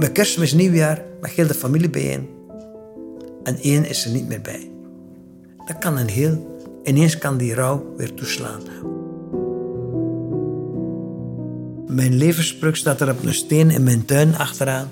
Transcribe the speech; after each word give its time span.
Met 0.00 0.12
kerstmis, 0.12 0.52
nieuwjaar, 0.52 1.04
met 1.20 1.30
heel 1.30 1.46
de 1.46 1.54
familie 1.54 1.90
bijeen. 1.90 2.28
En 3.42 3.56
één 3.56 3.88
is 3.88 4.04
er 4.04 4.10
niet 4.10 4.28
meer 4.28 4.40
bij. 4.40 4.70
Dat 5.66 5.78
kan 5.78 5.98
een 5.98 6.08
heel... 6.08 6.58
Ineens 6.84 7.18
kan 7.18 7.36
die 7.36 7.54
rouw 7.54 7.94
weer 7.96 8.14
toeslaan. 8.14 8.60
Mijn 11.86 12.14
levensspruk 12.14 12.76
staat 12.76 13.00
er 13.00 13.10
op 13.10 13.24
een 13.24 13.34
steen 13.34 13.70
in 13.70 13.82
mijn 13.82 14.04
tuin 14.04 14.36
achteraan. 14.36 14.88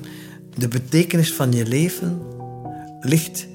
De 0.54 0.68
betekenis 0.68 1.32
van 1.34 1.52
je 1.52 1.66
leven 1.66 2.22
ligt 3.00 3.46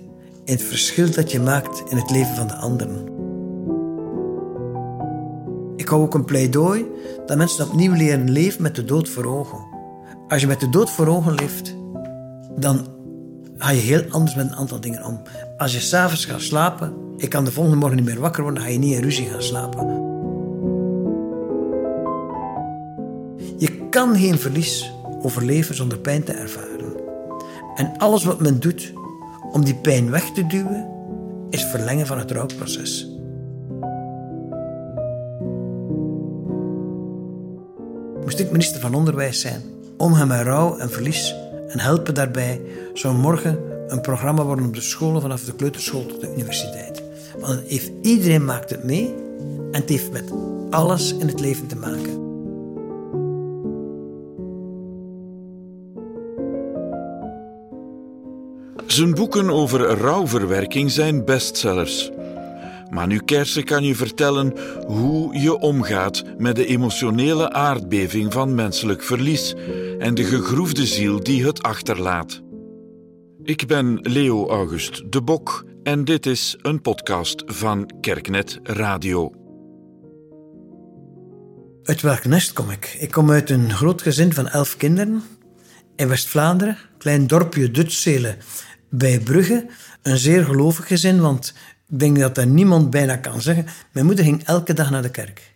in 0.44 0.54
het 0.54 0.64
verschil 0.64 1.12
dat 1.12 1.32
je 1.32 1.40
maakt 1.40 1.84
in 1.90 1.98
het 1.98 2.10
leven 2.10 2.36
van 2.36 2.48
de 2.48 2.56
anderen. 2.56 3.08
Ik 5.76 5.88
hou 5.88 6.02
ook 6.02 6.14
een 6.14 6.26
pleidooi 6.26 6.86
dat 7.26 7.38
mensen 7.38 7.68
opnieuw 7.68 7.94
leren 7.94 8.32
leven 8.32 8.62
met 8.62 8.76
de 8.76 8.86
dood 8.86 9.10
voor 9.10 9.26
ogen. 9.26 9.73
Als 10.34 10.42
je 10.42 10.48
met 10.48 10.60
de 10.60 10.70
dood 10.70 10.90
voor 10.90 11.08
ogen 11.08 11.34
leeft, 11.34 11.76
dan 12.56 12.88
ga 13.58 13.70
je 13.70 13.82
heel 13.82 14.04
anders 14.10 14.36
met 14.36 14.46
een 14.46 14.56
aantal 14.56 14.80
dingen 14.80 15.06
om. 15.06 15.22
Als 15.58 15.74
je 15.74 15.80
s'avonds 15.80 16.26
gaat 16.26 16.42
slapen, 16.42 16.94
ik 17.18 17.30
kan 17.30 17.46
de 17.46 17.52
volgende 17.52 17.78
morgen 17.78 17.98
niet 17.98 18.06
meer 18.06 18.20
wakker 18.20 18.44
worden, 18.44 18.62
dan 18.62 18.70
ga 18.70 18.76
je 18.76 18.84
niet 18.86 18.96
in 18.96 19.02
ruzie 19.02 19.26
gaan 19.26 19.42
slapen. 19.42 19.88
Je 23.58 23.88
kan 23.90 24.16
geen 24.16 24.40
verlies 24.40 24.94
overleven 25.22 25.76
zonder 25.76 25.98
pijn 25.98 26.24
te 26.24 26.32
ervaren. 26.32 26.94
En 27.76 27.98
alles 27.98 28.24
wat 28.24 28.42
men 28.42 28.60
doet 28.60 28.94
om 29.52 29.64
die 29.64 29.76
pijn 29.76 30.10
weg 30.10 30.32
te 30.32 30.48
duwen, 30.48 30.88
is 31.50 31.64
verlengen 31.64 32.08
van 32.08 32.18
het 32.18 32.32
rouwproces. 32.32 33.10
Moest 38.24 38.40
ik 38.40 38.52
minister 38.52 38.82
van 38.82 38.94
Onderwijs 38.94 39.40
zijn, 39.40 39.62
omgaan 40.04 40.28
met 40.28 40.42
rouw 40.42 40.78
en 40.78 40.90
verlies 40.90 41.36
en 41.68 41.80
helpen 41.80 42.14
daarbij, 42.14 42.62
zou 42.94 43.16
morgen 43.16 43.60
een 43.88 44.02
programma 44.02 44.44
worden 44.44 44.66
op 44.66 44.74
de 44.76 44.82
scholen 44.82 45.22
vanaf 45.22 45.44
de 45.44 45.56
kleuterschool 45.56 46.06
tot 46.06 46.22
de 46.22 46.34
universiteit. 46.34 47.04
Want 47.40 47.60
heeft, 47.68 47.92
iedereen 48.02 48.46
maakt 48.46 48.70
het 48.70 48.84
mee 48.84 49.16
en 49.72 49.82
het 49.82 49.90
heeft 49.90 50.12
met 50.12 50.34
alles 50.70 51.14
in 51.14 51.28
het 51.28 51.40
leven 51.40 51.68
te 51.68 51.76
maken. 51.76 52.22
Zijn 58.88 59.14
boeken 59.14 59.50
over 59.50 59.80
rouwverwerking 59.80 60.92
zijn 60.92 61.26
bestsellers. 61.26 62.12
Manu 62.94 63.18
Kersen 63.18 63.64
kan 63.64 63.84
je 63.84 63.96
vertellen 63.96 64.54
hoe 64.88 65.40
je 65.40 65.60
omgaat 65.60 66.24
met 66.38 66.56
de 66.56 66.66
emotionele 66.66 67.52
aardbeving 67.52 68.34
van 68.34 68.56
menselijk 68.56 69.04
verlies 69.04 69.56
en 70.00 70.16
de 70.16 70.24
gegroefde 70.24 70.86
ziel 70.86 71.24
die 71.24 71.46
het 71.46 71.64
achterlaat. 71.64 72.42
Ik 73.44 73.68
ben 73.68 74.00
Leo 74.02 74.48
August 74.48 75.12
de 75.12 75.22
Bok 75.22 75.66
en 75.84 76.06
dit 76.06 76.26
is 76.26 76.58
een 76.62 76.82
podcast 76.82 77.44
van 77.46 77.90
Kerknet 78.02 78.60
Radio. 78.64 79.32
Uit 81.84 82.02
welk 82.02 82.26
nest 82.26 82.54
kom 82.54 82.70
ik? 82.70 82.98
Ik 83.00 83.12
kom 83.12 83.32
uit 83.32 83.50
een 83.50 83.72
groot 83.72 84.02
gezin 84.02 84.34
van 84.34 84.48
elf 84.48 84.78
kinderen 84.78 85.24
in 85.96 86.08
West-Vlaanderen, 86.08 86.78
klein 86.98 87.28
dorpje 87.28 87.72
Dutzelen 87.72 88.38
bij 88.90 89.20
Brugge. 89.20 89.66
Een 90.02 90.18
zeer 90.18 90.46
gelovig 90.46 90.88
gezin, 90.88 91.22
want 91.22 91.54
ik 91.90 92.00
denk 92.00 92.20
dat 92.20 92.38
er 92.38 92.48
niemand 92.48 92.90
bijna 92.90 93.16
kan 93.16 93.42
zeggen. 93.42 93.66
Mijn 93.92 94.06
moeder 94.06 94.26
ging 94.26 94.44
elke 94.44 94.74
dag 94.74 94.90
naar 94.90 95.02
de 95.02 95.12
kerk. 95.12 95.54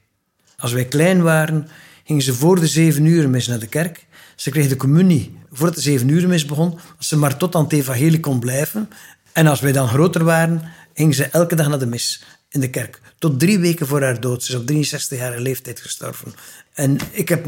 Als 0.58 0.74
wij 0.74 0.86
klein 0.86 1.22
waren, 1.22 1.68
ging 2.04 2.24
ze 2.24 2.34
voor 2.34 2.60
de 2.60 2.68
zeven 2.68 3.06
uur 3.06 3.30
mis 3.30 3.48
naar 3.48 3.60
de 3.60 3.68
kerk. 3.68 4.07
Ze 4.38 4.50
kreeg 4.50 4.68
de 4.68 4.76
communie 4.76 5.38
voordat 5.52 5.76
de 5.76 5.82
zeven 5.82 6.08
uur 6.08 6.28
mis 6.28 6.46
begon, 6.46 6.80
als 6.98 7.08
ze 7.08 7.18
maar 7.18 7.38
tot 7.38 7.56
aan 7.56 7.64
het 7.64 7.74
evangelie 7.74 8.20
kon 8.20 8.40
blijven. 8.40 8.90
En 9.34 9.48
als 9.48 9.60
wij 9.60 9.72
dan 9.72 9.88
groter 9.88 10.24
waren, 10.24 10.62
ging 10.94 11.16
ze 11.16 11.24
elke 11.24 11.56
dag 11.56 11.68
naar 11.68 11.80
de 11.80 11.86
mis 11.86 12.24
in 12.50 12.60
de 12.60 12.70
kerk. 12.70 13.02
Tot 13.20 13.40
drie 13.40 13.60
weken 13.60 13.88
voor 13.88 14.02
haar 14.02 14.20
dood. 14.20 14.44
Ze 14.44 14.52
is 14.52 14.60
op 14.60 15.00
63-jarige 15.12 15.42
leeftijd 15.42 15.80
gestorven. 15.80 16.34
En 16.74 16.98
ik 17.12 17.30
heb 17.30 17.46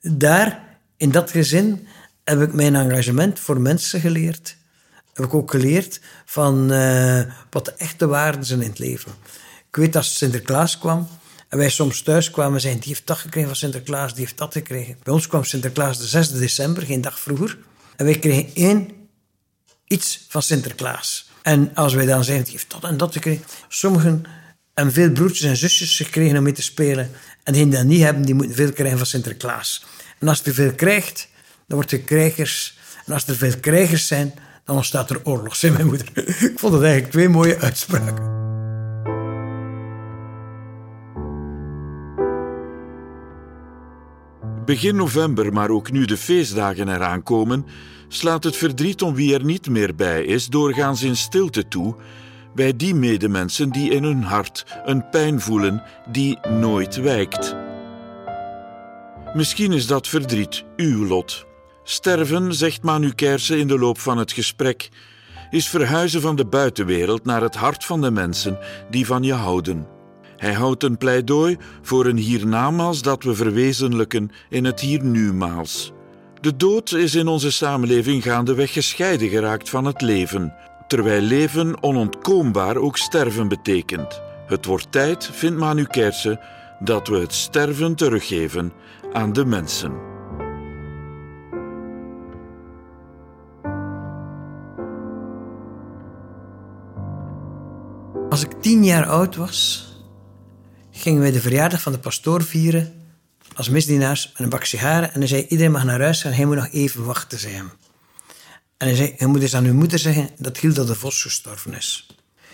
daar, 0.00 0.62
in 0.96 1.10
dat 1.10 1.30
gezin, 1.30 1.86
heb 2.24 2.40
ik 2.40 2.52
mijn 2.52 2.74
engagement 2.74 3.38
voor 3.38 3.60
mensen 3.60 4.00
geleerd 4.00 4.58
heb 5.20 5.24
ik 5.24 5.34
ook 5.34 5.50
geleerd 5.50 6.00
van 6.24 6.72
uh, 6.72 7.22
wat 7.50 7.64
de 7.64 7.72
echte 7.76 8.06
waarden 8.06 8.44
zijn 8.44 8.62
in 8.62 8.68
het 8.68 8.78
leven. 8.78 9.12
Ik 9.68 9.76
weet 9.76 9.92
dat 9.92 10.04
Sinterklaas 10.04 10.78
kwam 10.78 11.08
en 11.50 11.58
wij 11.58 11.70
soms 11.70 12.02
thuis 12.02 12.30
kwamen 12.30 12.54
en 12.54 12.60
zeiden: 12.60 12.82
die 12.82 12.92
heeft 12.92 13.06
dat 13.06 13.18
gekregen 13.18 13.48
van 13.48 13.58
Sinterklaas, 13.58 14.14
die 14.14 14.24
heeft 14.24 14.38
dat 14.38 14.52
gekregen. 14.52 14.96
Bij 15.02 15.12
ons 15.12 15.26
kwam 15.26 15.44
Sinterklaas 15.44 15.98
de 15.98 16.06
6 16.06 16.32
december, 16.32 16.82
geen 16.82 17.00
dag 17.00 17.20
vroeger. 17.20 17.58
En 17.96 18.04
wij 18.04 18.18
kregen 18.18 18.50
één 18.54 18.90
iets 19.86 20.26
van 20.28 20.42
Sinterklaas. 20.42 21.28
En 21.42 21.74
als 21.74 21.94
wij 21.94 22.06
dan 22.06 22.24
zeiden: 22.24 22.44
die 22.44 22.54
heeft 22.54 22.70
dat 22.70 22.84
en 22.84 22.96
dat 22.96 23.12
gekregen. 23.12 23.44
Sommigen 23.68 24.24
hebben 24.74 24.94
veel 24.94 25.10
broertjes 25.10 25.48
en 25.48 25.56
zusjes 25.56 25.96
gekregen 25.96 26.36
om 26.36 26.42
mee 26.42 26.52
te 26.52 26.62
spelen. 26.62 27.10
En 27.42 27.52
die 27.52 27.68
dat 27.68 27.84
niet 27.84 28.02
hebben, 28.02 28.22
die 28.22 28.34
moeten 28.34 28.54
veel 28.54 28.72
krijgen 28.72 28.98
van 28.98 29.06
Sinterklaas. 29.06 29.84
En 30.18 30.28
als 30.28 30.40
je 30.44 30.52
veel 30.52 30.72
krijgt, 30.72 31.28
dan 31.66 31.76
word 31.78 31.90
je 31.90 32.00
krijgers. 32.00 32.78
En 33.06 33.12
als 33.12 33.26
er 33.26 33.36
veel 33.36 33.60
krijgers 33.60 34.06
zijn, 34.06 34.34
dan 34.64 34.76
ontstaat 34.76 35.10
er 35.10 35.20
oorlog, 35.24 35.56
zei 35.56 35.72
mijn 35.72 35.86
moeder. 35.86 36.06
Ik 36.50 36.58
vond 36.58 36.72
het 36.72 36.82
eigenlijk 36.82 37.12
twee 37.12 37.28
mooie 37.28 37.58
uitspraken. 37.58 38.39
Begin 44.70 44.96
november, 44.96 45.52
maar 45.52 45.70
ook 45.70 45.90
nu 45.90 46.04
de 46.04 46.16
feestdagen 46.16 46.88
eraan 46.88 47.22
komen, 47.22 47.66
slaat 48.08 48.44
het 48.44 48.56
verdriet 48.56 49.02
om 49.02 49.14
wie 49.14 49.34
er 49.34 49.44
niet 49.44 49.68
meer 49.68 49.94
bij 49.94 50.24
is 50.24 50.46
doorgaans 50.46 51.02
in 51.02 51.16
stilte 51.16 51.68
toe 51.68 51.96
bij 52.54 52.76
die 52.76 52.94
medemensen 52.94 53.70
die 53.70 53.90
in 53.90 54.02
hun 54.02 54.22
hart 54.22 54.64
een 54.84 55.08
pijn 55.08 55.40
voelen 55.40 55.82
die 56.10 56.38
nooit 56.48 56.96
wijkt. 56.96 57.56
Misschien 59.34 59.72
is 59.72 59.86
dat 59.86 60.08
verdriet 60.08 60.64
uw 60.76 61.06
lot. 61.06 61.46
Sterven, 61.84 62.54
zegt 62.54 62.82
Manu 62.82 63.12
Kersen 63.12 63.58
in 63.58 63.68
de 63.68 63.78
loop 63.78 63.98
van 63.98 64.18
het 64.18 64.32
gesprek, 64.32 64.88
is 65.50 65.68
verhuizen 65.68 66.20
van 66.20 66.36
de 66.36 66.46
buitenwereld 66.46 67.24
naar 67.24 67.42
het 67.42 67.54
hart 67.54 67.84
van 67.84 68.00
de 68.00 68.10
mensen 68.10 68.58
die 68.90 69.06
van 69.06 69.22
je 69.22 69.34
houden. 69.34 69.99
Hij 70.40 70.52
houdt 70.52 70.82
een 70.82 70.98
pleidooi 70.98 71.56
voor 71.82 72.06
een 72.06 72.16
hiernamaals 72.16 73.02
dat 73.02 73.22
we 73.22 73.34
verwezenlijken 73.34 74.30
in 74.48 74.64
het 74.64 74.80
hiernumaals. 74.80 75.92
De 76.40 76.56
dood 76.56 76.92
is 76.92 77.14
in 77.14 77.28
onze 77.28 77.50
samenleving 77.50 78.22
gaandeweg 78.22 78.72
gescheiden 78.72 79.28
geraakt 79.28 79.68
van 79.68 79.84
het 79.84 80.00
leven, 80.00 80.54
terwijl 80.88 81.22
leven 81.22 81.82
onontkoombaar 81.82 82.76
ook 82.76 82.96
sterven 82.96 83.48
betekent. 83.48 84.22
Het 84.46 84.64
wordt 84.64 84.92
tijd, 84.92 85.30
vindt 85.32 85.58
Manu 85.58 85.84
Kersen, 85.84 86.40
dat 86.78 87.08
we 87.08 87.16
het 87.16 87.32
sterven 87.32 87.94
teruggeven 87.94 88.72
aan 89.12 89.32
de 89.32 89.44
mensen. 89.44 89.92
Als 98.30 98.42
ik 98.42 98.52
tien 98.60 98.84
jaar 98.84 99.06
oud 99.06 99.36
was, 99.36 99.89
gingen 101.00 101.20
wij 101.20 101.30
de 101.30 101.40
verjaardag 101.40 101.82
van 101.82 101.92
de 101.92 101.98
pastoor 101.98 102.42
vieren 102.42 102.92
als 103.54 103.68
misdienaars 103.68 104.26
met 104.26 104.38
een 104.38 104.48
bak 104.48 104.64
sigaren. 104.64 105.12
En 105.12 105.18
hij 105.18 105.28
zei, 105.28 105.46
iedereen 105.48 105.72
mag 105.72 105.84
naar 105.84 106.00
huis 106.00 106.22
gaan, 106.22 106.32
hij 106.32 106.44
moet 106.44 106.56
nog 106.56 106.68
even 106.72 107.04
wachten, 107.04 107.38
zei. 107.38 107.54
En 107.56 108.86
hij 108.86 108.94
zei, 108.94 109.14
je 109.18 109.26
moet 109.26 109.42
eens 109.42 109.54
aan 109.54 109.64
uw 109.64 109.74
moeder 109.74 109.98
zeggen 109.98 110.30
dat 110.38 110.58
Gilda 110.58 110.84
de 110.84 110.94
Vos 110.94 111.22
gestorven 111.22 111.74
is. 111.74 112.06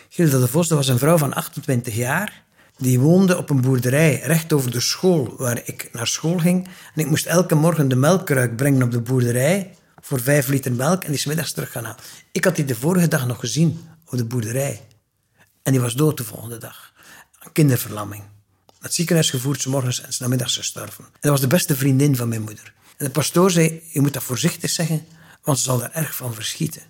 Gilda 0.08 0.38
de 0.38 0.48
Vos 0.48 0.68
dat 0.68 0.78
was 0.78 0.88
een 0.88 0.98
vrouw 0.98 1.18
van 1.18 1.34
28 1.34 1.94
jaar. 1.94 2.44
Die 2.76 3.00
woonde 3.00 3.36
op 3.36 3.50
een 3.50 3.60
boerderij 3.60 4.20
recht 4.20 4.52
over 4.52 4.70
de 4.70 4.80
school 4.80 5.34
waar 5.36 5.60
ik 5.64 5.88
naar 5.92 6.06
school 6.06 6.38
ging. 6.38 6.68
En 6.94 7.00
ik 7.00 7.08
moest 7.08 7.26
elke 7.26 7.54
morgen 7.54 7.88
de 7.88 7.96
melkkruik 7.96 8.56
brengen 8.56 8.82
op 8.82 8.90
de 8.90 9.00
boerderij 9.00 9.74
voor 10.00 10.20
vijf 10.20 10.48
liter 10.48 10.72
melk 10.72 11.04
en 11.04 11.10
die 11.10 11.20
smiddags 11.20 11.52
terug 11.52 11.72
gaan 11.72 11.84
halen. 11.84 12.00
Ik 12.32 12.44
had 12.44 12.56
die 12.56 12.64
de 12.64 12.74
vorige 12.74 13.08
dag 13.08 13.26
nog 13.26 13.40
gezien 13.40 13.88
op 14.06 14.18
de 14.18 14.24
boerderij. 14.24 14.80
En 15.62 15.72
die 15.72 15.80
was 15.80 15.94
dood 15.94 16.16
de 16.16 16.24
volgende 16.24 16.58
dag. 16.58 16.92
Een 17.40 17.52
kinderverlamming. 17.52 18.22
Het 18.80 18.94
ziekenhuis 18.94 19.30
gevoerd, 19.30 19.60
s 19.60 19.66
morgens 19.66 20.00
en 20.00 20.12
s 20.12 20.18
namiddags 20.18 20.56
gestorven. 20.56 21.04
En 21.04 21.18
dat 21.20 21.30
was 21.30 21.40
de 21.40 21.46
beste 21.46 21.76
vriendin 21.76 22.16
van 22.16 22.28
mijn 22.28 22.42
moeder. 22.42 22.72
En 22.96 23.04
de 23.04 23.10
pastoor 23.10 23.50
zei, 23.50 23.82
je 23.92 24.00
moet 24.00 24.12
dat 24.12 24.22
voorzichtig 24.22 24.70
zeggen, 24.70 25.06
want 25.42 25.58
ze 25.58 25.64
zal 25.64 25.82
er 25.82 25.90
erg 25.92 26.16
van 26.16 26.34
verschieten. 26.34 26.82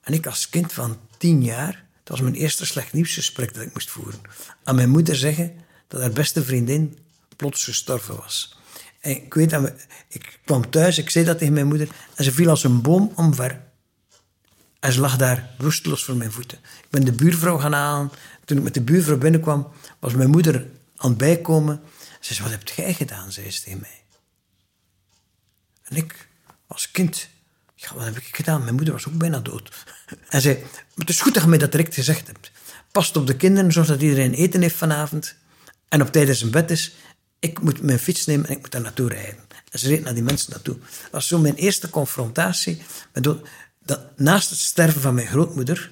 En 0.00 0.12
ik 0.12 0.26
als 0.26 0.48
kind 0.48 0.72
van 0.72 0.98
tien 1.18 1.44
jaar, 1.44 1.84
dat 2.04 2.18
was 2.18 2.20
mijn 2.20 2.34
eerste 2.34 2.66
slecht 2.66 2.92
nieuwsgesprek 2.92 3.54
dat 3.54 3.62
ik 3.62 3.74
moest 3.74 3.90
voeren, 3.90 4.20
aan 4.64 4.74
mijn 4.74 4.90
moeder 4.90 5.16
zeggen 5.16 5.52
dat 5.88 6.00
haar 6.00 6.10
beste 6.10 6.44
vriendin 6.44 6.98
plots 7.36 7.64
gestorven 7.64 8.16
was. 8.16 8.56
En 9.00 9.10
ik 9.10 9.34
weet, 9.34 9.52
ik 10.08 10.38
kwam 10.44 10.70
thuis, 10.70 10.98
ik 10.98 11.10
zei 11.10 11.24
dat 11.24 11.38
tegen 11.38 11.54
mijn 11.54 11.66
moeder, 11.66 11.88
en 12.14 12.24
ze 12.24 12.32
viel 12.32 12.48
als 12.48 12.64
een 12.64 12.82
boom 12.82 13.12
omver. 13.14 13.60
En 14.80 14.92
ze 14.92 15.00
lag 15.00 15.16
daar 15.16 15.50
bewusteloos 15.58 16.04
voor 16.04 16.16
mijn 16.16 16.32
voeten. 16.32 16.58
Ik 16.58 16.90
ben 16.90 17.04
de 17.04 17.12
buurvrouw 17.12 17.58
gaan 17.58 17.72
halen. 17.72 18.10
Toen 18.44 18.56
ik 18.56 18.62
met 18.62 18.74
de 18.74 18.80
buurvrouw 18.80 19.18
binnenkwam, 19.18 19.68
was 19.98 20.14
mijn 20.14 20.30
moeder 20.30 20.66
aan 20.98 21.16
bijkomen. 21.16 21.82
Ze 22.20 22.34
zei, 22.34 22.48
wat 22.48 22.58
heb 22.58 22.68
jij 22.68 22.94
gedaan, 22.94 23.32
zei 23.32 23.50
ze 23.50 23.62
tegen 23.62 23.80
mij. 23.80 24.02
En 25.84 25.96
ik, 25.96 26.28
als 26.66 26.90
kind, 26.90 27.28
wat 27.94 28.04
heb 28.04 28.16
ik 28.16 28.36
gedaan? 28.36 28.62
Mijn 28.62 28.74
moeder 28.74 28.94
was 28.94 29.08
ook 29.08 29.18
bijna 29.18 29.38
dood. 29.40 29.70
En 30.28 30.40
zei, 30.40 30.64
het 30.94 31.08
is 31.08 31.20
goed 31.20 31.34
dat 31.34 31.42
je 31.42 31.48
mij 31.48 31.58
dat 31.58 31.72
direct 31.72 31.94
gezegd 31.94 32.26
hebt. 32.26 32.50
Past 32.92 33.16
op 33.16 33.26
de 33.26 33.36
kinderen, 33.36 33.72
zorg 33.72 33.86
dat 33.86 34.02
iedereen 34.02 34.32
eten 34.34 34.62
heeft 34.62 34.74
vanavond. 34.74 35.34
En 35.88 36.02
op 36.02 36.12
tijd 36.12 36.36
zijn 36.36 36.50
bed 36.50 36.70
is. 36.70 36.94
Ik 37.38 37.60
moet 37.60 37.82
mijn 37.82 37.98
fiets 37.98 38.26
nemen 38.26 38.46
en 38.46 38.52
ik 38.52 38.60
moet 38.60 38.70
daar 38.70 38.80
naartoe 38.80 39.08
rijden. 39.08 39.44
En 39.70 39.78
ze 39.78 39.88
reed 39.88 40.04
naar 40.04 40.14
die 40.14 40.22
mensen 40.22 40.50
naartoe. 40.50 40.78
Dat 40.78 41.10
was 41.10 41.26
zo 41.26 41.38
mijn 41.38 41.54
eerste 41.54 41.90
confrontatie. 41.90 42.82
Naast 44.16 44.50
het 44.50 44.58
sterven 44.58 45.00
van 45.00 45.14
mijn 45.14 45.26
grootmoeder, 45.26 45.90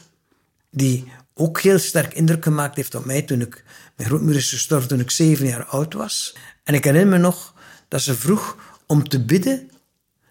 die 0.70 1.12
ook 1.38 1.60
heel 1.60 1.78
sterk 1.78 2.14
indruk 2.14 2.42
gemaakt 2.42 2.76
heeft 2.76 2.94
op 2.94 3.04
mij 3.04 3.22
toen 3.22 3.40
ik... 3.40 3.64
Mijn 3.96 4.08
grootmoeder 4.08 4.40
is 4.40 4.50
gestorven 4.50 4.88
toen 4.88 5.00
ik 5.00 5.10
zeven 5.10 5.46
jaar 5.46 5.64
oud 5.64 5.94
was. 5.94 6.36
En 6.64 6.74
ik 6.74 6.84
herinner 6.84 7.08
me 7.08 7.18
nog 7.18 7.54
dat 7.88 8.00
ze 8.00 8.14
vroeg 8.14 8.56
om 8.86 9.08
te 9.08 9.24
bidden 9.24 9.70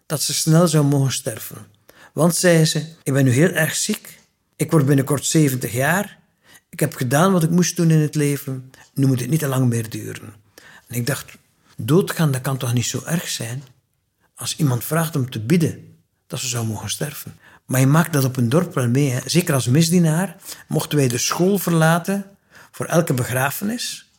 dat 0.06 0.22
ze 0.22 0.34
snel 0.34 0.68
zou 0.68 0.86
mogen 0.86 1.12
sterven. 1.12 1.68
Want, 2.14 2.36
zei 2.36 2.66
ze, 2.66 2.86
ik 3.04 3.14
ben 3.14 3.24
nu 3.24 3.32
heel 3.32 3.50
erg 3.50 3.76
ziek. 3.76 4.20
Ik 4.56 4.72
word 4.72 4.86
binnenkort 4.86 5.26
70 5.26 5.74
jaar. 5.74 6.20
Ik 6.70 6.80
heb 6.80 6.96
gedaan 6.96 7.32
wat 7.32 7.44
ik 7.44 7.50
moest 7.50 7.76
doen 7.76 7.92
in 7.92 8.00
het 8.00 8.16
leven. 8.16 8.72
Nu 8.94 9.06
moet 9.06 9.20
het 9.20 9.30
niet 9.30 9.40
te 9.40 9.48
lang 9.48 9.70
meer 9.70 9.90
duren. 9.90 10.34
En 10.88 10.96
ik 10.96 11.06
dacht, 11.06 11.38
doodgaan, 11.78 12.32
dat 12.32 12.42
kan 12.42 12.58
toch 12.58 12.74
niet 12.74 12.86
zo 12.86 13.02
erg 13.06 13.28
zijn? 13.28 13.64
Als 14.36 14.56
iemand 14.56 14.84
vraagt 14.84 15.16
om 15.16 15.30
te 15.30 15.40
bidden 15.40 15.96
dat 16.28 16.40
ze 16.40 16.48
zou 16.48 16.66
mogen 16.66 16.90
sterven. 16.90 17.38
Maar 17.66 17.80
je 17.80 17.88
maakt 17.88 18.14
dat 18.14 18.24
op 18.24 18.38
een 18.38 18.50
dorp 18.50 18.74
wel 18.74 18.90
mee. 18.90 19.20
Zeker 19.26 19.54
als 19.54 19.68
misdienaar 19.68 20.36
mochten 20.68 20.98
wij 20.98 21.08
de 21.08 21.18
school 21.18 21.58
verlaten 21.58 22.26
voor 22.72 22.86
elke 22.86 23.14
begrafenis. 23.14 24.12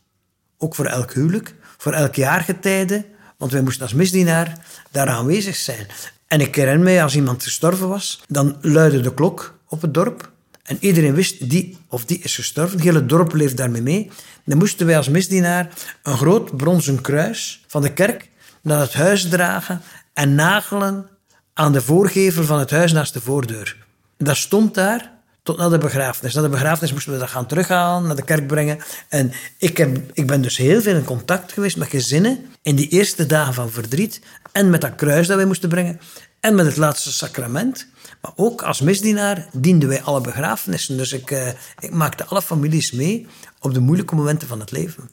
Ook 0.59 0.75
voor 0.75 0.87
elk 0.87 1.13
huwelijk, 1.13 1.55
voor 1.77 1.93
elk 1.93 2.15
jaargetijde. 2.15 3.05
Want 3.39 3.53
wij 3.53 3.63
moesten 3.63 3.83
als 3.83 3.95
misdienaar 3.95 4.59
daar 4.91 5.09
aanwezig 5.09 5.57
zijn. 5.57 5.87
En 6.27 6.41
ik 6.41 6.55
herinner 6.55 6.85
mij, 6.85 7.03
als 7.03 7.15
iemand 7.15 7.43
gestorven 7.43 7.89
was, 7.89 8.23
dan 8.29 8.57
luidde 8.61 9.01
de 9.01 9.15
klok 9.15 9.59
op 9.69 9.83
het 9.83 9.95
dorp. 9.95 10.31
En 10.63 10.77
iedereen 10.81 11.15
wist, 11.15 11.51
die 11.51 11.79
of 11.89 12.05
die 12.05 12.19
is 12.19 12.35
gestorven. 12.35 12.77
Het 12.77 12.87
hele 12.87 13.07
dorp 13.07 13.35
leefde 13.35 13.57
daarmee 13.57 13.83
mee. 13.83 14.11
Dan 14.45 14.59
moesten 14.59 14.87
wij 14.87 14.97
als 14.97 15.09
misdienaar 15.09 15.69
een 16.03 16.17
groot 16.17 16.57
bronzen 16.57 17.01
kruis 17.01 17.65
van 17.67 17.83
de 17.83 17.93
kerk 17.93 18.29
naar 18.63 18.81
het 18.81 18.95
huis 18.95 19.29
dragen 19.29 19.83
en 20.15 20.35
nagelen 20.35 21.09
aan 21.59 21.73
de 21.73 21.83
voorgevel 21.83 22.45
van 22.45 22.59
het 22.59 22.71
huis 22.71 22.93
naast 22.93 23.13
de 23.13 23.21
voordeur. 23.21 23.77
Dat 24.19 24.37
stond 24.37 24.75
daar 24.75 25.13
tot 25.43 25.57
na 25.57 25.69
de 25.69 25.79
begrafenis. 25.79 26.35
Na 26.35 26.43
de 26.43 26.49
begrafenis 26.49 26.93
moesten 26.93 27.13
we 27.13 27.19
dat 27.19 27.29
gaan 27.29 27.47
terughalen, 27.47 28.07
naar 28.07 28.17
de 28.17 28.25
kerk 28.25 28.47
brengen. 28.47 28.79
En 29.09 29.33
ik, 29.59 29.77
heb, 29.77 29.99
ik 30.13 30.27
ben 30.27 30.43
dus 30.43 30.57
heel 30.57 30.81
veel 30.83 30.97
in 30.97 31.05
contact 31.05 31.53
geweest 31.53 31.77
met 31.77 31.89
gezinnen 31.89 32.47
in 32.63 32.77
die 32.77 32.89
eerste 32.89 33.27
dagen 33.27 33.55
van 33.55 33.71
verdriet. 33.71 34.21
En 34.53 34.71
met 34.71 34.81
dat 34.81 34.95
kruis 34.95 35.27
dat 35.27 35.37
wij 35.37 35.47
moesten 35.47 35.69
brengen. 35.69 36.01
En 36.41 36.55
met 36.55 36.67
het 36.67 36.77
laatste 36.77 37.13
sacrament. 37.13 37.87
Maar 38.21 38.33
ook 38.37 38.63
als 38.63 38.81
misdienaar 38.81 39.49
dienden 39.53 39.89
wij 39.89 40.03
alle 40.03 40.21
begrafenissen. 40.21 40.97
Dus 40.97 41.13
ik, 41.13 41.31
uh, 41.31 41.49
ik 41.79 41.91
maakte 41.91 42.25
alle 42.25 42.43
families 42.43 42.93
mee 42.93 43.27
op 43.61 43.75
de 43.75 43.81
moeilijke 43.81 44.15
momenten 44.15 44.49
van 44.49 44.61
het 44.61 44.71
leven. 44.71 45.11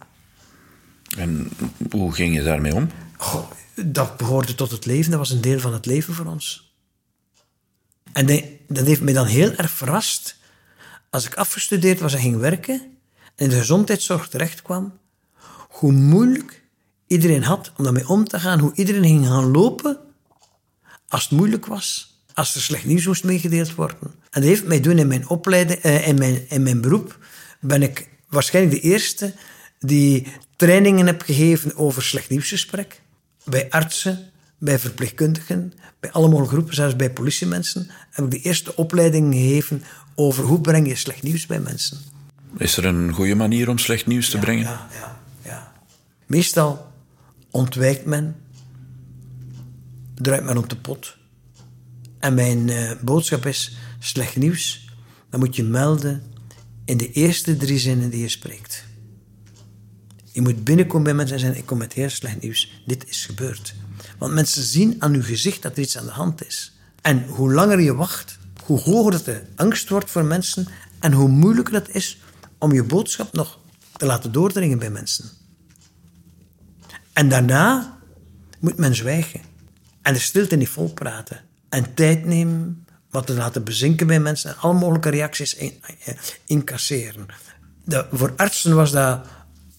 En 1.18 1.50
hoe 1.92 2.14
ging 2.14 2.36
je 2.36 2.44
daarmee 2.44 2.74
om? 2.74 2.90
Goh, 3.18 3.52
dat 3.76 4.18
behoorde 4.18 4.56
tot 4.56 4.72
het 4.72 4.86
leven, 4.86 5.12
dat 5.12 5.20
was 5.20 5.30
een 5.30 5.42
deel 5.42 5.60
van 5.60 5.74
het 5.74 5.86
leven 5.86 6.14
voor 6.14 6.26
ons. 6.26 6.74
En 8.14 8.26
dat 8.68 8.86
heeft 8.86 9.02
mij 9.02 9.14
dan 9.14 9.26
heel 9.26 9.52
erg 9.52 9.72
verrast. 9.72 10.36
Als 11.10 11.26
ik 11.26 11.36
afgestudeerd 11.36 12.00
was 12.00 12.14
en 12.14 12.20
ging 12.20 12.38
werken 12.38 12.82
en 13.36 13.44
in 13.44 13.50
de 13.50 13.58
gezondheidszorg 13.58 14.28
terecht 14.28 14.62
kwam, 14.62 14.98
hoe 15.70 15.92
moeilijk 15.92 16.64
iedereen 17.08 17.44
had 17.44 17.72
om 17.78 17.84
daarmee 17.84 18.08
om 18.08 18.28
te 18.28 18.40
gaan, 18.40 18.60
hoe 18.60 18.76
iedereen 18.76 19.04
ging 19.04 19.28
gaan 19.28 19.52
lopen 19.52 19.98
als 21.08 21.24
het 21.24 21.32
moeilijk 21.32 21.66
was, 21.66 22.18
als 22.34 22.56
er 22.56 22.62
slecht 22.62 22.86
nieuws 22.86 23.06
moest 23.06 23.24
meegedeeld 23.24 23.76
worden. 23.76 23.98
En 24.02 24.42
dat 24.42 24.44
heeft 24.44 24.66
mij 24.66 24.80
doen 24.80 24.98
in 24.98 25.08
mijn 25.08 25.30
opleiding, 25.30 25.80
eh, 25.80 26.08
in, 26.08 26.16
mijn, 26.16 26.50
in 26.50 26.64
mijn 26.64 26.82
beroep, 26.82 27.18
ben 27.60 27.82
ik 27.82 28.10
waarschijnlijk 28.30 28.82
de 28.82 28.90
eerste 28.90 29.34
die 29.80 30.28
trainingen 30.56 31.06
heb 31.06 31.22
gegeven 31.22 31.76
over 31.76 32.04
slecht 32.04 32.30
nieuwsgesprek. 32.30 33.02
Bij 33.46 33.70
artsen, 33.70 34.30
bij 34.58 34.80
verpleegkundigen, 34.80 35.74
bij 36.00 36.12
alle 36.12 36.28
mogelijke 36.28 36.56
groepen, 36.56 36.76
zelfs 36.76 36.96
bij 36.96 37.12
politiemensen, 37.14 37.90
heb 38.10 38.26
ik 38.26 38.32
de 38.32 38.42
eerste 38.42 38.76
opleiding 38.76 39.34
gegeven 39.34 39.84
over 40.16 40.44
hoe 40.44 40.62
breng 40.62 40.88
je 40.88 40.96
slecht 40.96 41.24
nieuws 41.24 41.46
bij 41.46 41.60
mensen. 41.60 41.98
Is 42.58 42.78
er 42.78 42.86
een 42.86 43.12
goede 43.12 43.36
manier 43.36 43.70
om 43.70 43.78
slecht 43.78 44.08
nieuws 44.08 44.30
te 44.30 44.38
brengen? 44.38 44.64
Ja, 44.64 44.88
ja, 44.92 45.22
ja. 45.44 45.72
Meestal 46.26 46.92
ontwijkt 47.52 48.06
men, 48.06 48.36
draait 50.16 50.44
men 50.44 50.58
op 50.58 50.70
de 50.70 50.78
pot. 50.78 51.18
En 52.20 52.34
mijn 52.34 52.68
uh, 52.68 52.92
boodschap 53.02 53.46
is: 53.46 53.78
slecht 54.00 54.36
nieuws, 54.36 54.90
dan 55.30 55.40
moet 55.40 55.56
je 55.56 55.64
melden 55.64 56.24
in 56.86 56.98
de 56.98 57.12
eerste 57.12 57.58
drie 57.58 57.80
zinnen 57.80 58.10
die 58.10 58.22
je 58.22 58.30
spreekt. 58.30 58.86
Je 60.34 60.42
moet 60.42 60.64
binnenkomen 60.64 61.04
bij 61.04 61.14
mensen 61.14 61.36
en 61.36 61.42
zeggen: 61.42 61.60
Ik 61.60 61.66
kom 61.66 61.78
met 61.78 61.94
heel 61.94 62.10
slecht 62.10 62.42
nieuws. 62.42 62.82
Dit 62.86 63.10
is 63.10 63.26
gebeurd. 63.26 63.76
Want 64.18 64.34
mensen 64.34 64.64
zien 64.64 64.96
aan 65.00 65.14
uw 65.14 65.24
gezicht 65.24 65.62
dat 65.62 65.72
er 65.72 65.82
iets 65.82 65.98
aan 65.98 66.06
de 66.06 66.12
hand 66.12 66.46
is. 66.46 66.74
En 67.02 67.26
hoe 67.28 67.54
langer 67.54 67.80
je 67.82 67.96
wacht, 67.96 68.38
hoe 68.64 68.80
hoger 68.80 69.12
dat 69.12 69.26
de 69.26 69.42
angst 69.56 69.90
wordt 69.90 70.12
voor 70.12 70.26
mensen 70.26 70.68
en 71.00 71.12
hoe 71.12 71.28
moeilijker 71.28 71.74
het 71.74 71.90
is 71.90 72.22
om 72.58 72.72
je 72.72 72.84
boodschap 72.84 73.34
nog 73.34 73.60
te 73.98 74.06
laten 74.06 74.32
doordringen 74.32 74.80
bij 74.80 74.90
mensen. 74.90 75.26
En 77.14 77.30
daarna 77.30 77.98
moet 78.60 78.78
men 78.78 78.96
zwijgen 78.96 79.42
en 80.02 80.14
de 80.14 80.20
stilte 80.20 80.56
niet 80.56 80.70
volpraten 80.70 81.42
en 81.70 81.94
tijd 81.94 82.26
nemen 82.26 82.86
wat 83.10 83.26
te 83.26 83.34
laten 83.34 83.64
bezinken 83.64 84.08
bij 84.08 84.20
mensen 84.20 84.50
en 84.50 84.58
alle 84.58 84.74
mogelijke 84.74 85.10
reacties 85.10 85.56
eh, 85.56 85.70
incasseren. 86.46 87.26
Voor 88.12 88.34
artsen 88.38 88.76
was 88.76 88.92
dat, 88.92 89.28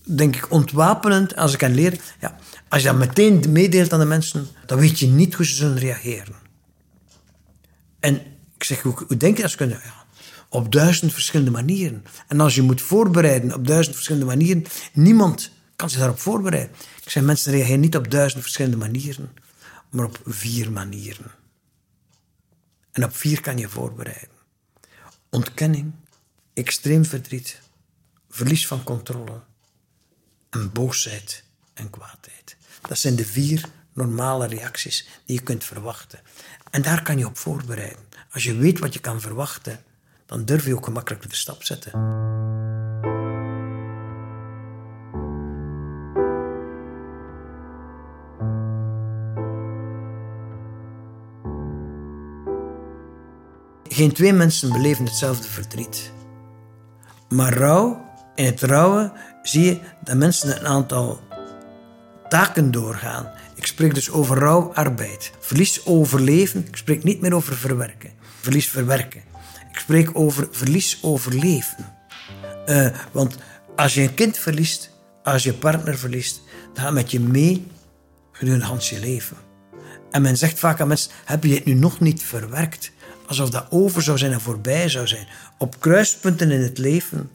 denk 0.05 0.37
ik, 0.37 0.51
ontwapenend 0.51 1.37
als 1.37 1.53
ik 1.53 1.59
kan 1.59 1.75
leren. 1.75 1.99
Ja, 2.21 2.39
als 2.69 2.83
je 2.83 2.89
dat 2.89 2.97
meteen 2.97 3.45
meedeelt 3.49 3.93
aan 3.93 3.99
de 3.99 4.05
mensen, 4.05 4.47
dan 4.67 4.79
weet 4.79 4.99
je 4.99 5.07
niet 5.07 5.35
hoe 5.35 5.47
ze 5.47 5.55
zullen 5.55 5.79
reageren. 5.79 6.35
En 8.01 8.15
ik 8.55 8.65
zeg, 8.65 8.83
hoe, 8.83 8.95
hoe 9.07 9.17
denk 9.17 9.37
je 9.37 9.43
dat 9.43 9.51
ze 9.51 9.57
kunnen? 9.57 9.81
Ja, 9.85 10.05
op 10.49 10.73
duizend 10.73 11.13
verschillende 11.13 11.51
manieren. 11.51 12.05
En 12.29 12.41
als 12.41 12.55
je 12.55 12.63
moet 12.63 12.83
voorbereiden 12.83 13.55
op 13.55 13.67
duizend 13.67 13.95
verschillende 13.95 14.27
manieren, 14.27 14.65
niemand 14.93 15.51
kan 15.77 15.91
zich 15.91 15.99
daarop 15.99 16.19
voorbereiden. 16.19 16.77
Ik 17.05 17.11
zeg, 17.11 17.23
mensen 17.23 17.53
reageren 17.53 17.81
niet 17.81 17.97
op 17.97 18.11
duizend 18.11 18.43
verschillende 18.43 18.77
manieren, 18.77 19.33
maar 19.91 20.05
op 20.05 20.21
vier 20.25 20.73
manieren. 20.73 21.31
En 22.93 23.05
op 23.05 23.17
vier 23.17 23.41
kan 23.41 23.59
je 23.59 23.69
voorbereiden. 23.69 24.29
Ontkenning, 25.31 25.93
extreem 26.53 27.05
verdriet, 27.05 27.61
verlies 28.29 28.67
van 28.67 28.83
controle 28.83 29.41
en 30.55 30.73
boosheid 30.73 31.45
en 31.75 31.91
kwaadheid. 31.91 32.57
Dat 32.89 32.99
zijn 32.99 33.17
de 33.17 33.25
vier 33.25 33.65
normale 33.93 34.47
reacties 34.47 35.09
die 35.25 35.37
je 35.37 35.43
kunt 35.43 35.65
verwachten. 35.65 36.21
En 36.71 36.83
daar 36.83 37.03
kan 37.03 37.19
je 37.19 37.27
op 37.27 37.39
voorbereiden. 37.39 38.05
Als 38.33 38.45
je 38.45 38.57
weet 38.57 38.79
wat 38.79 38.95
je 38.95 39.01
kan 39.01 39.21
verwachten, 39.21 39.85
dan 40.27 40.45
durf 40.45 40.67
je 40.67 40.77
ook 40.77 40.85
gemakkelijk 40.85 41.31
de 41.31 41.37
stap 41.37 41.63
zetten. 41.63 41.93
Geen 53.89 54.13
twee 54.13 54.33
mensen 54.33 54.73
beleven 54.73 55.05
hetzelfde 55.05 55.49
verdriet. 55.49 56.13
Maar 57.29 57.53
rouw, 57.53 58.04
in 58.35 58.45
het 58.45 58.63
rouwen 58.63 59.13
zie 59.43 59.65
je 59.65 59.79
dat 60.05 60.17
mensen 60.17 60.57
een 60.57 60.67
aantal 60.67 61.21
taken 62.29 62.71
doorgaan. 62.71 63.31
Ik 63.55 63.67
spreek 63.67 63.95
dus 63.95 64.11
over 64.11 64.39
rouwarbeid. 64.39 65.33
Verlies 65.41 65.87
overleven, 65.87 66.67
ik 66.67 66.77
spreek 66.77 67.05
niet 67.05 67.21
meer 67.21 67.35
over 67.35 67.57
verwerken. 67.57 68.11
Verlies 68.41 68.69
verwerken. 68.69 69.23
Ik 69.71 69.79
spreek 69.79 70.11
over 70.13 70.49
verlies 70.51 70.99
overleven. 71.03 71.93
Uh, 72.67 72.89
want 73.13 73.39
als 73.77 73.95
je 73.95 74.03
een 74.03 74.15
kind 74.15 74.39
verliest, 74.39 74.91
als 75.23 75.43
je 75.43 75.55
partner 75.55 75.99
verliest, 75.99 76.43
dan 76.75 76.85
gaat 76.85 76.93
met 76.93 77.11
je 77.11 77.21
mee 77.21 77.67
gedurende 78.33 78.77
je 78.81 79.01
leven. 79.01 79.37
En 80.11 80.23
men 80.23 80.37
zegt 80.37 80.59
vaak 80.59 80.81
aan 80.81 80.89
mensen, 80.89 81.11
heb 81.25 81.45
je 81.45 81.55
het 81.55 81.65
nu 81.65 81.75
nog 81.75 82.01
niet 82.01 82.23
verwerkt? 82.23 82.93
Alsof 83.27 83.51
dat 83.51 83.67
over 83.71 84.03
zou 84.03 84.19
zijn 84.19 84.33
en 84.33 84.41
voorbij 84.41 84.89
zou 84.89 85.07
zijn. 85.07 85.27
Op 85.59 85.81
kruispunten 85.81 86.51
in 86.51 86.61
het 86.61 86.79
leven 86.79 87.31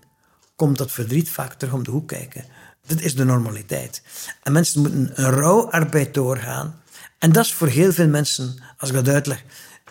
komt 0.59 0.77
dat 0.77 0.91
verdriet 0.91 1.29
vaak 1.29 1.53
terug 1.53 1.73
om 1.73 1.83
de 1.83 1.91
hoek 1.91 2.07
kijken. 2.07 2.45
Dit 2.85 3.01
is 3.01 3.15
de 3.15 3.23
normaliteit. 3.23 4.01
En 4.43 4.51
mensen 4.51 4.81
moeten 4.81 5.11
een 5.13 5.31
rouwarbeid 5.31 6.13
doorgaan. 6.13 6.81
En 7.17 7.31
dat 7.31 7.45
is 7.45 7.53
voor 7.53 7.67
heel 7.67 7.91
veel 7.91 8.07
mensen, 8.07 8.63
als 8.77 8.89
ik 8.89 8.95
dat 8.95 9.07
uitleg, 9.07 9.43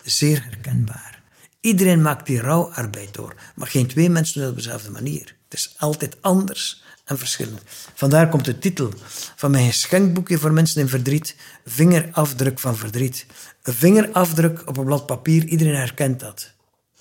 zeer 0.03 0.43
herkenbaar. 0.43 1.21
Iedereen 1.59 2.01
maakt 2.01 2.25
die 2.25 2.41
rouwarbeid 2.41 3.13
door, 3.13 3.35
maar 3.55 3.67
geen 3.67 3.87
twee 3.87 4.09
mensen 4.09 4.33
doen 4.33 4.43
het 4.43 4.51
op 4.51 4.57
dezelfde 4.57 4.91
manier. 4.91 5.35
Het 5.49 5.59
is 5.59 5.75
altijd 5.77 6.17
anders 6.21 6.83
en 7.05 7.17
verschillend. 7.17 7.61
Vandaar 7.93 8.29
komt 8.29 8.45
de 8.45 8.59
titel 8.59 8.93
van 9.35 9.51
mijn 9.51 9.65
geschenkboekje 9.65 10.37
voor 10.37 10.51
mensen 10.51 10.81
in 10.81 10.89
verdriet: 10.89 11.35
Vingerafdruk 11.65 12.59
van 12.59 12.77
verdriet. 12.77 13.25
Een 13.63 13.73
vingerafdruk 13.73 14.61
op 14.65 14.77
een 14.77 14.85
blad 14.85 15.05
papier, 15.05 15.45
iedereen 15.45 15.75
herkent 15.75 16.19
dat. 16.19 16.51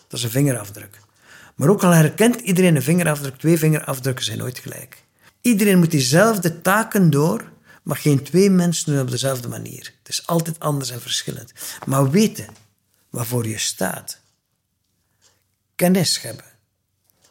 Dat 0.08 0.18
is 0.18 0.24
een 0.24 0.30
vingerafdruk. 0.30 1.06
Maar 1.58 1.68
ook 1.68 1.84
al 1.84 1.90
herkent 1.90 2.40
iedereen 2.40 2.76
een 2.76 2.82
vingerafdruk, 2.82 3.36
twee 3.36 3.58
vingerafdrukken 3.58 4.24
zijn 4.24 4.38
nooit 4.38 4.58
gelijk. 4.58 5.04
Iedereen 5.40 5.78
moet 5.78 5.90
diezelfde 5.90 6.60
taken 6.60 7.10
door, 7.10 7.50
maar 7.82 7.96
geen 7.96 8.22
twee 8.22 8.50
mensen 8.50 8.92
doen 8.92 9.02
op 9.02 9.10
dezelfde 9.10 9.48
manier. 9.48 9.92
Het 9.98 10.08
is 10.08 10.26
altijd 10.26 10.60
anders 10.60 10.90
en 10.90 11.00
verschillend. 11.00 11.52
Maar 11.86 12.10
weten 12.10 12.46
waarvoor 13.10 13.48
je 13.48 13.58
staat, 13.58 14.20
kennis 15.74 16.22
hebben, 16.22 16.44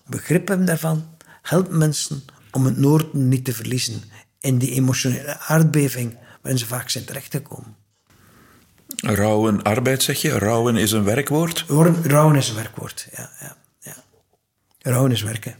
begrip 0.06 0.48
hebben 0.48 0.66
daarvan, 0.66 1.16
helpt 1.42 1.70
mensen 1.70 2.24
om 2.52 2.66
het 2.66 2.78
noorden 2.78 3.28
niet 3.28 3.46
te 3.46 3.54
verliezen 3.54 4.02
in 4.40 4.58
die 4.58 4.72
emotionele 4.72 5.40
aardbeving 5.40 6.18
waarin 6.42 6.60
ze 6.60 6.66
vaak 6.68 6.90
zijn 6.90 7.06
terechtgekomen. 7.06 7.76
Rouwen 8.96 9.64
arbeid, 9.64 10.04
zeg 10.04 10.22
je? 10.22 10.30
Rouwen 10.30 10.76
is 10.76 10.92
een 10.92 11.04
werkwoord? 11.04 11.66
Rouwen 12.04 12.36
is 12.36 12.50
een 12.50 12.56
werkwoord, 12.56 13.08
ja. 13.12 13.32
ja, 13.40 13.58
is 15.12 15.22
werken. 15.22 15.56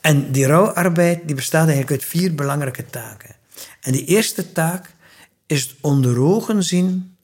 En 0.00 0.32
die 0.32 0.46
rouwarbeid 0.46 1.26
die 1.26 1.36
bestaat 1.36 1.66
eigenlijk 1.68 1.90
uit 1.90 2.04
vier 2.04 2.34
belangrijke 2.34 2.86
taken. 2.86 3.36
En 3.80 3.92
die 3.92 4.04
eerste 4.04 4.52
taak 4.52 4.90
is 5.46 5.62
het 5.62 5.74
onder 5.80 6.20
ogen 6.20 6.62
zien 6.62 7.16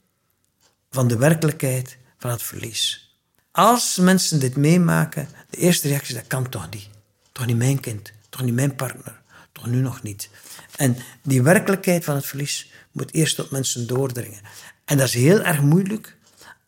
van 0.91 1.09
de 1.09 1.17
werkelijkheid 1.17 1.97
van 2.19 2.31
het 2.31 2.43
verlies. 2.43 3.13
Als 3.51 3.97
mensen 3.97 4.41
dit 4.41 4.57
meemaken, 4.57 5.29
de 5.51 5.57
eerste 5.57 5.89
reactie 5.89 6.15
is 6.15 6.21
dat 6.21 6.29
kan 6.29 6.49
toch 6.49 6.71
niet. 6.71 6.89
Toch 7.33 7.47
niet 7.47 7.57
mijn 7.57 7.81
kind, 7.81 8.13
toch 8.29 8.43
niet 8.43 8.55
mijn 8.55 8.75
partner, 8.75 9.21
toch 9.53 9.67
nu 9.67 9.81
nog 9.81 10.03
niet. 10.03 10.31
En 10.77 10.97
die 11.23 11.43
werkelijkheid 11.43 12.05
van 12.05 12.15
het 12.15 12.27
verlies 12.27 12.73
moet 12.93 13.15
eerst 13.15 13.37
tot 13.37 13.51
mensen 13.51 13.87
doordringen. 13.87 14.41
En 14.85 14.97
dat 14.97 15.07
is 15.07 15.15
heel 15.15 15.41
erg 15.41 15.61
moeilijk 15.61 16.17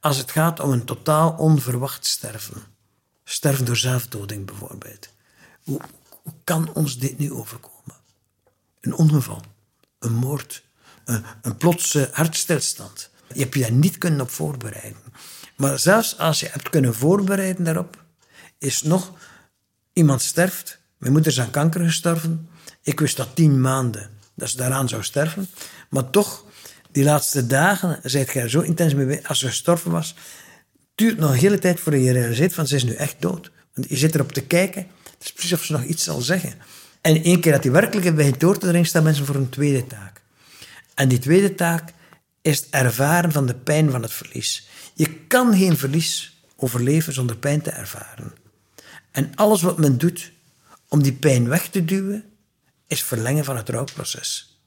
als 0.01 0.17
het 0.17 0.31
gaat 0.31 0.61
om 0.61 0.71
een 0.71 0.85
totaal 0.85 1.31
onverwacht 1.31 2.07
sterven. 2.07 2.63
Sterven 3.31 3.65
door 3.65 3.77
zelfdoding 3.77 4.47
bijvoorbeeld. 4.47 5.09
Hoe, 5.63 5.81
kan 6.45 6.75
ons 6.75 6.99
dit 6.99 7.19
nu 7.19 7.33
overkomen? 7.33 7.95
Een 8.81 8.95
ongeval, 8.95 9.43
een 9.99 10.13
moord, 10.13 10.65
een, 11.05 11.25
een 11.43 11.57
plotse 11.57 12.09
hartstilstand. 12.13 13.11
Je 13.33 13.41
hebt 13.41 13.55
je 13.55 13.61
daar 13.61 13.73
niet 13.73 13.99
kunnen 13.99 14.21
op 14.21 14.31
voorbereiden. 14.31 15.03
Maar 15.57 15.79
zelfs 15.79 16.19
als 16.19 16.41
je 16.41 16.49
hebt 16.49 16.69
kunnen 16.69 16.95
voorbereiden 16.95 17.65
daarop, 17.65 18.05
is 18.59 18.83
nog 18.83 19.13
iemand 19.93 20.23
sterft. 20.23 20.79
Mijn 20.99 21.13
moeder 21.13 21.31
is 21.33 21.41
aan 21.41 21.51
kanker 21.51 21.85
gestorven. 21.85 22.49
Ik 22.83 23.01
wist 23.01 23.17
dat 23.17 23.35
tien 23.37 23.61
maanden 23.61 24.11
dat 24.35 24.51
ze 24.51 24.57
daaraan 24.57 24.89
zou 24.89 25.03
sterven. 25.03 25.49
Maar 25.91 26.11
toch, 26.11 26.45
die 26.91 27.05
laatste 27.05 27.47
dagen, 27.47 28.01
zijt 28.03 28.33
je 28.33 28.41
er 28.41 28.51
zo 28.51 28.61
intens 28.61 28.95
mee 28.95 29.29
Als 29.29 29.39
ze 29.39 29.47
gestorven 29.47 29.91
was, 29.91 30.15
duurt 31.01 31.19
nog 31.19 31.31
een 31.31 31.39
hele 31.39 31.59
tijd 31.59 31.81
voordat 31.81 32.03
je 32.03 32.13
realiseert 32.13 32.55
van 32.55 32.67
ze 32.67 32.75
is 32.75 32.85
nu 32.85 32.93
echt 32.93 33.17
dood. 33.19 33.51
Want 33.75 33.89
je 33.89 33.97
zit 33.97 34.15
erop 34.15 34.33
te 34.33 34.41
kijken. 34.41 34.87
Het 35.05 35.25
is 35.25 35.33
precies 35.33 35.53
of 35.53 35.65
ze 35.65 35.73
nog 35.73 35.85
iets 35.85 36.05
zal 36.05 36.21
zeggen. 36.21 36.55
En 37.01 37.23
één 37.23 37.41
keer 37.41 37.53
dat 37.53 37.63
die 37.63 37.71
werkelijkheid 37.71 38.17
begint 38.17 38.41
door 38.41 38.59
te 38.59 38.67
dringen, 38.67 38.87
staan 38.87 39.03
mensen 39.03 39.27
voor 39.27 39.35
een 39.35 39.49
tweede 39.49 39.87
taak. 39.87 40.23
En 40.95 41.09
die 41.09 41.19
tweede 41.19 41.55
taak 41.55 41.93
is 42.43 42.57
het 42.57 42.67
ervaren 42.71 43.33
van 43.33 43.47
de 43.47 43.55
pijn 43.55 43.91
van 43.91 44.03
het 44.03 44.13
verlies. 44.13 44.69
Je 44.95 45.15
kan 45.15 45.57
geen 45.57 45.77
verlies 45.77 46.41
overleven 46.57 47.13
zonder 47.13 47.37
pijn 47.37 47.63
te 47.63 47.71
ervaren. 47.71 48.33
En 49.11 49.33
alles 49.35 49.63
wat 49.63 49.79
men 49.79 49.99
doet 49.99 50.33
om 50.89 51.03
die 51.03 51.13
pijn 51.13 51.49
weg 51.49 51.69
te 51.69 51.85
duwen, 51.85 52.25
is 52.87 53.03
verlengen 53.03 53.45
van 53.45 53.57
het 53.57 53.69
rouwproces. 53.69 54.61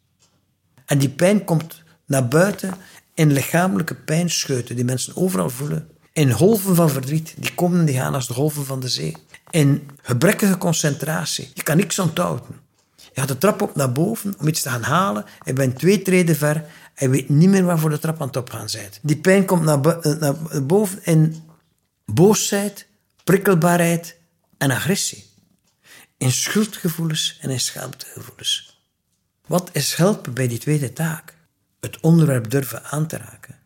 En 0.85 0.97
die 0.97 1.09
pijn 1.09 1.43
komt 1.43 1.83
naar 2.05 2.27
buiten 2.27 2.73
in 3.13 3.31
lichamelijke 3.31 3.95
pijnscheuten 3.95 4.75
die 4.75 4.85
mensen 4.85 5.15
overal 5.15 5.49
voelen. 5.49 5.92
In 6.13 6.31
golven 6.31 6.75
van 6.75 6.89
verdriet, 6.89 7.33
die 7.37 7.53
komen 7.55 7.79
en 7.79 7.85
die 7.85 7.95
gaan 7.95 8.13
als 8.13 8.27
de 8.27 8.33
golven 8.33 8.65
van 8.65 8.79
de 8.79 8.87
zee. 8.87 9.15
In 9.49 9.89
gebrekkige 10.01 10.57
concentratie. 10.57 11.51
Je 11.53 11.63
kan 11.63 11.77
niks 11.77 11.99
onthouden. 11.99 12.61
Je 12.95 13.19
gaat 13.19 13.27
de 13.27 13.37
trap 13.37 13.61
op 13.61 13.75
naar 13.75 13.91
boven 13.91 14.35
om 14.39 14.47
iets 14.47 14.61
te 14.61 14.69
gaan 14.69 14.83
halen. 14.83 15.25
Je 15.45 15.53
bent 15.53 15.79
twee 15.79 16.01
treden 16.01 16.35
ver 16.35 16.65
en 16.93 17.09
weet 17.09 17.29
niet 17.29 17.49
meer 17.49 17.63
waarvoor 17.63 17.89
de 17.89 17.99
trap 17.99 18.21
aan 18.21 18.27
het 18.27 18.37
opgaan 18.37 18.67
bent. 18.71 18.99
Die 19.01 19.17
pijn 19.17 19.45
komt 19.45 19.63
naar, 19.63 19.79
naar 20.19 20.63
boven 20.63 21.05
in 21.05 21.43
boosheid, 22.05 22.87
prikkelbaarheid 23.23 24.17
en 24.57 24.71
agressie. 24.71 25.25
In 26.17 26.31
schuldgevoelens 26.31 27.37
en 27.41 27.49
in 27.49 27.59
schaamtegevoelens. 27.59 28.81
Wat 29.47 29.69
is 29.71 29.93
helpen 29.93 30.33
bij 30.33 30.47
die 30.47 30.57
tweede 30.57 30.93
taak? 30.93 31.35
Het 31.79 31.99
onderwerp 31.99 32.49
durven 32.49 32.83
aan 32.83 33.07
te 33.07 33.17
raken. 33.17 33.62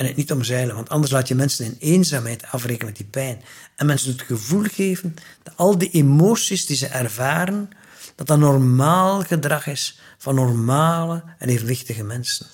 En 0.00 0.06
het 0.06 0.16
niet 0.16 0.32
omzeilen, 0.32 0.74
want 0.74 0.88
anders 0.88 1.12
laat 1.12 1.28
je 1.28 1.34
mensen 1.34 1.64
in 1.64 1.76
eenzaamheid 1.78 2.44
afrekenen 2.50 2.86
met 2.86 2.96
die 2.96 3.06
pijn. 3.06 3.42
En 3.76 3.86
mensen 3.86 4.12
het 4.12 4.22
gevoel 4.22 4.62
geven 4.62 5.16
dat 5.42 5.56
al 5.56 5.78
die 5.78 5.90
emoties 5.90 6.66
die 6.66 6.76
ze 6.76 6.86
ervaren, 6.86 7.70
dat 8.14 8.26
dat 8.26 8.38
normaal 8.38 9.22
gedrag 9.22 9.66
is 9.66 10.00
van 10.18 10.34
normale 10.34 11.22
en 11.38 11.48
evenwichtige 11.48 12.02
mensen. 12.02 12.46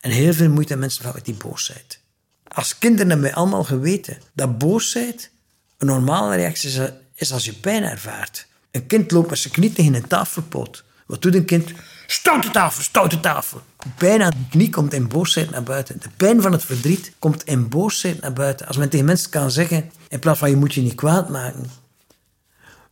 En 0.00 0.10
heel 0.10 0.32
veel 0.32 0.50
moeite 0.50 0.76
mensen 0.76 1.02
van 1.02 1.12
met 1.14 1.24
die 1.24 1.34
boosheid. 1.34 2.00
Als 2.48 2.78
kinderen 2.78 3.08
hebben 3.08 3.26
wij 3.26 3.36
allemaal 3.36 3.64
geweten 3.64 4.18
dat 4.32 4.58
boosheid 4.58 5.30
een 5.78 5.86
normale 5.86 6.36
reactie 6.36 6.94
is 7.14 7.32
als 7.32 7.44
je 7.44 7.52
pijn 7.52 7.82
ervaart. 7.82 8.46
Een 8.70 8.86
kind 8.86 9.10
loopt 9.10 9.30
met 9.30 9.38
zijn 9.38 9.52
knie 9.52 9.72
tegen 9.72 9.94
een 9.94 10.08
tafelpoot. 10.08 10.84
Wat 11.06 11.22
doet 11.22 11.34
een 11.34 11.44
kind? 11.44 11.72
Stoute 12.06 12.50
tafel, 12.50 12.82
stoute 12.82 13.20
tafel. 13.20 13.62
De 13.98 14.30
knie 14.50 14.70
komt 14.70 14.92
in 14.92 15.08
boosheid 15.08 15.50
naar 15.50 15.62
buiten. 15.62 16.00
De 16.00 16.08
pijn 16.16 16.42
van 16.42 16.52
het 16.52 16.64
verdriet 16.64 17.12
komt 17.18 17.44
in 17.44 17.68
boosheid 17.68 18.20
naar 18.20 18.32
buiten. 18.32 18.66
Als 18.66 18.76
men 18.76 18.88
tegen 18.88 19.06
mensen 19.06 19.30
kan 19.30 19.50
zeggen, 19.50 19.90
in 20.08 20.18
plaats 20.18 20.38
van 20.38 20.50
je 20.50 20.56
moet 20.56 20.74
je 20.74 20.80
niet 20.80 20.94
kwaad 20.94 21.28
maken, 21.28 21.70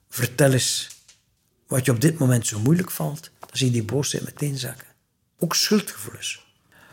vertel 0.09 0.53
eens 0.53 0.89
wat 1.67 1.85
je 1.85 1.91
op 1.91 2.01
dit 2.01 2.19
moment 2.19 2.47
zo 2.47 2.59
moeilijk 2.59 2.91
valt, 2.91 3.31
dan 3.39 3.49
zie 3.53 3.67
je 3.67 3.73
die 3.73 3.85
boosheid 3.85 4.25
meteen 4.25 4.59
zakken. 4.59 4.87
Ook 5.39 5.55
schuldgevoelens. 5.55 6.45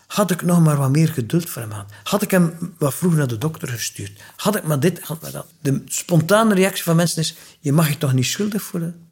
Had 0.07 0.31
ik 0.31 0.41
nog 0.41 0.59
maar 0.59 0.77
wat 0.77 0.89
meer 0.89 1.07
geduld 1.07 1.49
voor 1.49 1.61
hem 1.61 1.71
gehad? 1.71 1.91
Had 2.03 2.21
ik 2.21 2.31
hem 2.31 2.75
wat 2.77 2.93
vroeger 2.93 3.19
naar 3.19 3.27
de 3.27 3.37
dokter 3.37 3.67
gestuurd? 3.67 4.21
Had 4.35 4.55
ik 4.55 4.63
maar 4.63 4.79
dit, 4.79 4.99
had 4.99 5.21
maar 5.21 5.31
dat? 5.31 5.47
De 5.59 5.81
spontane 5.85 6.53
reactie 6.53 6.83
van 6.83 6.95
mensen 6.95 7.21
is, 7.21 7.35
je 7.59 7.71
mag 7.71 7.89
je 7.89 7.97
toch 7.97 8.13
niet 8.13 8.25
schuldig 8.25 8.61
voelen? 8.63 9.11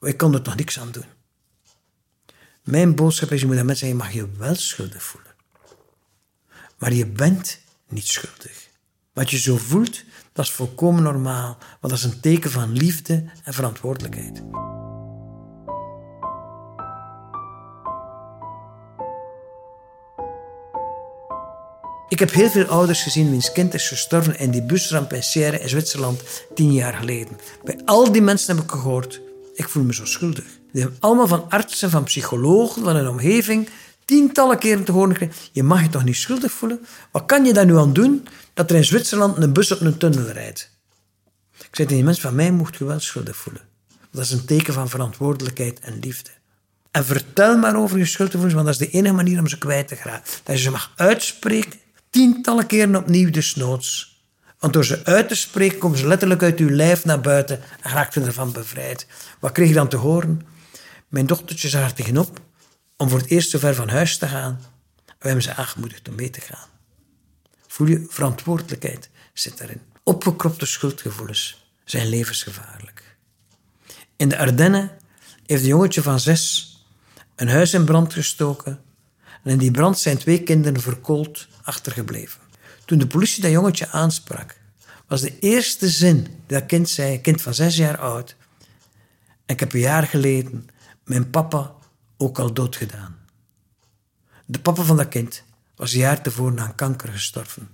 Ik 0.00 0.16
kon 0.16 0.34
er 0.34 0.42
toch 0.42 0.56
niks 0.56 0.78
aan 0.78 0.90
doen? 0.90 1.04
Mijn 2.66 2.94
boodschap 2.94 3.32
is, 3.32 3.40
je 3.40 3.46
moet 3.46 3.56
aan 3.58 3.66
mensen 3.66 3.86
zeggen, 3.86 3.98
je 3.98 4.20
mag 4.20 4.30
je 4.30 4.38
wel 4.38 4.54
schuldig 4.54 5.02
voelen. 5.02 5.34
Maar 6.78 6.92
je 6.92 7.06
bent 7.06 7.58
niet 7.88 8.06
schuldig. 8.06 8.68
Wat 9.12 9.30
je 9.30 9.38
zo 9.38 9.56
voelt, 9.56 10.02
dat 10.32 10.44
is 10.44 10.50
volkomen 10.50 11.02
normaal, 11.02 11.58
want 11.80 11.92
dat 11.92 11.92
is 11.92 12.04
een 12.04 12.20
teken 12.20 12.50
van 12.50 12.72
liefde 12.72 13.24
en 13.44 13.54
verantwoordelijkheid. 13.54 14.42
Ik 22.08 22.18
heb 22.18 22.32
heel 22.32 22.50
veel 22.50 22.66
ouders 22.66 23.02
gezien 23.02 23.30
wiens 23.30 23.52
kind 23.52 23.74
is 23.74 23.88
gestorven 23.88 24.38
in 24.38 24.50
die 24.50 24.62
busramp 24.62 25.12
in 25.12 25.22
Sierre 25.22 25.60
in 25.60 25.68
Zwitserland 25.68 26.22
tien 26.54 26.72
jaar 26.72 26.94
geleden. 26.94 27.38
Bij 27.64 27.80
al 27.84 28.12
die 28.12 28.22
mensen 28.22 28.56
heb 28.56 28.64
ik 28.64 28.70
gehoord, 28.70 29.20
ik 29.56 29.68
voel 29.68 29.82
me 29.82 29.94
zo 29.94 30.04
schuldig. 30.04 30.44
Die 30.72 30.82
hebben 30.82 31.00
allemaal 31.00 31.26
van 31.26 31.50
artsen, 31.50 31.90
van 31.90 32.04
psychologen, 32.04 32.82
van 32.82 32.96
een 32.96 33.08
omgeving 33.08 33.68
tientallen 34.04 34.58
keren 34.58 34.84
te 34.84 34.92
horen 34.92 35.10
gekregen. 35.16 35.34
Je 35.52 35.62
mag 35.62 35.82
je 35.82 35.88
toch 35.88 36.04
niet 36.04 36.16
schuldig 36.16 36.52
voelen? 36.52 36.86
Wat 37.10 37.26
kan 37.26 37.44
je 37.44 37.52
daar 37.52 37.66
nu 37.66 37.78
aan 37.78 37.92
doen 37.92 38.28
dat 38.54 38.70
er 38.70 38.76
in 38.76 38.84
Zwitserland 38.84 39.36
een 39.36 39.52
bus 39.52 39.72
op 39.72 39.80
een 39.80 39.98
tunnel 39.98 40.26
rijdt? 40.26 40.70
Ik 41.52 41.58
zei 41.58 41.70
tegen 41.70 41.94
die 41.94 42.04
mensen, 42.04 42.22
van 42.22 42.34
mij 42.34 42.50
mocht 42.50 42.76
je 42.76 42.84
wel 42.84 43.00
schuldig 43.00 43.36
voelen. 43.36 43.62
Dat 44.10 44.24
is 44.24 44.30
een 44.30 44.44
teken 44.44 44.74
van 44.74 44.88
verantwoordelijkheid 44.88 45.80
en 45.80 45.98
liefde. 45.98 46.30
En 46.90 47.04
vertel 47.04 47.56
maar 47.58 47.76
over 47.76 47.98
je 47.98 48.06
schuldgevoelens, 48.06 48.54
want 48.54 48.66
dat 48.66 48.80
is 48.80 48.86
de 48.90 48.98
enige 48.98 49.14
manier 49.14 49.38
om 49.38 49.48
ze 49.48 49.58
kwijt 49.58 49.88
te 49.88 49.96
geraken. 49.96 50.30
Dat 50.42 50.56
je 50.56 50.62
ze 50.62 50.70
mag 50.70 50.92
uitspreken 50.96 51.80
tientallen 52.10 52.66
keren 52.66 52.96
opnieuw 52.96 53.30
desnoods. 53.30 54.15
Want 54.58 54.72
door 54.72 54.84
ze 54.84 55.04
uit 55.04 55.28
te 55.28 55.34
spreken 55.34 55.78
komen 55.78 55.98
ze 55.98 56.06
letterlijk 56.06 56.42
uit 56.42 56.58
uw 56.58 56.70
lijf 56.70 57.04
naar 57.04 57.20
buiten 57.20 57.60
en 57.80 57.92
raakt 57.92 58.16
u 58.16 58.22
ervan 58.22 58.52
bevrijd. 58.52 59.06
Wat 59.40 59.52
kreeg 59.52 59.68
je 59.68 59.74
dan 59.74 59.88
te 59.88 59.96
horen? 59.96 60.46
Mijn 61.08 61.26
dochtertje 61.26 61.68
zag 61.68 61.82
er 61.82 61.92
tegenop 61.92 62.40
om 62.96 63.08
voor 63.08 63.18
het 63.18 63.30
eerst 63.30 63.50
zo 63.50 63.58
ver 63.58 63.74
van 63.74 63.88
huis 63.88 64.18
te 64.18 64.28
gaan. 64.28 64.60
We 65.06 65.26
hebben 65.26 65.42
ze 65.42 65.54
aangemoedigd 65.54 66.08
om 66.08 66.14
mee 66.14 66.30
te 66.30 66.40
gaan. 66.40 66.68
Voel 67.66 67.86
je, 67.86 68.06
verantwoordelijkheid 68.08 69.10
zit 69.32 69.58
daarin. 69.58 69.80
Opgekropte 70.02 70.66
schuldgevoelens 70.66 71.70
zijn 71.84 72.08
levensgevaarlijk. 72.08 73.16
In 74.16 74.28
de 74.28 74.38
Ardennen 74.38 74.90
heeft 75.46 75.62
een 75.62 75.68
jongetje 75.68 76.02
van 76.02 76.20
zes 76.20 76.74
een 77.36 77.48
huis 77.48 77.74
in 77.74 77.84
brand 77.84 78.12
gestoken 78.12 78.80
en 79.42 79.50
in 79.50 79.58
die 79.58 79.70
brand 79.70 79.98
zijn 79.98 80.18
twee 80.18 80.42
kinderen 80.42 80.80
verkoold 80.80 81.46
achtergebleven. 81.62 82.40
Toen 82.86 82.98
de 82.98 83.06
politie 83.06 83.42
dat 83.42 83.50
jongetje 83.50 83.88
aansprak, 83.88 84.60
was 85.06 85.20
de 85.20 85.38
eerste 85.38 85.88
zin 85.88 86.26
dat 86.46 86.66
kind 86.66 86.88
zei, 86.88 87.12
een 87.12 87.20
kind 87.20 87.42
van 87.42 87.54
zes 87.54 87.76
jaar 87.76 87.98
oud. 87.98 88.36
Ik 89.46 89.60
heb 89.60 89.72
een 89.72 89.80
jaar 89.80 90.06
geleden 90.06 90.68
mijn 91.04 91.30
papa 91.30 91.74
ook 92.16 92.38
al 92.38 92.52
doodgedaan. 92.52 93.16
De 94.44 94.58
papa 94.58 94.82
van 94.82 94.96
dat 94.96 95.08
kind 95.08 95.42
was 95.76 95.92
een 95.92 95.98
jaar 95.98 96.22
tevoren 96.22 96.60
aan 96.60 96.74
kanker 96.74 97.08
gestorven. 97.08 97.68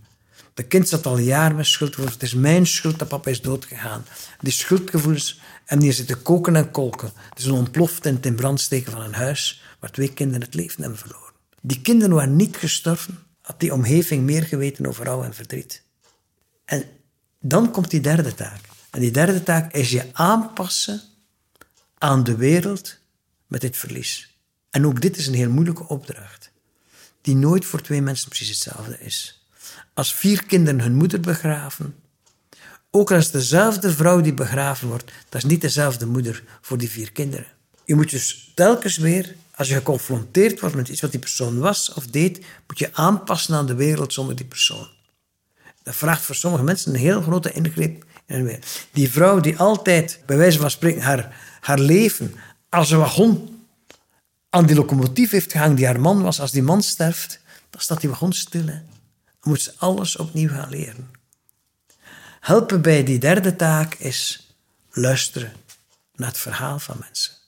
De 0.54 0.62
kind 0.62 0.88
zat 0.88 1.06
al 1.06 1.18
jaren 1.18 1.56
met 1.56 1.66
schuldgevoelens. 1.66 2.14
Het 2.14 2.22
is 2.22 2.34
mijn 2.34 2.66
schuld 2.66 2.98
dat 2.98 3.08
papa 3.08 3.30
is 3.30 3.40
doodgegaan. 3.40 4.04
Die 4.40 4.52
schuldgevoelens 4.52 5.40
en 5.64 5.78
die 5.78 5.92
zitten 5.92 6.22
koken 6.22 6.56
en 6.56 6.70
kolken. 6.70 7.12
Het 7.28 7.38
is 7.38 7.44
een 7.44 7.52
ontploft 7.52 8.06
en 8.06 8.14
het 8.14 8.26
in 8.26 8.34
brand 8.34 8.60
steken 8.60 8.92
van 8.92 9.00
een 9.00 9.14
huis 9.14 9.62
waar 9.80 9.90
twee 9.90 10.12
kinderen 10.12 10.42
het 10.42 10.54
leven 10.54 10.80
hebben 10.80 10.98
verloren. 10.98 11.32
Die 11.60 11.80
kinderen 11.80 12.14
waren 12.14 12.36
niet 12.36 12.56
gestorven, 12.56 13.18
had 13.52 13.60
die 13.60 13.72
omgeving 13.72 14.22
meer 14.22 14.42
geweten 14.42 14.86
over 14.86 15.04
rouw 15.04 15.22
en 15.22 15.34
verdriet. 15.34 15.82
En 16.64 16.84
dan 17.40 17.70
komt 17.70 17.90
die 17.90 18.00
derde 18.00 18.34
taak. 18.34 18.60
En 18.90 19.00
die 19.00 19.10
derde 19.10 19.42
taak 19.42 19.72
is 19.72 19.90
je 19.90 20.04
aanpassen 20.12 21.02
aan 21.98 22.24
de 22.24 22.36
wereld 22.36 22.98
met 23.46 23.60
dit 23.60 23.76
verlies. 23.76 24.36
En 24.70 24.86
ook 24.86 25.00
dit 25.00 25.16
is 25.16 25.26
een 25.26 25.34
heel 25.34 25.50
moeilijke 25.50 25.88
opdracht, 25.88 26.50
die 27.20 27.36
nooit 27.36 27.64
voor 27.64 27.80
twee 27.80 28.02
mensen 28.02 28.28
precies 28.28 28.48
hetzelfde 28.48 29.00
is. 29.00 29.46
Als 29.94 30.14
vier 30.14 30.44
kinderen 30.46 30.80
hun 30.80 30.94
moeder 30.94 31.20
begraven, 31.20 31.94
ook 32.90 33.12
als 33.12 33.30
dezelfde 33.30 33.92
vrouw 33.92 34.20
die 34.20 34.34
begraven 34.34 34.88
wordt, 34.88 35.12
dat 35.28 35.42
is 35.42 35.50
niet 35.50 35.60
dezelfde 35.60 36.06
moeder 36.06 36.42
voor 36.60 36.78
die 36.78 36.90
vier 36.90 37.12
kinderen. 37.12 37.46
Je 37.84 37.94
moet 37.94 38.10
dus 38.10 38.52
telkens 38.54 38.96
weer, 38.96 39.34
als 39.54 39.68
je 39.68 39.74
geconfronteerd 39.74 40.60
wordt 40.60 40.76
met 40.76 40.88
iets 40.88 41.00
wat 41.00 41.10
die 41.10 41.20
persoon 41.20 41.58
was 41.58 41.92
of 41.92 42.06
deed, 42.06 42.44
moet 42.66 42.78
je 42.78 42.94
aanpassen 42.94 43.54
aan 43.54 43.66
de 43.66 43.74
wereld 43.74 44.12
zonder 44.12 44.36
die 44.36 44.46
persoon. 44.46 44.88
Dat 45.82 45.94
vraagt 45.94 46.22
voor 46.22 46.34
sommige 46.34 46.64
mensen 46.64 46.94
een 46.94 47.00
heel 47.00 47.22
grote 47.22 47.52
ingreep 47.52 48.04
in 48.26 48.34
hun 48.34 48.44
wereld. 48.44 48.66
Die 48.92 49.10
vrouw 49.10 49.40
die 49.40 49.58
altijd, 49.58 50.20
bij 50.26 50.36
wijze 50.36 50.58
van 50.58 50.70
spreken, 50.70 51.02
haar, 51.02 51.36
haar 51.60 51.78
leven 51.78 52.34
als 52.68 52.90
een 52.90 52.98
wagon 52.98 53.64
aan 54.50 54.66
die 54.66 54.76
locomotief 54.76 55.30
heeft 55.30 55.52
gehangen 55.52 55.76
die 55.76 55.86
haar 55.86 56.00
man 56.00 56.22
was, 56.22 56.40
als 56.40 56.50
die 56.50 56.62
man 56.62 56.82
sterft, 56.82 57.40
dan 57.70 57.80
staat 57.80 58.00
die 58.00 58.10
wagon 58.10 58.32
stil. 58.32 58.64
Dan 58.64 58.82
moet 59.42 59.60
ze 59.60 59.72
alles 59.76 60.16
opnieuw 60.16 60.48
gaan 60.48 60.68
leren. 60.68 61.10
Helpen 62.40 62.82
bij 62.82 63.04
die 63.04 63.18
derde 63.18 63.56
taak 63.56 63.94
is 63.94 64.50
luisteren 64.90 65.52
naar 66.14 66.28
het 66.28 66.38
verhaal 66.38 66.78
van 66.78 66.96
mensen. 67.00 67.41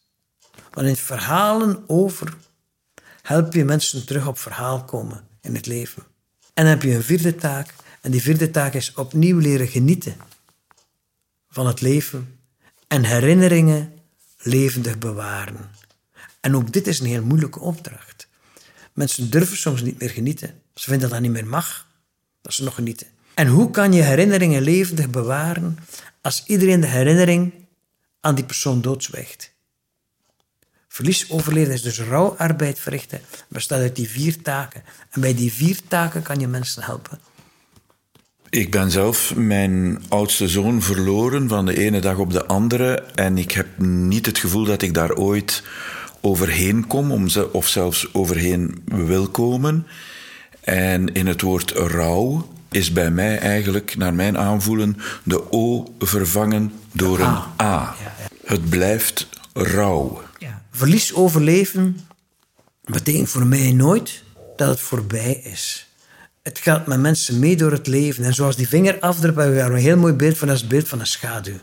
Want 0.74 0.86
in 0.86 0.96
verhalen 0.96 1.84
over 1.86 2.36
help 3.22 3.52
je 3.52 3.64
mensen 3.64 4.06
terug 4.06 4.26
op 4.26 4.38
verhaal 4.38 4.84
komen 4.84 5.26
in 5.40 5.54
het 5.54 5.66
leven. 5.66 6.02
En 6.54 6.64
dan 6.64 6.66
heb 6.66 6.82
je 6.82 6.94
een 6.94 7.02
vierde 7.02 7.34
taak. 7.34 7.74
En 8.00 8.10
die 8.10 8.22
vierde 8.22 8.50
taak 8.50 8.74
is 8.74 8.94
opnieuw 8.94 9.38
leren 9.38 9.68
genieten 9.68 10.16
van 11.48 11.66
het 11.66 11.80
leven 11.80 12.38
en 12.88 13.04
herinneringen 13.04 13.92
levendig 14.38 14.98
bewaren. 14.98 15.70
En 16.40 16.56
ook 16.56 16.72
dit 16.72 16.86
is 16.86 17.00
een 17.00 17.06
heel 17.06 17.24
moeilijke 17.24 17.60
opdracht. 17.60 18.28
Mensen 18.92 19.30
durven 19.30 19.56
soms 19.56 19.82
niet 19.82 19.98
meer 20.00 20.10
genieten. 20.10 20.48
Ze 20.74 20.84
vinden 20.84 21.00
dat 21.00 21.10
dat 21.10 21.20
niet 21.20 21.30
meer 21.30 21.46
mag, 21.46 21.86
dat 22.42 22.54
ze 22.54 22.64
nog 22.64 22.74
genieten. 22.74 23.06
En 23.34 23.46
hoe 23.46 23.70
kan 23.70 23.92
je 23.92 24.02
herinneringen 24.02 24.62
levendig 24.62 25.10
bewaren 25.10 25.78
als 26.20 26.44
iedereen 26.46 26.80
de 26.80 26.86
herinnering 26.86 27.52
aan 28.20 28.34
die 28.34 28.44
persoon 28.44 28.80
doodzwijgt? 28.80 29.53
Verlies 30.94 31.30
overleven 31.30 31.72
is 31.72 31.82
dus 31.82 32.00
rouwarbeid 32.00 32.78
verrichten, 32.78 33.20
bestaat 33.48 33.80
uit 33.80 33.96
die 33.96 34.08
vier 34.08 34.42
taken. 34.42 34.82
En 35.10 35.20
bij 35.20 35.34
die 35.34 35.52
vier 35.52 35.78
taken 35.88 36.22
kan 36.22 36.40
je 36.40 36.46
mensen 36.46 36.82
helpen. 36.82 37.18
Ik 38.50 38.70
ben 38.70 38.90
zelf 38.90 39.34
mijn 39.34 40.02
oudste 40.08 40.48
zoon 40.48 40.82
verloren 40.82 41.48
van 41.48 41.66
de 41.66 41.78
ene 41.78 42.00
dag 42.00 42.18
op 42.18 42.32
de 42.32 42.46
andere. 42.46 42.94
En 43.14 43.38
ik 43.38 43.52
heb 43.52 43.78
niet 43.78 44.26
het 44.26 44.38
gevoel 44.38 44.64
dat 44.64 44.82
ik 44.82 44.94
daar 44.94 45.12
ooit 45.14 45.62
overheen 46.20 46.86
kom, 46.86 47.12
om 47.12 47.28
ze, 47.28 47.52
of 47.52 47.68
zelfs 47.68 48.14
overheen 48.14 48.82
wil 48.84 49.28
komen. 49.28 49.86
En 50.60 51.12
in 51.12 51.26
het 51.26 51.40
woord 51.40 51.70
rouw 51.70 52.48
is 52.70 52.92
bij 52.92 53.10
mij 53.10 53.38
eigenlijk, 53.38 53.96
naar 53.96 54.14
mijn 54.14 54.38
aanvoelen, 54.38 54.96
de 55.22 55.52
O 55.52 55.94
vervangen 55.98 56.72
door 56.92 57.20
een 57.20 57.38
A. 57.62 57.94
Het 58.44 58.68
blijft 58.68 59.28
rouw. 59.52 60.22
Verlies 60.76 61.14
overleven 61.14 62.00
betekent 62.84 63.28
voor 63.28 63.46
mij 63.46 63.72
nooit 63.72 64.22
dat 64.56 64.68
het 64.68 64.80
voorbij 64.80 65.34
is. 65.34 65.88
Het 66.42 66.58
gaat 66.58 66.86
met 66.86 67.00
mensen 67.00 67.38
mee 67.38 67.56
door 67.56 67.72
het 67.72 67.86
leven. 67.86 68.24
En 68.24 68.34
zoals 68.34 68.56
die 68.56 68.68
vingerafdruk, 68.68 69.36
hebben 69.36 69.54
we 69.54 69.60
daar 69.60 69.70
een 69.70 69.76
heel 69.76 69.96
mooi 69.96 70.12
beeld 70.12 70.38
van, 70.38 70.46
dat 70.46 70.56
is 70.56 70.62
het 70.62 70.70
beeld 70.70 70.88
van 70.88 71.00
een 71.00 71.06
schaduw. 71.06 71.58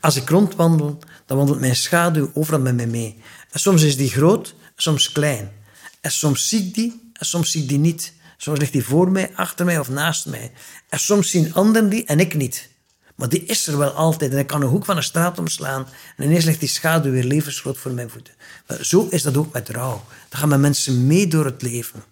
Als 0.00 0.16
ik 0.16 0.28
rondwandel, 0.28 0.98
dan 1.26 1.36
wandelt 1.36 1.60
mijn 1.60 1.76
schaduw 1.76 2.30
overal 2.34 2.60
met 2.60 2.76
mij 2.76 2.86
mee. 2.86 3.22
En 3.50 3.60
soms 3.60 3.82
is 3.82 3.96
die 3.96 4.10
groot, 4.10 4.54
soms 4.76 5.12
klein. 5.12 5.52
En 6.00 6.10
soms 6.10 6.48
zie 6.48 6.66
ik 6.66 6.74
die, 6.74 7.10
en 7.12 7.26
soms 7.26 7.50
zie 7.50 7.62
ik 7.62 7.68
die 7.68 7.78
niet. 7.78 8.12
Soms 8.36 8.58
ligt 8.58 8.72
die 8.72 8.84
voor 8.84 9.10
mij, 9.10 9.30
achter 9.34 9.64
mij 9.64 9.78
of 9.78 9.88
naast 9.88 10.26
mij. 10.26 10.52
En 10.88 10.98
soms 10.98 11.30
zien 11.30 11.54
anderen 11.54 11.88
die 11.88 12.04
en 12.04 12.20
ik 12.20 12.34
niet. 12.34 12.68
Maar 13.14 13.28
die 13.28 13.44
is 13.44 13.66
er 13.66 13.78
wel 13.78 13.90
altijd. 13.90 14.32
En 14.32 14.38
ik 14.38 14.46
kan 14.46 14.62
een 14.62 14.68
hoek 14.68 14.84
van 14.84 14.96
een 14.96 15.02
straat 15.02 15.38
omslaan. 15.38 15.86
En 16.16 16.24
ineens 16.24 16.44
ligt 16.44 16.60
die 16.60 16.68
schaduw 16.68 17.10
weer 17.10 17.24
levensgroot 17.24 17.78
voor 17.78 17.92
mijn 17.92 18.10
voeten. 18.10 18.34
Maar 18.66 18.84
zo 18.84 19.06
is 19.10 19.22
dat 19.22 19.36
ook 19.36 19.52
met 19.52 19.68
rouw. 19.68 20.04
Dan 20.28 20.40
gaan 20.40 20.48
met 20.48 20.60
mensen 20.60 21.06
mee 21.06 21.26
door 21.26 21.44
het 21.44 21.62
leven. 21.62 22.04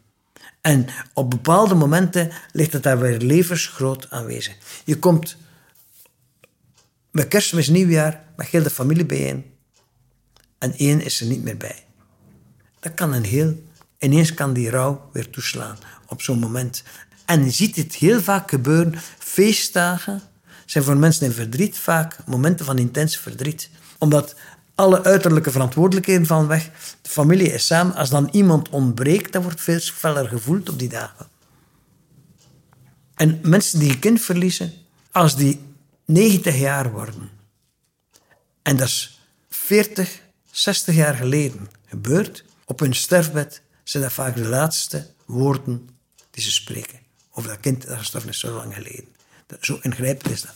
En 0.60 0.86
op 1.12 1.30
bepaalde 1.30 1.74
momenten 1.74 2.32
ligt 2.52 2.72
het 2.72 2.82
daar 2.82 2.98
weer 2.98 3.18
levensgroot 3.18 4.10
aanwezig. 4.10 4.56
Je 4.84 4.98
komt 4.98 5.36
met 7.10 7.28
kerstmis, 7.28 7.68
nieuwjaar, 7.68 8.24
met 8.36 8.46
heel 8.46 8.62
de 8.62 8.70
familie 8.70 9.06
bijeen. 9.06 9.44
En 10.58 10.74
één 10.76 11.00
is 11.00 11.20
er 11.20 11.26
niet 11.26 11.42
meer 11.42 11.56
bij. 11.56 11.84
Dat 12.80 12.94
kan 12.94 13.12
een 13.12 13.24
heel... 13.24 13.62
Ineens 13.98 14.34
kan 14.34 14.52
die 14.52 14.70
rouw 14.70 15.08
weer 15.12 15.30
toeslaan 15.30 15.78
op 16.06 16.22
zo'n 16.22 16.38
moment. 16.38 16.82
En 17.24 17.44
je 17.44 17.50
ziet 17.50 17.76
het 17.76 17.94
heel 17.94 18.20
vaak 18.20 18.50
gebeuren. 18.50 18.94
Feestdagen 19.18 20.22
zijn 20.66 20.84
voor 20.84 20.96
mensen 20.96 21.26
in 21.26 21.32
verdriet 21.32 21.78
vaak 21.78 22.26
momenten 22.26 22.66
van 22.66 22.78
intens 22.78 23.16
verdriet. 23.16 23.70
Omdat 23.98 24.34
alle 24.74 25.02
uiterlijke 25.02 25.50
verantwoordelijkheden 25.50 26.26
van 26.26 26.46
weg. 26.46 26.70
De 27.02 27.08
familie 27.08 27.52
is 27.52 27.66
samen. 27.66 27.94
Als 27.94 28.10
dan 28.10 28.28
iemand 28.32 28.68
ontbreekt, 28.68 29.32
dat 29.32 29.42
wordt 29.42 29.60
veel 29.60 29.78
feller 29.78 30.28
gevoeld 30.28 30.68
op 30.68 30.78
die 30.78 30.88
dagen. 30.88 31.26
En 33.14 33.38
mensen 33.42 33.78
die 33.78 33.90
een 33.90 33.98
kind 33.98 34.20
verliezen, 34.20 34.72
als 35.10 35.36
die 35.36 35.60
90 36.04 36.58
jaar 36.58 36.92
worden, 36.92 37.30
en 38.62 38.76
dat 38.76 38.86
is 38.88 39.20
40, 39.48 40.20
60 40.50 40.94
jaar 40.94 41.14
geleden 41.14 41.68
gebeurd, 41.86 42.44
op 42.64 42.80
hun 42.80 42.94
sterfbed 42.94 43.62
zijn 43.84 44.02
dat 44.02 44.12
vaak 44.12 44.34
de 44.34 44.48
laatste 44.48 45.06
woorden 45.24 45.88
die 46.30 46.42
ze 46.42 46.50
spreken. 46.50 46.98
Over 47.32 47.50
dat 47.50 47.60
kind 47.60 47.86
dat 47.86 47.98
gestorven 47.98 48.30
is 48.30 48.38
zo 48.38 48.54
lang 48.54 48.74
geleden. 48.74 49.08
Zo 49.60 49.78
ingrijpend 49.82 50.32
is 50.32 50.42
dat. 50.42 50.54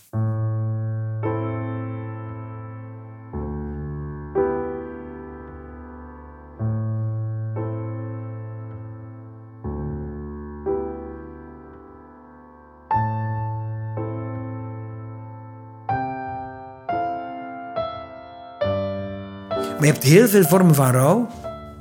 Maar 19.76 19.86
je 19.86 19.92
hebt 19.92 20.04
heel 20.04 20.28
veel 20.28 20.44
vormen 20.44 20.74
van 20.74 20.90
rouw, 20.90 21.28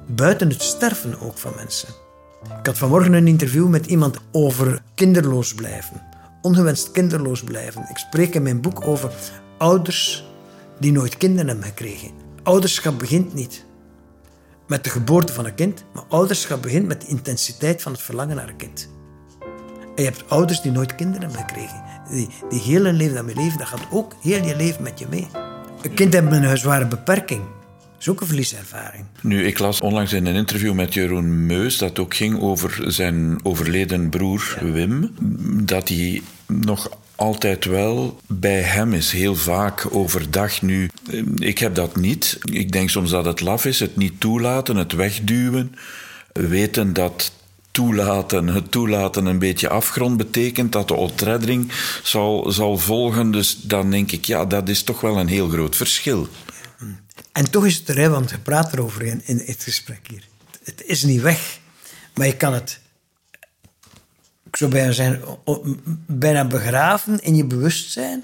buiten 0.07 0.49
het 0.49 0.61
sterven 0.61 1.21
ook 1.21 1.37
van 1.37 1.51
mensen. 1.55 1.89
Ik 2.59 2.65
had 2.65 2.77
vanmorgen 2.77 3.13
een 3.13 3.27
interview 3.27 3.67
met 3.67 3.85
iemand 3.85 4.17
over 4.31 4.81
kinderloos 4.95 5.53
blijven. 5.53 6.01
Ongewenst 6.41 6.91
kinderloos 6.91 7.43
blijven. 7.43 7.85
Ik 7.89 7.97
spreek 7.97 8.35
in 8.35 8.43
mijn 8.43 8.61
boek 8.61 8.87
over 8.87 9.11
ouders 9.57 10.25
die 10.79 10.91
nooit 10.91 11.17
kinderen 11.17 11.47
hebben 11.47 11.65
gekregen. 11.65 12.11
Ouderschap 12.43 12.99
begint 12.99 13.33
niet 13.33 13.65
met 14.67 14.83
de 14.83 14.89
geboorte 14.89 15.33
van 15.33 15.45
een 15.45 15.55
kind, 15.55 15.83
maar 15.93 16.03
ouderschap 16.09 16.61
begint 16.61 16.87
met 16.87 17.01
de 17.01 17.07
intensiteit 17.07 17.81
van 17.81 17.91
het 17.91 18.01
verlangen 18.01 18.35
naar 18.35 18.49
een 18.49 18.55
kind. 18.55 18.89
En 19.95 20.03
je 20.03 20.09
hebt 20.09 20.29
ouders 20.29 20.61
die 20.61 20.71
nooit 20.71 20.95
kinderen 20.95 21.21
hebben 21.21 21.39
gekregen. 21.39 21.83
Die, 22.09 22.29
die 22.49 22.79
hun 22.79 22.95
leven 22.95 23.13
daarmee 23.13 23.35
leven, 23.35 23.57
dat 23.57 23.67
gaat 23.67 23.87
ook 23.91 24.13
heel 24.21 24.43
je 24.43 24.55
leven 24.55 24.83
met 24.83 24.99
je 24.99 25.07
mee. 25.09 25.27
Een 25.81 25.93
kind 25.93 26.13
heeft 26.13 26.31
een 26.31 26.57
zware 26.57 26.87
beperking 26.87 27.41
is 28.05 28.11
ook 28.11 28.21
een 28.21 28.27
verlieservaring. 28.27 29.05
Nu, 29.21 29.45
ik 29.45 29.59
las 29.59 29.81
onlangs 29.81 30.13
in 30.13 30.25
een 30.25 30.35
interview 30.35 30.73
met 30.73 30.93
Jeroen 30.93 31.45
Meus 31.45 31.77
dat 31.77 31.99
ook 31.99 32.15
ging 32.15 32.39
over 32.41 32.83
zijn 32.87 33.39
overleden 33.43 34.09
broer 34.09 34.57
Wim, 34.61 35.11
dat 35.65 35.89
hij 35.89 36.21
nog 36.47 36.89
altijd 37.15 37.65
wel 37.65 38.19
bij 38.27 38.61
hem 38.61 38.93
is, 38.93 39.11
heel 39.11 39.35
vaak 39.35 39.87
overdag 39.91 40.61
nu. 40.61 40.89
Ik 41.35 41.57
heb 41.57 41.75
dat 41.75 41.95
niet. 41.95 42.39
Ik 42.43 42.71
denk 42.71 42.89
soms 42.89 43.09
dat 43.09 43.25
het 43.25 43.41
laf 43.41 43.65
is, 43.65 43.79
het 43.79 43.95
niet 43.95 44.19
toelaten, 44.19 44.75
het 44.75 44.91
wegduwen. 44.91 45.75
Weten 46.31 46.93
dat 46.93 47.31
toelaten, 47.71 48.47
het 48.47 48.71
toelaten 48.71 49.25
een 49.25 49.39
beetje 49.39 49.69
afgrond 49.69 50.17
betekent, 50.17 50.71
dat 50.71 50.87
de 50.87 50.93
ontreddering 50.93 51.71
zal, 52.03 52.51
zal 52.51 52.77
volgen. 52.77 53.31
Dus 53.31 53.57
dan 53.61 53.91
denk 53.91 54.11
ik, 54.11 54.25
ja, 54.25 54.45
dat 54.45 54.69
is 54.69 54.83
toch 54.83 55.01
wel 55.01 55.17
een 55.17 55.27
heel 55.27 55.49
groot 55.49 55.75
verschil. 55.75 56.27
En 57.35 57.51
toch 57.51 57.65
is 57.65 57.75
het 57.75 57.89
er, 57.89 58.09
want 58.09 58.29
je 58.29 58.39
praat 58.39 58.73
erover 58.73 59.01
in, 59.01 59.21
in 59.25 59.43
het 59.45 59.63
gesprek 59.63 60.07
hier. 60.07 60.27
Het 60.63 60.83
is 60.85 61.03
niet 61.03 61.21
weg, 61.21 61.59
maar 62.13 62.27
je 62.27 62.35
kan 62.35 62.53
het, 62.53 62.79
ik 64.43 64.55
zou 64.55 64.71
bijna 64.71 64.91
zijn, 64.91 65.21
bijna 66.07 66.47
begraven 66.47 67.19
in 67.19 67.35
je 67.35 67.45
bewustzijn. 67.45 68.23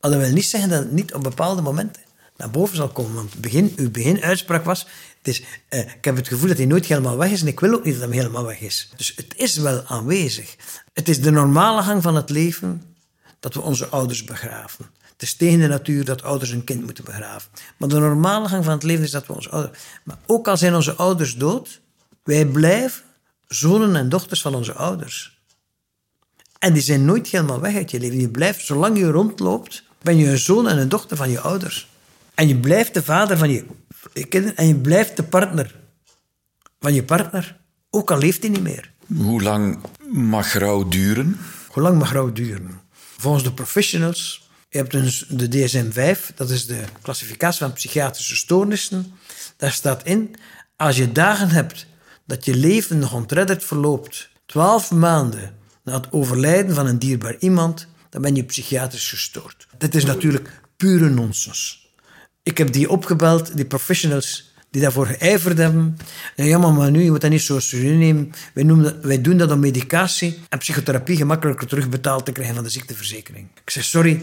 Maar 0.00 0.10
dat 0.10 0.20
wil 0.20 0.32
niet 0.32 0.44
zeggen 0.44 0.70
dat 0.70 0.78
het 0.78 0.92
niet 0.92 1.14
op 1.14 1.22
bepaalde 1.22 1.62
momenten 1.62 2.02
naar 2.36 2.50
boven 2.50 2.76
zal 2.76 2.88
komen. 2.88 3.14
Want 3.14 3.40
begin, 3.40 3.72
uw 3.76 3.90
beginuitspraak 3.90 4.64
was, 4.64 4.86
het 5.18 5.28
is, 5.28 5.42
uh, 5.70 5.80
ik 5.80 6.04
heb 6.04 6.16
het 6.16 6.28
gevoel 6.28 6.48
dat 6.48 6.56
hij 6.56 6.66
nooit 6.66 6.86
helemaal 6.86 7.16
weg 7.16 7.30
is 7.30 7.40
en 7.40 7.46
ik 7.46 7.60
wil 7.60 7.74
ook 7.74 7.84
niet 7.84 7.98
dat 7.98 8.08
hij 8.08 8.18
helemaal 8.18 8.44
weg 8.44 8.60
is. 8.60 8.90
Dus 8.96 9.12
het 9.16 9.34
is 9.36 9.56
wel 9.56 9.84
aanwezig. 9.84 10.56
Het 10.92 11.08
is 11.08 11.20
de 11.20 11.30
normale 11.30 11.82
gang 11.82 12.02
van 12.02 12.14
het 12.14 12.30
leven 12.30 12.82
dat 13.40 13.54
we 13.54 13.60
onze 13.60 13.86
ouders 13.86 14.24
begraven. 14.24 14.86
De 15.16 15.56
natuur 15.56 16.04
dat 16.04 16.22
ouders 16.22 16.50
een 16.50 16.64
kind 16.64 16.84
moeten 16.84 17.04
begraven. 17.04 17.50
Maar 17.76 17.88
de 17.88 17.98
normale 17.98 18.48
gang 18.48 18.64
van 18.64 18.72
het 18.72 18.82
leven 18.82 19.04
is 19.04 19.10
dat 19.10 19.26
we 19.26 19.32
onze 19.32 19.50
ouders... 19.50 19.78
Maar 20.04 20.18
ook 20.26 20.48
al 20.48 20.56
zijn 20.56 20.74
onze 20.74 20.94
ouders 20.94 21.36
dood, 21.36 21.80
wij 22.22 22.46
blijven 22.46 23.02
zonen 23.48 23.96
en 23.96 24.08
dochters 24.08 24.42
van 24.42 24.54
onze 24.54 24.72
ouders. 24.72 25.40
En 26.58 26.72
die 26.72 26.82
zijn 26.82 27.04
nooit 27.04 27.28
helemaal 27.28 27.60
weg 27.60 27.74
uit 27.74 27.90
je 27.90 28.00
leven. 28.00 28.20
Je 28.20 28.28
blijft, 28.28 28.64
zolang 28.64 28.98
je 28.98 29.10
rondloopt, 29.10 29.82
ben 30.02 30.16
je 30.16 30.28
een 30.28 30.38
zoon 30.38 30.68
en 30.68 30.78
een 30.78 30.88
dochter 30.88 31.16
van 31.16 31.30
je 31.30 31.40
ouders. 31.40 31.88
En 32.34 32.48
je 32.48 32.56
blijft 32.56 32.94
de 32.94 33.02
vader 33.02 33.38
van 33.38 33.50
je 33.50 33.64
kinderen 34.28 34.56
en 34.56 34.66
je 34.66 34.76
blijft 34.76 35.16
de 35.16 35.22
partner 35.22 35.74
van 36.80 36.94
je 36.94 37.04
partner, 37.04 37.56
ook 37.90 38.10
al 38.10 38.18
leeft 38.18 38.42
hij 38.42 38.50
niet 38.50 38.62
meer. 38.62 38.92
Hoe 39.16 39.42
lang 39.42 39.78
mag 40.12 40.52
rouw 40.52 40.88
duren? 40.88 41.38
Hoe 41.68 41.82
lang 41.82 41.98
mag 41.98 42.12
rouw 42.12 42.32
duren? 42.32 42.80
Volgens 43.16 43.44
de 43.44 43.52
professionals, 43.52 44.45
je 44.76 44.82
hebt 44.82 45.04
dus 45.04 45.24
de 45.28 45.48
DSM-5, 45.48 46.34
dat 46.34 46.50
is 46.50 46.66
de 46.66 46.80
klassificatie 47.02 47.58
van 47.58 47.72
psychiatrische 47.72 48.36
stoornissen. 48.36 49.12
Daar 49.56 49.72
staat 49.72 50.04
in, 50.04 50.34
als 50.76 50.96
je 50.96 51.12
dagen 51.12 51.48
hebt 51.48 51.86
dat 52.26 52.44
je 52.44 52.56
leven 52.56 52.98
nog 52.98 53.12
ontredderd 53.12 53.64
verloopt, 53.64 54.28
twaalf 54.46 54.90
maanden 54.90 55.54
na 55.84 55.94
het 55.94 56.12
overlijden 56.12 56.74
van 56.74 56.86
een 56.86 56.98
dierbaar 56.98 57.36
iemand, 57.38 57.86
dan 58.10 58.22
ben 58.22 58.34
je 58.34 58.44
psychiatrisch 58.44 59.08
gestoord. 59.08 59.66
Dit 59.78 59.94
is 59.94 60.04
natuurlijk 60.04 60.60
pure 60.76 61.10
nonsens. 61.10 61.90
Ik 62.42 62.58
heb 62.58 62.72
die 62.72 62.90
opgebeld, 62.90 63.56
die 63.56 63.66
professionals 63.66 64.54
die 64.70 64.82
daarvoor 64.82 65.06
geijverd 65.06 65.58
hebben. 65.58 65.98
Ja, 66.34 66.58
maar 66.58 66.90
nu, 66.90 67.02
je 67.02 67.10
moet 67.10 67.20
dat 67.20 67.30
niet 67.30 67.42
zo 67.42 67.58
serieus 67.58 67.98
nemen. 67.98 68.32
Wij, 68.54 68.94
wij 69.02 69.20
doen 69.20 69.36
dat 69.36 69.50
om 69.50 69.60
medicatie 69.60 70.38
en 70.48 70.58
psychotherapie 70.58 71.16
gemakkelijker 71.16 71.66
terugbetaald 71.66 72.24
te 72.24 72.32
krijgen 72.32 72.54
van 72.54 72.64
de 72.64 72.70
ziekteverzekering. 72.70 73.48
Ik 73.64 73.70
zeg, 73.70 73.84
sorry, 73.84 74.20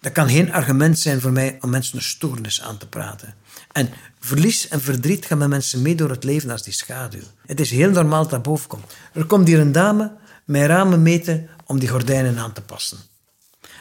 dat 0.00 0.12
kan 0.12 0.28
geen 0.28 0.52
argument 0.52 0.98
zijn 0.98 1.20
voor 1.20 1.32
mij 1.32 1.58
om 1.60 1.70
mensen 1.70 1.96
een 1.96 2.02
stoornis 2.02 2.62
aan 2.62 2.78
te 2.78 2.88
praten. 2.88 3.34
En 3.72 3.90
verlies 4.20 4.68
en 4.68 4.80
verdriet 4.80 5.26
gaan 5.26 5.38
met 5.38 5.48
mensen 5.48 5.82
mee 5.82 5.94
door 5.94 6.10
het 6.10 6.24
leven 6.24 6.50
als 6.50 6.62
die 6.62 6.72
schaduw. 6.72 7.22
Het 7.46 7.60
is 7.60 7.70
heel 7.70 7.90
normaal 7.90 8.22
dat 8.22 8.30
dat 8.30 8.42
boven 8.42 8.68
komt. 8.68 8.94
Er 9.12 9.24
komt 9.24 9.46
hier 9.46 9.60
een 9.60 9.72
dame 9.72 10.16
mijn 10.44 10.66
ramen 10.66 11.02
meten 11.02 11.48
om 11.66 11.78
die 11.78 11.88
gordijnen 11.88 12.38
aan 12.38 12.52
te 12.52 12.60
passen. 12.60 12.98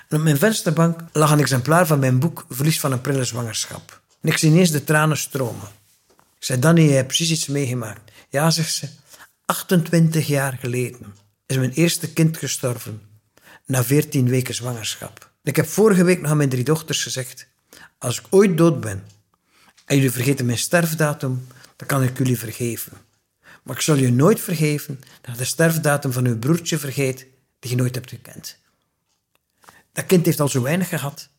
En 0.08 0.18
op 0.18 0.24
mijn 0.24 0.38
vensterbank 0.38 1.00
lag 1.12 1.32
een 1.32 1.40
exemplaar 1.40 1.88
van 1.88 2.00
mijn 2.00 2.20
boek 2.20 2.46
Verlies 2.50 2.80
van 2.80 2.92
een 2.92 3.02
prille 3.02 3.24
zwangerschap. 3.24 4.02
Ik 4.22 4.38
zie 4.38 4.52
ineens 4.52 4.72
de 4.72 4.84
tranen 4.84 5.18
stromen. 5.18 5.68
Ik 6.18 6.44
zei, 6.44 6.60
Danny, 6.60 6.82
je 6.82 6.92
hebt 6.92 7.08
precies 7.08 7.32
iets 7.32 7.48
meegemaakt. 7.48 8.12
Ja, 8.30 8.50
zegt 8.50 8.74
ze, 8.74 8.88
28 9.46 10.28
jaar 10.28 10.58
geleden 10.62 11.16
is 11.46 11.58
mijn 11.58 11.72
eerste 11.72 12.14
kind 12.14 12.38
gestorven. 12.38 13.02
Na 13.66 13.84
14 13.84 14.30
weken 14.30 14.56
zwangerschap. 14.56 15.27
Ik 15.48 15.56
heb 15.56 15.68
vorige 15.68 16.04
week 16.04 16.22
nog 16.22 16.32
aan 16.32 16.38
mijn 16.38 16.50
drie 16.50 16.64
dochters 16.64 17.04
gezegd, 17.04 17.48
als 17.98 18.20
ik 18.20 18.26
ooit 18.30 18.58
dood 18.58 18.80
ben 18.80 19.04
en 19.86 19.96
jullie 19.96 20.12
vergeten 20.12 20.46
mijn 20.46 20.58
sterfdatum, 20.58 21.48
dan 21.76 21.88
kan 21.88 22.04
ik 22.04 22.18
jullie 22.18 22.40
vergeven. 22.40 22.94
Maar 23.64 23.76
ik 23.76 23.82
zal 23.82 23.96
je 23.96 24.12
nooit 24.12 24.40
vergeven 24.40 25.00
dat 25.22 25.32
je 25.32 25.38
de 25.38 25.46
sterfdatum 25.46 26.12
van 26.12 26.26
uw 26.26 26.40
broertje 26.40 26.80
vergeet 26.80 27.26
die 27.60 27.72
je 27.72 27.76
nooit 27.76 27.96
hebt 27.96 28.10
gekend. 28.10 28.58
Dat 29.92 30.06
kind 30.06 30.26
heeft 30.26 30.40
al 30.40 30.48
zo 30.48 30.62
weinig 30.62 30.90
gehad. 30.90 31.30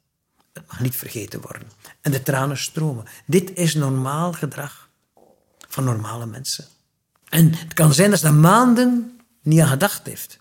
Het 0.52 0.66
mag 0.68 0.80
niet 0.80 0.96
vergeten 0.96 1.40
worden. 1.40 1.70
En 2.00 2.12
de 2.12 2.22
tranen 2.22 2.58
stromen. 2.58 3.04
Dit 3.26 3.50
is 3.54 3.74
normaal 3.74 4.32
gedrag 4.32 4.88
van 5.68 5.84
normale 5.84 6.26
mensen. 6.26 6.64
En 7.28 7.54
het 7.54 7.74
kan 7.74 7.94
zijn 7.94 8.10
dat 8.10 8.20
ze 8.20 8.32
maanden 8.32 9.20
niet 9.42 9.60
aan 9.60 9.68
gedacht 9.68 10.06
heeft. 10.06 10.38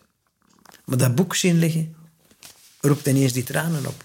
Maar 0.86 0.98
dat 0.98 1.16
boek 1.16 1.36
zien 1.36 1.60
liggen, 1.60 1.96
roept 2.88 3.08
ineens 3.08 3.34
die 3.34 3.44
tranen 3.44 3.86
op. 3.86 4.04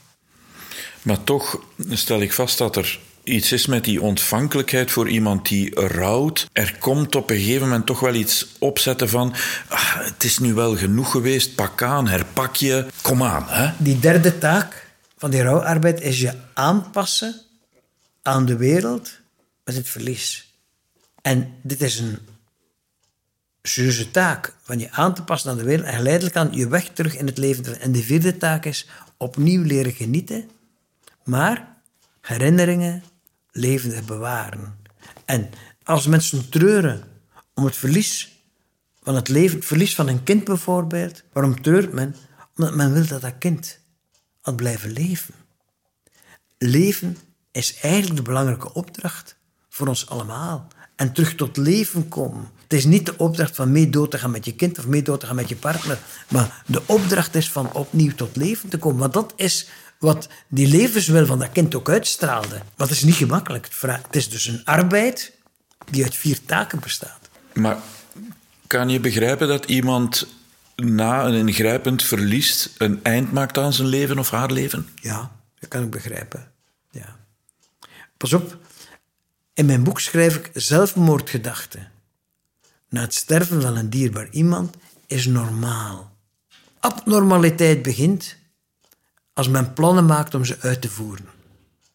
Maar 1.03 1.25
toch 1.25 1.61
stel 1.90 2.21
ik 2.21 2.33
vast 2.33 2.59
dat 2.59 2.77
er 2.77 3.01
iets 3.25 3.53
is 3.53 3.66
met 3.66 3.85
die 3.85 4.03
ontvankelijkheid 4.03 4.90
voor 4.90 5.09
iemand 5.09 5.49
die 5.49 5.81
rouwt. 5.81 6.49
Er 6.53 6.77
komt 6.79 7.14
op 7.14 7.31
een 7.31 7.37
gegeven 7.37 7.68
moment 7.68 7.87
toch 7.87 8.01
wel 8.01 8.14
iets 8.14 8.47
opzetten 8.59 9.09
van... 9.09 9.35
Ah, 9.68 9.97
het 9.99 10.25
is 10.25 10.38
nu 10.38 10.55
wel 10.55 10.77
genoeg 10.77 11.11
geweest, 11.11 11.55
pak 11.55 11.83
aan, 11.83 12.09
herpak 12.09 12.57
je, 12.57 12.87
kom 13.03 13.23
aan. 13.23 13.45
Hè? 13.49 13.73
Die 13.79 13.99
derde 13.99 14.38
taak 14.38 14.87
van 15.16 15.31
die 15.31 15.42
rouwarbeid 15.42 16.01
is 16.01 16.21
je 16.21 16.33
aanpassen 16.55 17.40
aan 18.23 18.47
de 18.47 18.57
wereld 18.57 19.11
met 19.64 19.75
het 19.75 19.88
verlies. 19.88 20.53
En 21.23 21.55
dit 21.62 21.83
is 21.83 21.99
een 21.99 22.18
serieuze 23.62 24.11
taak, 24.11 24.55
van 24.62 24.79
je 24.79 24.90
aan 24.90 25.14
te 25.14 25.22
passen 25.22 25.51
aan 25.51 25.57
de 25.57 25.62
wereld 25.62 25.87
en 25.87 25.94
geleidelijk 25.94 26.37
aan 26.37 26.53
je 26.53 26.68
weg 26.68 26.88
terug 26.88 27.16
in 27.16 27.27
het 27.27 27.38
leven. 27.38 27.81
En 27.81 27.92
de 27.92 28.03
vierde 28.03 28.37
taak 28.37 28.64
is 28.64 28.88
opnieuw 29.16 29.62
leren 29.62 29.92
genieten, 29.92 30.51
maar 31.25 31.77
herinneringen 32.20 33.03
levendig 33.51 34.05
bewaren. 34.05 34.79
En 35.25 35.51
als 35.83 36.07
mensen 36.07 36.48
treuren 36.48 37.05
om 37.55 37.64
het 37.64 37.77
verlies 37.77 38.42
van 39.03 39.14
het 39.14 39.29
leven, 39.29 39.62
verlies 39.62 39.94
van 39.94 40.09
een 40.09 40.22
kind 40.22 40.44
bijvoorbeeld, 40.44 41.22
waarom 41.33 41.62
treurt 41.62 41.92
men? 41.92 42.16
Omdat 42.57 42.75
men 42.75 42.92
wil 42.92 43.07
dat 43.07 43.20
dat 43.20 43.38
kind 43.38 43.79
had 44.40 44.57
blijven 44.57 44.90
leven. 44.90 45.35
Leven 46.59 47.18
is 47.53 47.75
eigenlijk 47.81 48.16
de 48.16 48.22
belangrijke 48.22 48.75
opdracht 48.75 49.37
voor 49.68 49.87
ons 49.87 50.09
allemaal. 50.09 50.68
En 50.96 51.12
terug 51.12 51.35
tot 51.35 51.57
leven 51.57 52.09
komen. 52.09 52.48
Het 52.72 52.80
is 52.80 52.87
niet 52.87 53.06
de 53.06 53.16
opdracht 53.16 53.56
van 53.56 53.72
mee 53.72 53.90
dood 53.90 54.11
te 54.11 54.18
gaan 54.18 54.30
met 54.30 54.44
je 54.44 54.54
kind 54.54 54.78
of 54.78 54.87
mee 54.87 55.02
dood 55.02 55.20
te 55.20 55.26
gaan 55.26 55.35
met 55.35 55.48
je 55.48 55.56
partner. 55.56 55.98
Maar 56.28 56.62
de 56.66 56.82
opdracht 56.87 57.35
is 57.35 57.50
van 57.50 57.72
opnieuw 57.72 58.14
tot 58.14 58.37
leven 58.37 58.68
te 58.68 58.78
komen. 58.78 58.98
Want 58.98 59.12
dat 59.12 59.32
is 59.37 59.68
wat 59.98 60.28
die 60.48 60.66
levenswil 60.66 61.26
van 61.26 61.38
dat 61.38 61.52
kind 61.52 61.74
ook 61.74 61.88
uitstraalde. 61.88 62.54
Maar 62.54 62.87
het 62.87 62.90
is 62.90 63.02
niet 63.02 63.14
gemakkelijk. 63.14 63.68
Het 63.80 64.16
is 64.16 64.28
dus 64.28 64.46
een 64.46 64.64
arbeid 64.64 65.32
die 65.90 66.02
uit 66.04 66.16
vier 66.16 66.38
taken 66.46 66.80
bestaat. 66.80 67.28
Maar 67.54 67.76
kan 68.66 68.88
je 68.88 69.00
begrijpen 69.00 69.48
dat 69.48 69.64
iemand 69.64 70.26
na 70.76 71.24
een 71.24 71.48
ingrijpend 71.48 72.02
verlies 72.02 72.70
een 72.78 73.00
eind 73.02 73.32
maakt 73.32 73.58
aan 73.58 73.72
zijn 73.72 73.88
leven 73.88 74.18
of 74.18 74.30
haar 74.30 74.50
leven? 74.50 74.88
Ja, 74.94 75.30
dat 75.58 75.68
kan 75.68 75.82
ik 75.82 75.90
begrijpen. 75.90 76.52
Ja. 76.90 77.16
Pas 78.16 78.32
op, 78.32 78.56
in 79.54 79.66
mijn 79.66 79.82
boek 79.82 80.00
schrijf 80.00 80.37
ik 80.37 80.50
zelfmoordgedachten. 80.52 81.91
Na 82.92 83.00
het 83.00 83.14
sterven 83.14 83.62
van 83.62 83.76
een 83.76 83.90
dierbaar 83.90 84.28
iemand 84.31 84.76
is 85.07 85.26
normaal. 85.26 86.16
Abnormaliteit 86.81 87.83
begint 87.83 88.37
als 89.33 89.48
men 89.48 89.72
plannen 89.72 90.07
maakt 90.07 90.35
om 90.35 90.44
ze 90.44 90.57
uit 90.61 90.81
te 90.81 90.88
voeren. 90.88 91.26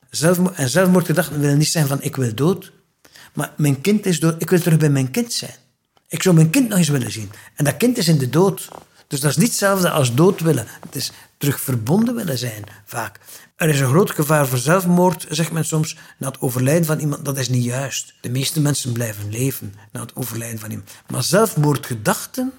Zelfmoord, 0.10 0.55
en 0.55 0.69
zelfmoordgedachten 0.69 1.39
willen 1.39 1.57
niet 1.57 1.67
zijn 1.67 1.88
van 1.88 2.01
ik 2.01 2.15
wil 2.15 2.36
dood, 2.36 2.71
maar 3.33 3.53
mijn 3.57 3.81
kind 3.81 4.05
is 4.05 4.19
dood, 4.19 4.41
ik 4.41 4.49
wil 4.49 4.60
terug 4.60 4.77
bij 4.77 4.89
mijn 4.89 5.12
kind 5.12 5.33
zijn. 5.33 5.55
Ik 6.07 6.23
zou 6.23 6.36
mijn 6.36 6.49
kind 6.49 6.69
nog 6.69 6.77
eens 6.77 6.89
willen 6.89 7.12
zien. 7.12 7.31
En 7.55 7.65
dat 7.65 7.77
kind 7.77 7.97
is 7.97 8.07
in 8.07 8.17
de 8.17 8.29
dood. 8.29 8.67
Dus 9.07 9.19
dat 9.19 9.31
is 9.31 9.38
niet 9.38 9.47
hetzelfde 9.47 9.89
als 9.89 10.15
dood 10.15 10.39
willen. 10.39 10.67
Het 10.86 10.95
is 10.95 11.12
terug 11.38 11.62
verbonden 11.62 12.15
willen 12.15 12.38
zijn, 12.38 12.63
vaak. 12.86 13.19
Er 13.58 13.70
is 13.70 13.80
een 13.80 13.88
groot 13.88 14.12
gevaar 14.12 14.48
voor 14.48 14.58
zelfmoord, 14.58 15.26
zegt 15.30 15.52
men 15.52 15.65
soms, 15.65 15.98
na 16.17 16.28
het 16.28 16.41
overlijden 16.41 16.86
van 16.86 17.00
iemand. 17.00 17.26
Dat 17.26 17.38
is 17.38 17.50
niet 17.50 17.63
juist. 17.63 18.13
De 18.22 18.30
meeste 18.30 18.62
mensen 18.62 18.91
blijven 18.91 19.30
leven 19.30 19.74
na 19.91 20.02
het 20.02 20.15
overlijden 20.15 20.60
van 20.60 20.70
iemand. 20.70 20.89
Maar 21.08 21.24
zelfmoordgedachten 21.24 22.54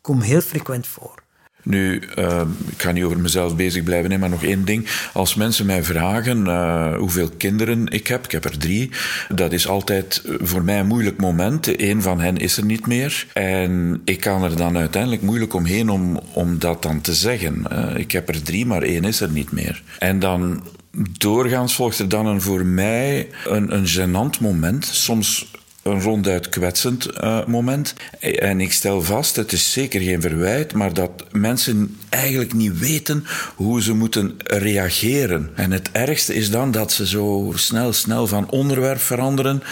komen 0.00 0.24
heel 0.24 0.40
frequent 0.40 0.86
voor. 0.86 1.22
Nu, 1.66 2.02
uh, 2.18 2.40
ik 2.68 2.82
ga 2.82 2.92
niet 2.92 3.04
over 3.04 3.18
mezelf 3.18 3.56
bezig 3.56 3.82
blijven, 3.82 4.20
maar 4.20 4.28
nog 4.28 4.44
één 4.44 4.64
ding. 4.64 4.86
Als 5.12 5.34
mensen 5.34 5.66
mij 5.66 5.84
vragen 5.84 6.46
uh, 6.46 6.96
hoeveel 6.96 7.30
kinderen 7.36 7.86
ik 7.86 8.06
heb, 8.06 8.24
ik 8.24 8.30
heb 8.30 8.44
er 8.44 8.58
drie, 8.58 8.90
dat 9.28 9.52
is 9.52 9.68
altijd 9.68 10.22
voor 10.40 10.64
mij 10.64 10.78
een 10.78 10.86
moeilijk 10.86 11.20
moment. 11.20 11.80
Eén 11.80 12.02
van 12.02 12.20
hen 12.20 12.36
is 12.36 12.56
er 12.56 12.64
niet 12.64 12.86
meer. 12.86 13.26
En 13.32 14.00
ik 14.04 14.20
kan 14.20 14.42
er 14.42 14.56
dan 14.56 14.76
uiteindelijk 14.76 15.22
moeilijk 15.22 15.54
omheen 15.54 15.88
om, 15.88 16.20
om 16.32 16.58
dat 16.58 16.82
dan 16.82 17.00
te 17.00 17.14
zeggen. 17.14 17.64
Uh, 17.72 17.96
ik 17.96 18.12
heb 18.12 18.28
er 18.28 18.42
drie, 18.42 18.66
maar 18.66 18.82
één 18.82 19.04
is 19.04 19.20
er 19.20 19.30
niet 19.30 19.52
meer. 19.52 19.82
En 19.98 20.18
dan 20.18 20.62
doorgaans 21.18 21.74
volgt 21.74 21.98
er 21.98 22.08
dan 22.08 22.26
een 22.26 22.40
voor 22.40 22.64
mij 22.64 23.28
een, 23.44 23.74
een 23.74 23.86
gênant 23.86 24.40
moment. 24.40 24.84
Soms 24.84 25.50
een 25.86 26.02
ronduit 26.02 26.48
kwetsend 26.48 27.08
uh, 27.20 27.46
moment. 27.46 27.94
En 28.20 28.60
ik 28.60 28.72
stel 28.72 29.02
vast, 29.02 29.36
het 29.36 29.52
is 29.52 29.72
zeker 29.72 30.00
geen 30.00 30.20
verwijt, 30.20 30.72
maar 30.72 30.94
dat 30.94 31.24
mensen 31.32 31.96
eigenlijk 32.08 32.54
niet 32.54 32.78
weten 32.78 33.24
hoe 33.54 33.82
ze 33.82 33.94
moeten 33.94 34.34
reageren. 34.44 35.50
En 35.54 35.70
het 35.70 35.90
ergste 35.92 36.34
is 36.34 36.50
dan 36.50 36.70
dat 36.70 36.92
ze 36.92 37.06
zo 37.06 37.52
snel, 37.54 37.92
snel 37.92 38.26
van 38.26 38.50
onderwerp 38.50 39.00
veranderen. 39.00 39.62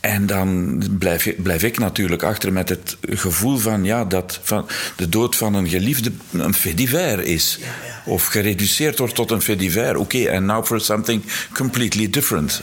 En 0.00 0.26
dan 0.26 0.82
blijf, 0.98 1.34
blijf, 1.36 1.62
ik 1.62 1.78
natuurlijk 1.78 2.22
achter 2.22 2.52
met 2.52 2.68
het 2.68 2.96
gevoel 3.08 3.56
van, 3.56 3.84
ja, 3.84 4.04
dat 4.04 4.40
van 4.42 4.68
de 4.96 5.08
dood 5.08 5.36
van 5.36 5.54
een 5.54 5.68
geliefde 5.68 6.12
een 6.32 6.54
fait 6.54 6.76
divers 6.76 7.22
is. 7.22 7.58
Ja, 7.60 7.66
ja. 7.66 8.12
Of 8.12 8.26
gereduceerd 8.26 8.98
wordt 8.98 9.14
tot 9.14 9.30
een 9.30 9.42
fait 9.42 9.58
divers. 9.58 9.98
Oké, 9.98 10.16
okay, 10.16 10.36
and 10.36 10.46
now 10.46 10.64
for 10.64 10.80
something 10.80 11.22
completely 11.52 12.10
different. 12.10 12.60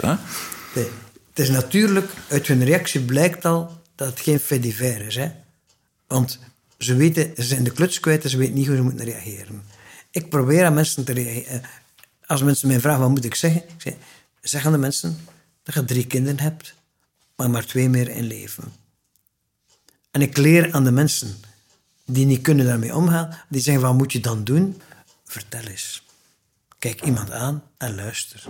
Nee. 0.74 0.88
Het 1.32 1.40
is 1.40 1.50
natuurlijk, 1.50 2.12
uit 2.30 2.48
hun 2.48 2.64
reactie 2.64 3.02
blijkt 3.02 3.46
al 3.46 3.82
dat 3.96 4.08
het 4.10 4.20
geen 4.20 4.62
divers 4.62 5.04
is. 5.06 5.16
Hè? 5.16 5.32
Want 6.08 6.40
ze 6.78 6.96
weten, 6.96 7.32
ze 7.36 7.44
zijn 7.44 7.64
de 7.64 7.72
kluts 7.72 8.00
kwijt 8.00 8.24
en 8.24 8.30
ze 8.30 8.38
weten 8.38 8.54
niet 8.54 8.68
hoe 8.68 8.76
ze 8.76 8.82
moeten 8.82 9.06
reageren. 9.06 9.64
Ik 10.12 10.30
probeer 10.30 10.66
aan 10.66 10.74
mensen 10.74 11.04
te 11.04 11.14
reageren. 11.14 11.62
Als 12.26 12.44
mensen 12.44 12.68
mij 12.68 12.80
vragen, 12.80 13.00
wat 13.02 13.10
moet 13.10 13.26
ik 13.26 13.36
zeggen? 13.36 13.62
Ik 13.64 13.82
zeg, 13.82 13.94
zeg 14.42 14.66
aan 14.66 14.72
de 14.72 14.78
mensen 14.78 15.20
dat 15.64 15.74
je 15.76 15.86
drie 15.86 16.08
kinderen 16.08 16.40
hebt, 16.40 16.74
maar 17.36 17.50
maar 17.50 17.66
twee 17.66 17.90
meer 17.90 18.10
in 18.10 18.24
leven. 18.24 18.74
En 20.12 20.22
ik 20.22 20.38
leer 20.38 20.74
aan 20.74 20.84
de 20.84 20.92
mensen 20.92 21.36
die 22.06 22.26
niet 22.26 22.42
kunnen 22.42 22.66
daarmee 22.66 22.96
omgaan, 22.96 23.38
die 23.50 23.62
zeggen, 23.62 23.84
wat 23.84 23.94
moet 23.94 24.12
je 24.12 24.20
dan 24.20 24.44
doen? 24.44 24.82
Vertel 25.26 25.64
eens. 25.64 26.06
Kijk 26.80 27.02
iemand 27.02 27.32
aan 27.32 27.64
en 27.78 27.96
luister 27.96 28.48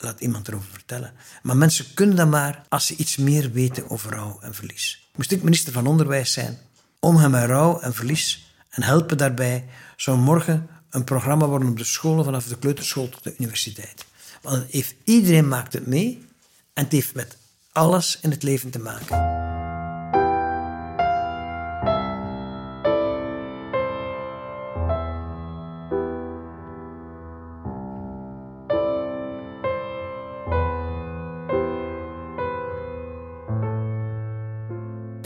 laat 0.00 0.20
iemand 0.20 0.48
erover 0.48 0.70
vertellen. 0.70 1.12
Maar 1.42 1.56
mensen 1.56 1.94
kunnen 1.94 2.16
dat 2.16 2.28
maar 2.28 2.62
als 2.68 2.86
ze 2.86 2.96
iets 2.96 3.16
meer 3.16 3.52
weten 3.52 3.90
over 3.90 4.10
rouw 4.10 4.38
en 4.40 4.54
verlies. 4.54 5.08
Moest 5.16 5.32
ik 5.32 5.42
minister 5.42 5.72
van 5.72 5.86
Onderwijs 5.86 6.32
zijn, 6.32 6.58
omgaan 6.98 7.30
met 7.30 7.44
rouw 7.44 7.80
en 7.80 7.94
verlies 7.94 8.54
en 8.70 8.82
helpen 8.82 9.18
daarbij, 9.18 9.64
zou 9.96 10.18
morgen 10.18 10.68
een 10.90 11.04
programma 11.04 11.46
worden 11.46 11.68
op 11.68 11.78
de 11.78 11.84
scholen 11.84 12.24
vanaf 12.24 12.46
de 12.46 12.58
kleuterschool 12.58 13.08
tot 13.08 13.22
de 13.22 13.34
universiteit. 13.38 14.04
Want 14.42 14.70
heeft, 14.70 14.94
iedereen 15.04 15.48
maakt 15.48 15.72
het 15.72 15.86
mee 15.86 16.26
en 16.72 16.84
het 16.84 16.92
heeft 16.92 17.14
met 17.14 17.36
alles 17.72 18.18
in 18.22 18.30
het 18.30 18.42
leven 18.42 18.70
te 18.70 18.78
maken. 18.78 19.39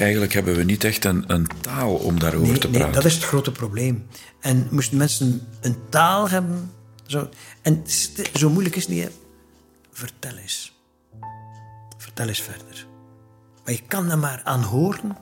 Eigenlijk 0.05 0.33
hebben 0.33 0.57
we 0.57 0.64
niet 0.64 0.85
echt 0.85 1.05
een, 1.05 1.25
een 1.27 1.47
taal 1.61 1.95
om 1.95 2.19
daarover 2.19 2.59
te 2.59 2.69
praten. 2.69 2.81
Nee, 2.81 2.90
dat 2.90 3.05
is 3.05 3.14
het 3.14 3.25
grote 3.25 3.53
probleem. 3.53 4.07
En 4.40 4.69
moesten 4.71 4.97
mensen 4.97 5.47
een 5.61 5.77
taal 5.88 6.29
hebben... 6.29 6.71
Zo, 7.07 7.29
en 7.62 7.83
zo 8.35 8.51
moeilijk 8.51 8.77
is 8.77 8.87
het 8.87 8.95
niet. 8.95 9.11
Vertel 9.93 10.37
eens. 10.37 10.79
Vertel 11.99 12.29
eens 12.29 12.40
verder. 12.43 12.87
Maar 13.64 13.73
je 13.75 13.83
kan 13.88 14.11
er 14.11 14.19
maar 14.19 14.40
aan 14.45 14.62
horen. 14.62 15.17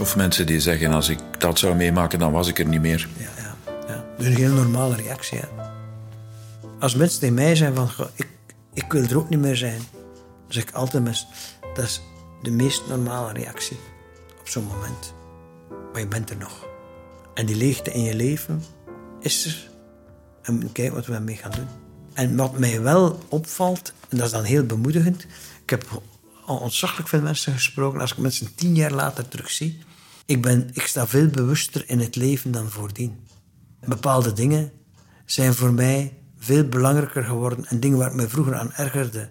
Of 0.00 0.16
mensen 0.16 0.46
die 0.46 0.60
zeggen, 0.60 0.92
als 0.92 1.08
ik 1.08 1.18
dat 1.38 1.58
zou 1.58 1.74
meemaken, 1.74 2.18
dan 2.18 2.32
was 2.32 2.48
ik 2.48 2.58
er 2.58 2.66
niet 2.66 2.80
meer. 2.80 3.08
Ja, 3.16 3.30
ja. 3.36 3.56
ja. 3.88 4.04
Dat 4.16 4.26
is 4.26 4.26
een 4.26 4.36
heel 4.36 4.52
normale 4.52 4.96
reactie. 4.96 5.38
Hè. 5.38 5.46
Als 6.80 6.94
mensen 6.94 7.20
tegen 7.20 7.34
mij 7.34 7.56
zijn 7.56 7.74
van, 7.74 7.90
ik, 8.14 8.28
ik 8.74 8.92
wil 8.92 9.02
er 9.02 9.18
ook 9.18 9.28
niet 9.28 9.40
meer 9.40 9.56
zijn. 9.56 9.80
Dan 9.92 10.48
zeg 10.48 10.62
ik 10.62 10.74
altijd 10.74 11.02
mensen, 11.02 11.28
dat 11.74 11.84
is 11.84 12.00
de 12.42 12.50
meest 12.50 12.82
normale 12.88 13.32
reactie 13.32 13.78
op 14.40 14.48
zo'n 14.48 14.64
moment. 14.64 15.14
Maar 15.92 16.00
je 16.00 16.06
bent 16.06 16.30
er 16.30 16.36
nog. 16.36 16.66
En 17.34 17.46
die 17.46 17.56
leegte 17.56 17.92
in 17.92 18.02
je 18.02 18.14
leven 18.14 18.62
is 19.20 19.46
er. 19.46 19.70
En 20.42 20.72
kijken 20.72 20.94
wat 20.94 21.06
we 21.06 21.14
ermee 21.14 21.36
gaan 21.36 21.50
doen. 21.50 21.68
En 22.12 22.36
wat 22.36 22.58
mij 22.58 22.80
wel 22.80 23.18
opvalt, 23.28 23.92
en 24.08 24.16
dat 24.16 24.26
is 24.26 24.32
dan 24.32 24.44
heel 24.44 24.66
bemoedigend. 24.66 25.26
Ik 25.62 25.70
heb 25.70 26.02
al 26.44 26.56
ontzaglijk 26.56 27.08
veel 27.08 27.20
mensen 27.20 27.52
gesproken. 27.52 28.00
Als 28.00 28.12
ik 28.12 28.18
mensen 28.18 28.54
tien 28.54 28.74
jaar 28.74 28.92
later 28.92 29.28
terugzie. 29.28 29.78
Ik, 30.24 30.42
ben, 30.42 30.70
ik 30.72 30.82
sta 30.82 31.06
veel 31.06 31.26
bewuster 31.26 31.84
in 31.86 31.98
het 31.98 32.16
leven 32.16 32.50
dan 32.52 32.70
voordien. 32.70 33.26
Bepaalde 33.84 34.32
dingen 34.32 34.72
zijn 35.24 35.54
voor 35.54 35.72
mij 35.72 36.18
veel 36.38 36.68
belangrijker 36.68 37.24
geworden. 37.24 37.66
En 37.66 37.80
dingen 37.80 37.98
waar 37.98 38.10
ik 38.10 38.14
me 38.14 38.28
vroeger 38.28 38.54
aan 38.54 38.72
ergerde, 38.72 39.28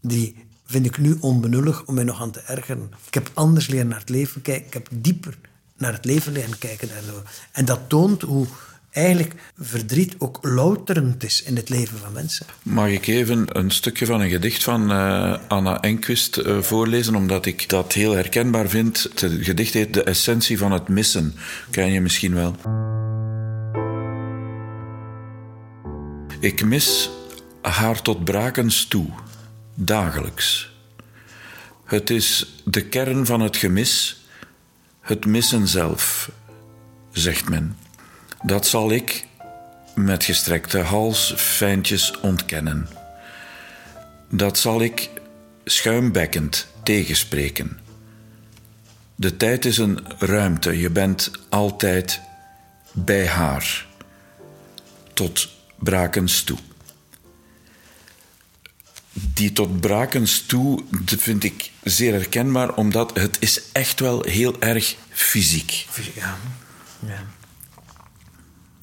die 0.00 0.47
vind 0.68 0.86
ik 0.86 0.98
nu 0.98 1.16
onbenullig 1.20 1.84
om 1.84 1.94
mij 1.94 2.04
nog 2.04 2.20
aan 2.20 2.30
te 2.30 2.40
ergeren. 2.40 2.90
Ik 3.06 3.14
heb 3.14 3.30
anders 3.34 3.66
leren 3.66 3.88
naar 3.88 3.98
het 3.98 4.08
leven 4.08 4.42
kijken. 4.42 4.66
Ik 4.66 4.72
heb 4.72 4.88
dieper 4.90 5.38
naar 5.76 5.92
het 5.92 6.04
leven 6.04 6.32
leren 6.32 6.58
kijken. 6.58 6.88
En 7.52 7.64
dat 7.64 7.80
toont 7.86 8.22
hoe 8.22 8.46
eigenlijk 8.90 9.34
verdriet 9.58 10.14
ook 10.18 10.38
louterend 10.42 11.24
is 11.24 11.42
in 11.42 11.56
het 11.56 11.68
leven 11.68 11.98
van 11.98 12.12
mensen. 12.12 12.46
Mag 12.62 12.88
ik 12.88 13.06
even 13.06 13.58
een 13.58 13.70
stukje 13.70 14.06
van 14.06 14.20
een 14.20 14.30
gedicht 14.30 14.64
van 14.64 14.92
uh, 14.92 15.36
Anna 15.48 15.80
Enquist 15.80 16.36
uh, 16.36 16.58
voorlezen, 16.58 17.14
omdat 17.14 17.46
ik 17.46 17.68
dat 17.68 17.92
heel 17.92 18.12
herkenbaar 18.12 18.68
vind. 18.68 19.02
Het 19.14 19.32
gedicht 19.40 19.74
heet 19.74 19.94
De 19.94 20.02
essentie 20.02 20.58
van 20.58 20.72
het 20.72 20.88
missen. 20.88 21.34
Ken 21.70 21.92
je 21.92 22.00
misschien 22.00 22.34
wel. 22.34 22.56
Ik 26.40 26.64
mis 26.64 27.10
haar 27.60 28.02
tot 28.02 28.24
brakens 28.24 28.86
toe 28.86 29.06
dagelijks. 29.80 30.70
Het 31.84 32.10
is 32.10 32.54
de 32.64 32.84
kern 32.84 33.26
van 33.26 33.40
het 33.40 33.56
gemis, 33.56 34.24
het 35.00 35.26
missen 35.26 35.68
zelf, 35.68 36.30
zegt 37.12 37.48
men. 37.48 37.76
Dat 38.42 38.66
zal 38.66 38.90
ik 38.90 39.26
met 39.94 40.24
gestrekte 40.24 40.78
hals 40.78 41.32
fijntjes 41.36 42.20
ontkennen. 42.20 42.88
Dat 44.30 44.58
zal 44.58 44.80
ik 44.82 45.10
schuimbekkend 45.64 46.66
tegenspreken. 46.82 47.80
De 49.14 49.36
tijd 49.36 49.64
is 49.64 49.78
een 49.78 49.98
ruimte, 50.18 50.78
je 50.78 50.90
bent 50.90 51.30
altijd 51.48 52.20
bij 52.92 53.26
haar, 53.26 53.86
tot 55.12 55.48
brakens 55.78 56.42
toe 56.42 56.58
die 59.34 59.52
tot 59.52 59.80
brakens 59.80 60.46
toe 60.46 60.82
vind 61.04 61.44
ik 61.44 61.70
zeer 61.82 62.12
herkenbaar, 62.12 62.74
omdat 62.74 63.16
het 63.18 63.36
is 63.40 63.62
echt 63.72 64.00
wel 64.00 64.22
heel 64.22 64.60
erg 64.60 64.96
fysiek. 65.10 65.86
Ja. 66.14 66.36
ja. 67.06 67.24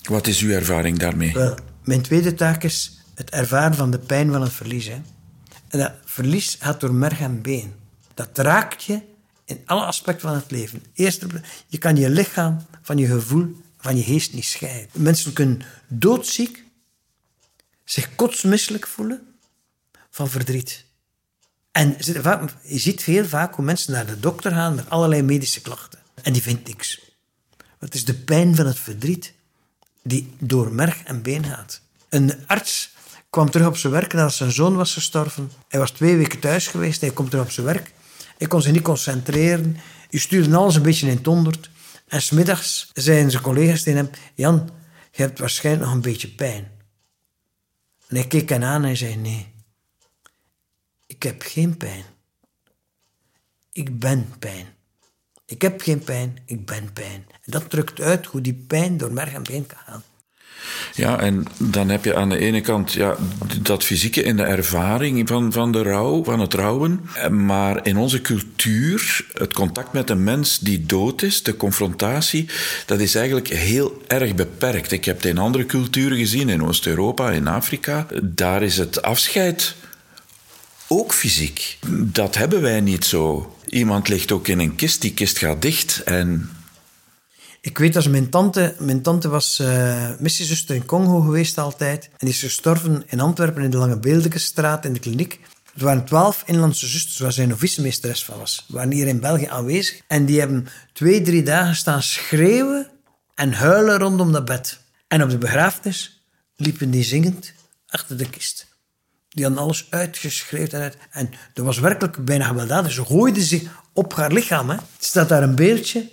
Wat 0.01 0.27
is 0.27 0.41
uw 0.41 0.51
ervaring 0.51 0.99
daarmee? 0.99 1.33
Wel, 1.33 1.57
mijn 1.83 2.01
tweede 2.01 2.33
taak 2.33 2.63
is 2.63 3.01
het 3.15 3.29
ervaren 3.29 3.75
van 3.75 3.91
de 3.91 3.99
pijn 3.99 4.31
van 4.31 4.41
het 4.41 4.53
verlies. 4.53 4.87
Hè. 4.87 5.01
En 5.67 5.79
dat 5.79 5.93
verlies 6.05 6.57
gaat 6.59 6.79
door 6.79 6.93
merg 6.93 7.19
en 7.19 7.41
been. 7.41 7.73
Dat 8.13 8.37
raakt 8.37 8.83
je 8.83 9.01
in 9.45 9.61
alle 9.65 9.85
aspecten 9.85 10.27
van 10.27 10.37
het 10.37 10.51
leven. 10.51 10.83
Eerst, 10.93 11.25
je 11.67 11.77
kan 11.77 11.95
je 11.95 12.09
lichaam 12.09 12.65
van 12.81 12.97
je 12.97 13.07
gevoel, 13.07 13.61
van 13.77 13.97
je 13.97 14.03
geest 14.03 14.33
niet 14.33 14.45
scheiden. 14.45 14.89
Mensen 14.91 15.33
kunnen 15.33 15.61
doodziek, 15.87 16.63
zich 17.83 18.15
kotsmisselijk 18.15 18.87
voelen 18.87 19.34
van 20.15 20.29
verdriet. 20.29 20.85
En 21.71 21.95
je 22.61 22.79
ziet 22.79 23.03
heel 23.03 23.25
vaak 23.25 23.55
hoe 23.55 23.65
mensen 23.65 23.93
naar 23.93 24.05
de 24.05 24.19
dokter 24.19 24.51
gaan 24.51 24.75
met 24.75 24.89
allerlei 24.89 25.21
medische 25.21 25.61
klachten. 25.61 25.99
En 26.21 26.33
die 26.33 26.41
vindt 26.41 26.67
niks. 26.67 27.01
Het 27.79 27.93
is 27.93 28.05
de 28.05 28.13
pijn 28.13 28.55
van 28.55 28.65
het 28.65 28.79
verdriet 28.79 29.33
die 30.03 30.35
door 30.39 30.71
merg 30.71 31.03
en 31.03 31.21
been 31.21 31.45
gaat. 31.45 31.81
Een 32.09 32.47
arts 32.47 32.93
kwam 33.29 33.49
terug 33.49 33.67
op 33.67 33.77
zijn 33.77 33.93
werk 33.93 34.13
nadat 34.13 34.33
zijn 34.33 34.51
zoon 34.51 34.75
was 34.75 34.93
gestorven. 34.93 35.51
Hij 35.67 35.79
was 35.79 35.91
twee 35.91 36.15
weken 36.15 36.39
thuis 36.39 36.67
geweest, 36.67 37.01
hij 37.01 37.11
komt 37.11 37.29
terug 37.29 37.45
op 37.45 37.51
zijn 37.51 37.65
werk. 37.65 37.93
Hij 38.37 38.47
kon 38.47 38.61
zich 38.61 38.71
niet 38.71 38.81
concentreren. 38.81 39.77
Hij 40.09 40.19
stuurde 40.19 40.55
alles 40.55 40.75
een 40.75 40.81
beetje 40.81 41.07
in 41.07 41.15
het 41.15 41.25
honderd. 41.25 41.69
En 42.07 42.21
smiddags 42.21 42.89
zeiden 42.93 43.31
zijn 43.31 43.43
collega's 43.43 43.83
tegen 43.83 43.99
hem... 43.99 44.09
Jan, 44.35 44.69
je 45.11 45.21
hebt 45.21 45.39
waarschijnlijk 45.39 45.85
nog 45.85 45.95
een 45.95 46.01
beetje 46.01 46.27
pijn. 46.27 46.71
En 48.07 48.15
hij 48.15 48.27
keek 48.27 48.49
hen 48.49 48.63
aan 48.63 48.83
en 48.83 48.97
zei... 48.97 49.15
Nee, 49.15 49.53
heb 51.25 51.41
geen 51.41 51.77
pijn. 51.77 52.03
Ik 53.71 53.99
ben 53.99 54.29
pijn. 54.39 54.65
Ik 55.45 55.61
heb 55.61 55.81
geen 55.81 55.99
pijn, 55.99 56.37
ik 56.45 56.65
ben 56.65 56.93
pijn. 56.93 57.25
En 57.31 57.51
dat 57.51 57.69
drukt 57.69 58.01
uit 58.01 58.25
hoe 58.25 58.41
die 58.41 58.63
pijn 58.67 58.97
door 58.97 59.13
merg 59.13 59.33
en 59.33 59.43
kan 59.43 59.77
gaan. 59.85 60.03
Ja, 60.95 61.19
en 61.19 61.45
dan 61.57 61.89
heb 61.89 62.03
je 62.03 62.15
aan 62.15 62.29
de 62.29 62.37
ene 62.37 62.61
kant 62.61 62.93
ja, 62.93 63.15
dat 63.61 63.83
fysieke 63.83 64.23
in 64.23 64.37
de 64.37 64.43
ervaring 64.43 65.27
van, 65.27 65.51
van 65.51 65.71
de 65.71 65.81
rouw, 65.81 66.23
van 66.23 66.39
het 66.39 66.53
rouwen. 66.53 67.09
Maar 67.29 67.85
in 67.85 67.97
onze 67.97 68.21
cultuur, 68.21 69.25
het 69.33 69.53
contact 69.53 69.93
met 69.93 70.09
een 70.09 70.23
mens 70.23 70.59
die 70.59 70.85
dood 70.85 71.21
is, 71.21 71.43
de 71.43 71.55
confrontatie, 71.55 72.49
dat 72.85 72.99
is 72.99 73.15
eigenlijk 73.15 73.47
heel 73.47 74.01
erg 74.07 74.35
beperkt. 74.35 74.91
Ik 74.91 75.05
heb 75.05 75.15
het 75.15 75.25
in 75.25 75.37
andere 75.37 75.65
culturen 75.65 76.17
gezien, 76.17 76.49
in 76.49 76.63
Oost-Europa, 76.63 77.31
in 77.31 77.47
Afrika. 77.47 78.07
Daar 78.23 78.63
is 78.63 78.77
het 78.77 79.01
afscheid 79.01 79.75
ook 80.87 81.13
fysiek. 81.13 81.77
Dat 81.89 82.35
hebben 82.35 82.61
wij 82.61 82.81
niet 82.81 83.05
zo. 83.05 83.55
Iemand 83.65 84.07
ligt 84.07 84.31
ook 84.31 84.47
in 84.47 84.59
een 84.59 84.75
kist, 84.75 85.01
die 85.01 85.13
kist 85.13 85.37
gaat 85.37 85.61
dicht 85.61 86.03
en... 86.03 86.49
Ik 87.61 87.77
weet 87.77 87.93
dat 87.93 88.07
mijn 88.07 88.29
tante, 88.29 88.75
mijn 88.79 89.01
tante 89.01 89.29
was 89.29 89.59
uh, 89.59 90.09
missiezuster 90.19 90.75
in 90.75 90.85
Congo 90.85 91.19
geweest 91.19 91.57
altijd. 91.57 92.09
En 92.17 92.27
is 92.27 92.39
gestorven 92.39 93.03
in 93.05 93.19
Antwerpen 93.19 93.63
in 93.63 93.69
de 93.69 93.77
Lange 93.77 93.99
Beeldenstraat 93.99 94.85
in 94.85 94.93
de 94.93 94.99
kliniek. 94.99 95.39
Er 95.75 95.83
waren 95.83 96.05
twaalf 96.05 96.43
inlandse 96.45 96.87
zusters 96.87 97.19
waar 97.19 97.31
zij 97.31 97.51
officiemeesteres 97.51 98.23
van 98.23 98.37
was. 98.37 98.65
waren 98.67 98.91
hier 98.91 99.07
in 99.07 99.19
België 99.19 99.45
aanwezig. 99.45 100.01
En 100.07 100.25
die 100.25 100.39
hebben 100.39 100.67
twee, 100.93 101.21
drie 101.21 101.43
dagen 101.43 101.75
staan 101.75 102.01
schreeuwen 102.01 102.89
en 103.35 103.53
huilen 103.53 103.97
rondom 103.97 104.31
dat 104.31 104.45
bed. 104.45 104.79
En 105.07 105.23
op 105.23 105.29
de 105.29 105.37
begrafenis 105.37 106.23
liepen 106.55 106.89
die 106.91 107.03
zingend 107.03 107.53
achter 107.87 108.17
de 108.17 108.29
kist. 108.29 108.74
Die 109.35 109.43
hadden 109.43 109.63
alles 109.63 109.87
uitgeschreven. 109.89 110.81
En, 110.81 110.93
en 111.11 111.29
er 111.53 111.63
was 111.63 111.79
werkelijk 111.79 112.25
bijna 112.25 112.45
gewelddadig. 112.45 112.91
Ze 112.91 113.05
gooide 113.05 113.41
zich 113.41 113.63
op 113.93 114.13
haar 114.13 114.31
lichaam. 114.31 114.69
Hè. 114.69 114.75
Er 114.75 114.83
staat 114.99 115.29
daar 115.29 115.43
een 115.43 115.55
beeldje. 115.55 116.09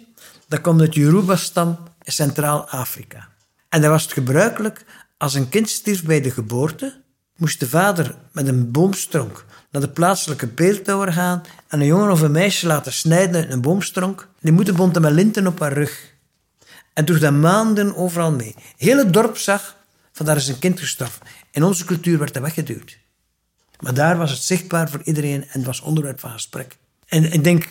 Dat 0.48 0.61
komt 0.61 0.80
uit 0.80 0.94
Yoruba-stam 0.94 1.78
in 2.02 2.12
Centraal-Afrika. 2.12 3.28
En 3.68 3.80
dat 3.80 3.90
was 3.90 4.02
het 4.02 4.12
gebruikelijk. 4.12 4.85
Als 5.18 5.35
een 5.35 5.48
kind 5.48 5.70
stierf 5.70 6.04
bij 6.04 6.20
de 6.20 6.30
geboorte, 6.30 7.00
moest 7.37 7.61
de 7.61 7.68
vader 7.68 8.14
met 8.32 8.48
een 8.48 8.70
boomstronk 8.70 9.44
naar 9.70 9.82
de 9.82 9.88
plaatselijke 9.88 10.46
beeldhouwer 10.46 11.12
gaan 11.12 11.42
en 11.68 11.80
een 11.80 11.87
jongen 11.87 12.11
of 12.11 12.20
een 12.20 12.30
meisje 12.30 12.66
laten 12.66 12.92
snijden 12.92 13.35
uit 13.35 13.50
een 13.50 13.61
boomstronk. 13.61 14.28
Die 14.40 14.52
moeder 14.52 14.74
bond 14.74 14.94
hem 14.94 15.02
met 15.02 15.12
linten 15.12 15.46
op 15.46 15.61
haar 15.61 15.72
rug. 15.72 16.11
En 16.92 17.04
droeg 17.04 17.18
dat 17.18 17.32
maanden 17.32 17.96
overal 17.96 18.32
mee. 18.32 18.54
Heel 18.76 18.98
het 18.98 19.12
dorp 19.12 19.37
zag 19.37 19.76
van 20.12 20.26
daar 20.26 20.37
is 20.37 20.48
een 20.48 20.58
kind 20.58 20.80
gestorven. 20.80 21.26
In 21.50 21.62
onze 21.62 21.85
cultuur 21.85 22.18
werd 22.18 22.35
dat 22.35 22.42
weggeduwd. 22.42 22.98
Maar 23.83 23.95
daar 23.95 24.16
was 24.16 24.31
het 24.31 24.42
zichtbaar 24.42 24.90
voor 24.90 25.01
iedereen 25.05 25.42
en 25.42 25.49
het 25.59 25.64
was 25.64 25.81
onderwerp 25.81 26.21
van 26.21 26.31
gesprek. 26.31 26.77
En 27.07 27.33
ik 27.33 27.45
denk, 27.45 27.68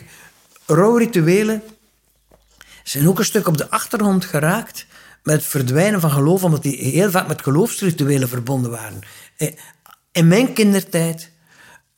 rouwrituelen 0.65 1.63
zijn 2.83 3.07
ook 3.07 3.19
een 3.19 3.25
stuk 3.25 3.47
op 3.47 3.57
de 3.57 3.69
achtergrond 3.69 4.25
geraakt 4.25 4.85
met 5.23 5.35
het 5.35 5.45
verdwijnen 5.45 6.01
van 6.01 6.11
geloof, 6.11 6.43
omdat 6.43 6.63
die 6.63 6.77
heel 6.77 7.11
vaak 7.11 7.27
met 7.27 7.41
geloofsrituelen 7.41 8.29
verbonden 8.29 8.71
waren. 8.71 8.99
Eh, 9.37 9.53
in 10.11 10.27
mijn 10.27 10.53
kindertijd 10.53 11.31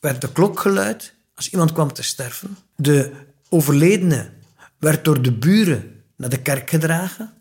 werd 0.00 0.20
de 0.20 0.32
klok 0.32 0.60
geluid 0.60 1.14
als 1.34 1.50
iemand 1.50 1.72
kwam 1.72 1.92
te 1.92 2.02
sterven. 2.02 2.58
De 2.76 3.12
overledene 3.48 4.30
werd 4.78 5.04
door 5.04 5.22
de 5.22 5.32
buren 5.32 6.02
naar 6.16 6.30
de 6.30 6.42
kerk 6.42 6.70
gedragen. 6.70 7.32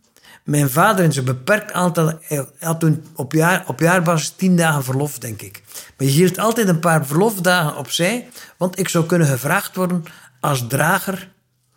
Mijn 0.44 0.70
vader 0.70 1.06
in 1.06 1.14
zijn 1.14 1.26
beperkt 1.26 1.72
aantal, 1.72 2.20
had 2.60 2.80
toen 2.80 3.06
op, 3.16 3.32
jaar, 3.32 3.64
op 3.68 3.80
jaarbasis 3.80 4.30
tien 4.30 4.56
dagen 4.56 4.84
verlof, 4.84 5.20
denk 5.20 5.42
ik. 5.42 5.64
Maar 5.98 6.08
je 6.08 6.14
hield 6.14 6.40
altijd 6.40 6.68
een 6.68 6.80
paar 6.80 7.06
verlofdagen 7.06 7.78
opzij, 7.78 8.30
want 8.58 8.80
ik 8.80 8.90
zou 8.90 9.06
kunnen 9.06 9.28
gevraagd 9.28 9.76
worden 9.76 10.04
als 10.40 10.68
drager 10.68 11.32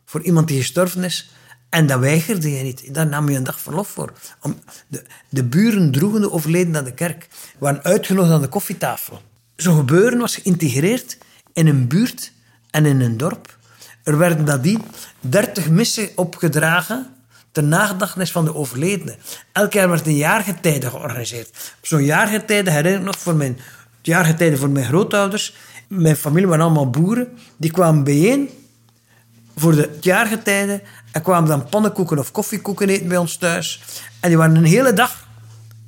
voor 0.04 0.22
iemand 0.22 0.48
die 0.48 0.58
gestorven 0.58 1.04
is. 1.04 1.30
En 1.68 1.86
dat 1.86 2.00
weigerde 2.00 2.52
je 2.56 2.62
niet. 2.62 2.94
Daar 2.94 3.06
nam 3.06 3.28
je 3.28 3.36
een 3.36 3.44
dag 3.44 3.60
verlof 3.60 3.88
voor. 3.88 4.12
Om 4.40 4.58
de, 4.88 5.04
de 5.28 5.44
buren 5.44 5.92
droegen 5.92 6.20
de 6.20 6.32
overleden 6.32 6.72
naar 6.72 6.84
de 6.84 6.94
kerk. 6.94 7.28
waren 7.58 7.82
uitgenodigd 7.82 8.34
aan 8.34 8.40
de 8.40 8.48
koffietafel. 8.48 9.22
Zo'n 9.56 9.76
gebeuren 9.76 10.18
was 10.18 10.36
geïntegreerd 10.36 11.18
in 11.52 11.66
een 11.66 11.88
buurt 11.88 12.32
en 12.70 12.86
in 12.86 13.00
een 13.00 13.16
dorp. 13.16 13.58
Er 14.02 14.18
werden 14.18 14.44
nadien 14.44 14.82
dertig 15.20 15.68
missen 15.68 16.08
opgedragen 16.14 17.15
ter 17.56 17.64
nagedachtenis 17.64 18.30
van 18.30 18.44
de 18.44 18.54
overledene. 18.54 19.16
Elk 19.52 19.72
jaar 19.72 19.88
werd 19.88 20.06
een 20.06 20.16
jaargetijde 20.16 20.90
georganiseerd. 20.90 21.74
Zo'n 21.82 22.04
jaargetijde 22.04 22.70
herinner 22.70 23.00
ik 23.00 23.06
nog 23.06 23.18
voor 23.18 23.34
mijn, 23.34 23.58
jaargetijde 24.02 24.56
voor 24.56 24.70
mijn 24.70 24.86
grootouders. 24.86 25.54
Mijn 25.88 26.16
familie 26.16 26.46
waren 26.46 26.64
allemaal 26.64 26.90
boeren. 26.90 27.38
Die 27.56 27.70
kwamen 27.70 28.04
bijeen 28.04 28.48
voor 29.56 29.74
de 29.74 29.90
jaargetijde 30.00 30.82
en 31.12 31.22
kwamen 31.22 31.48
dan 31.48 31.68
pannenkoeken 31.68 32.18
of 32.18 32.30
koffiekoeken 32.30 32.88
eten 32.88 33.08
bij 33.08 33.16
ons 33.16 33.36
thuis. 33.36 33.82
En 34.20 34.28
die 34.28 34.38
waren 34.38 34.56
een 34.56 34.64
hele 34.64 34.92
dag 34.92 35.26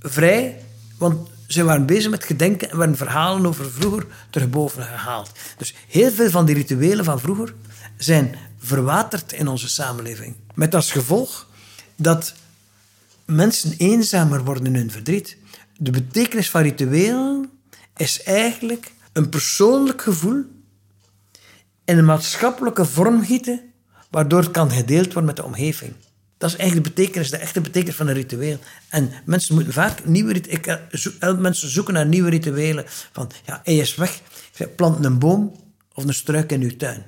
vrij, 0.01 0.63
want 0.99 1.29
ze 1.47 1.65
waren 1.65 1.87
bezig 1.87 2.11
met 2.11 2.25
gedenken 2.25 2.71
en 2.71 2.79
werden 2.79 2.97
verhalen 2.97 3.47
over 3.47 3.71
vroeger 3.71 4.07
terug 4.31 4.51
boven 4.51 4.83
gehaald. 4.83 5.33
Dus 5.59 5.75
heel 5.89 6.11
veel 6.11 6.31
van 6.31 6.47
die 6.47 6.55
rituelen 6.55 7.05
van 7.05 7.21
vroeger 7.21 7.55
zijn 7.97 8.37
verwaterd 8.59 9.33
in 9.33 9.49
onze 9.49 9.69
samenleving. 9.69 10.37
Met 10.55 10.75
als 10.75 10.93
gevolg 10.93 11.48
dat 11.99 12.35
mensen 13.25 13.75
eenzamer 13.77 14.45
worden 14.45 14.67
in 14.67 14.75
hun 14.75 14.91
verdriet. 14.91 15.37
De 15.77 15.91
betekenis 15.91 16.51
van 16.51 16.63
rituelen 16.63 17.51
is 17.97 18.23
eigenlijk 18.23 18.93
een 19.13 19.29
persoonlijk 19.29 20.03
gevoel 20.03 20.45
in 21.85 21.99
een 21.99 22.05
maatschappelijke 22.05 22.85
vorm 22.85 23.25
gieten, 23.25 23.61
waardoor 24.11 24.41
het 24.41 24.51
kan 24.51 24.71
gedeeld 24.71 25.07
worden 25.07 25.25
met 25.25 25.37
de 25.37 25.45
omgeving. 25.45 25.93
Dat 26.39 26.51
is 26.51 26.57
eigenlijk 26.57 26.89
de 26.89 26.95
betekenis, 26.95 27.31
de 27.31 27.37
echte 27.37 27.61
betekenis 27.61 27.97
van 27.97 28.09
een 28.09 28.15
ritueel. 28.15 28.59
En 28.89 29.11
mensen 29.25 29.55
moeten 29.55 29.73
vaak 29.73 30.05
nieuwe 30.05 30.33
rituelen... 30.33 30.89
Eh, 31.21 31.39
mensen 31.39 31.69
zoeken 31.69 31.95
naar 31.95 32.07
nieuwe 32.07 32.31
rituelen. 32.31 32.85
Van, 32.87 33.31
ja, 33.47 33.61
hij 33.65 33.77
is 33.77 33.95
weg. 33.95 34.21
Plant 34.77 35.05
een 35.05 35.19
boom 35.19 35.57
of 35.95 36.05
een 36.05 36.15
struik 36.15 36.53
in 36.53 36.63
uw 36.63 36.77
tuin. 36.77 37.05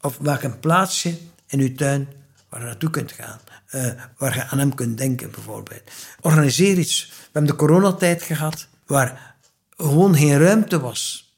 Of 0.00 0.20
maak 0.20 0.42
een 0.42 0.60
plaatsje 0.60 1.18
in 1.46 1.60
uw 1.60 1.74
tuin 1.74 2.08
waar 2.48 2.60
je 2.60 2.66
naartoe 2.66 2.90
kunt 2.90 3.12
gaan. 3.12 3.40
Uh, 3.74 3.86
waar 4.16 4.34
je 4.34 4.46
aan 4.46 4.58
hem 4.58 4.74
kunt 4.74 4.98
denken, 4.98 5.30
bijvoorbeeld. 5.30 5.82
Organiseer 6.20 6.78
iets. 6.78 7.08
We 7.08 7.28
hebben 7.32 7.50
de 7.50 7.56
coronatijd 7.56 8.22
gehad, 8.22 8.66
waar 8.86 9.34
gewoon 9.76 10.16
geen 10.16 10.38
ruimte 10.38 10.80
was. 10.80 11.32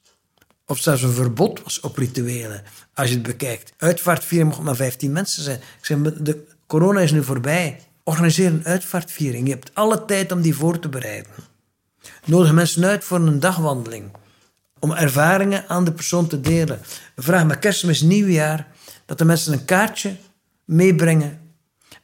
Of 0.67 0.79
zelfs 0.79 1.03
een 1.03 1.13
verbod 1.13 1.63
was 1.63 1.81
op 1.81 1.97
rituelen, 1.97 2.63
als 2.95 3.09
je 3.09 3.15
het 3.15 3.23
bekijkt. 3.23 3.73
Uitvaartviering 3.77 4.51
mocht 4.51 4.63
maar 4.63 4.77
15 4.77 5.13
mensen 5.13 5.43
zijn. 5.43 5.57
Ik 5.57 5.85
zeg, 5.85 5.99
de 5.99 6.45
corona 6.67 7.01
is 7.01 7.13
nu 7.13 7.25
voorbij. 7.25 7.81
Organiseer 8.05 8.47
een 8.47 8.65
uitvaartviering. 8.65 9.47
Je 9.47 9.53
hebt 9.53 9.71
alle 9.75 10.05
tijd 10.05 10.33
om 10.33 10.41
die 10.41 10.55
voor 10.55 10.79
te 10.79 10.89
bereiden. 10.89 11.33
Nodig 12.25 12.53
mensen 12.53 12.85
uit 12.85 13.05
voor 13.05 13.21
een 13.21 13.41
dagwandeling. 13.41 14.11
Om 14.79 14.93
ervaringen 14.93 15.69
aan 15.69 15.85
de 15.85 15.93
persoon 15.93 16.27
te 16.27 16.41
delen. 16.41 16.81
Vragen 17.17 17.47
met 17.47 17.59
kerstmis 17.59 18.01
nieuwjaar 18.01 18.67
dat 19.07 19.19
de 19.19 19.25
mensen 19.25 19.53
een 19.53 19.65
kaartje 19.65 20.17
meebrengen 20.65 21.44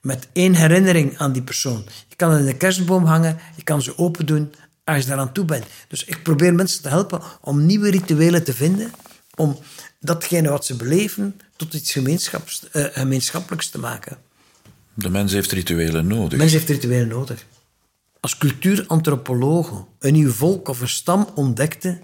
met 0.01 0.29
één 0.33 0.55
herinnering 0.55 1.19
aan 1.19 1.33
die 1.33 1.43
persoon. 1.43 1.85
Je 2.09 2.17
kan 2.17 2.31
het 2.31 2.41
in 2.41 2.47
de 2.47 2.57
kerstboom 2.57 3.05
hangen, 3.05 3.39
je 3.57 3.63
kan 3.63 3.83
ze 3.83 3.99
open 3.99 4.27
doen 4.27 4.53
als 4.85 5.03
je 5.03 5.09
daaraan 5.09 5.33
toe 5.33 5.45
bent. 5.45 5.65
Dus 5.89 6.05
ik 6.05 6.23
probeer 6.23 6.55
mensen 6.55 6.83
te 6.83 6.89
helpen 6.89 7.23
om 7.41 7.67
nieuwe 7.67 7.91
rituelen 7.91 8.45
te 8.45 8.55
vinden, 8.55 8.91
om 9.35 9.59
datgene 10.01 10.49
wat 10.49 10.67
ze 10.67 10.77
beleven 10.77 11.41
tot 11.57 11.75
iets 11.75 11.93
gemeenschaps, 11.93 12.63
uh, 12.73 12.85
gemeenschappelijks 12.93 13.69
te 13.69 13.79
maken. 13.79 14.19
De 14.95 15.11
mens 15.11 15.33
heeft 15.33 15.53
rituelen 15.53 16.07
nodig. 16.07 16.29
De 16.29 16.37
mens 16.37 16.53
heeft 16.53 16.69
rituelen 16.69 17.09
nodig. 17.09 17.45
Als 18.21 18.39
cultuurantropologen 18.39 19.87
een 19.99 20.13
nieuw 20.13 20.31
volk 20.31 20.69
of 20.69 20.81
een 20.81 20.89
stam 20.89 21.29
ontdekten, 21.35 22.01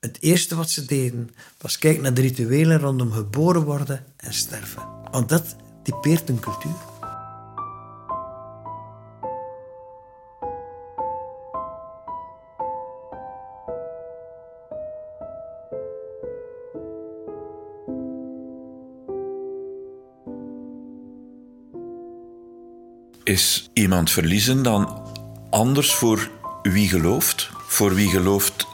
het 0.00 0.16
eerste 0.20 0.54
wat 0.54 0.70
ze 0.70 0.84
deden 0.84 1.30
was 1.58 1.78
kijken 1.78 2.02
naar 2.02 2.14
de 2.14 2.20
rituelen 2.20 2.78
rondom 2.78 3.12
geboren 3.12 3.62
worden 3.62 4.04
en 4.16 4.34
sterven. 4.34 4.82
Want 5.10 5.28
dat 5.28 5.56
typeert 5.82 6.28
een 6.28 6.40
cultuur. 6.40 6.87
Is 23.38 23.70
iemand 23.72 24.10
verliezen 24.10 24.62
dan 24.62 25.02
anders 25.50 25.94
voor 25.94 26.30
wie 26.62 26.88
gelooft? 26.88 27.50
Voor 27.66 27.94
wie 27.94 28.08
gelooft 28.08 28.66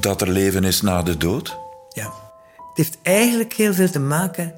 dat 0.00 0.20
er 0.20 0.30
leven 0.30 0.64
is 0.64 0.80
na 0.80 1.02
de 1.02 1.16
dood? 1.16 1.56
Ja, 1.88 2.04
het 2.56 2.76
heeft 2.76 2.98
eigenlijk 3.02 3.52
heel 3.52 3.74
veel 3.74 3.90
te 3.90 3.98
maken 3.98 4.54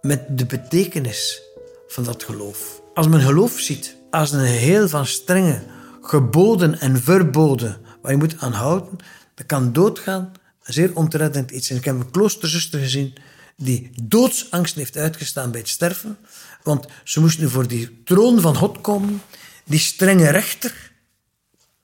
met 0.00 0.38
de 0.38 0.46
betekenis 0.46 1.42
van 1.88 2.04
dat 2.04 2.22
geloof. 2.22 2.80
Als 2.94 3.08
men 3.08 3.20
geloof 3.20 3.58
ziet 3.58 3.96
als 4.10 4.32
een 4.32 4.46
geheel 4.46 4.88
van 4.88 5.06
strenge 5.06 5.62
geboden 6.02 6.80
en 6.80 7.02
verboden 7.02 7.76
waar 8.02 8.12
je 8.12 8.18
moet 8.18 8.36
aan 8.38 8.52
houden, 8.52 8.98
dan 9.34 9.46
kan 9.46 9.72
doodgaan 9.72 10.32
zeer 10.62 10.96
ontreddend 10.96 11.50
iets. 11.50 11.70
En 11.70 11.76
ik 11.76 11.84
heb 11.84 11.94
een 11.94 12.10
kloosterzuster 12.10 12.80
gezien 12.80 13.14
die 13.56 13.90
doodsangst 14.02 14.74
heeft 14.74 14.96
uitgestaan 14.96 15.50
bij 15.50 15.60
het 15.60 15.68
sterven, 15.68 16.16
want 16.64 16.86
ze 17.04 17.20
moest 17.20 17.38
nu 17.38 17.48
voor 17.48 17.68
die 17.68 18.02
troon 18.04 18.40
van 18.40 18.56
God 18.56 18.80
komen, 18.80 19.22
die 19.64 19.78
strenge 19.78 20.30
rechter, 20.30 20.92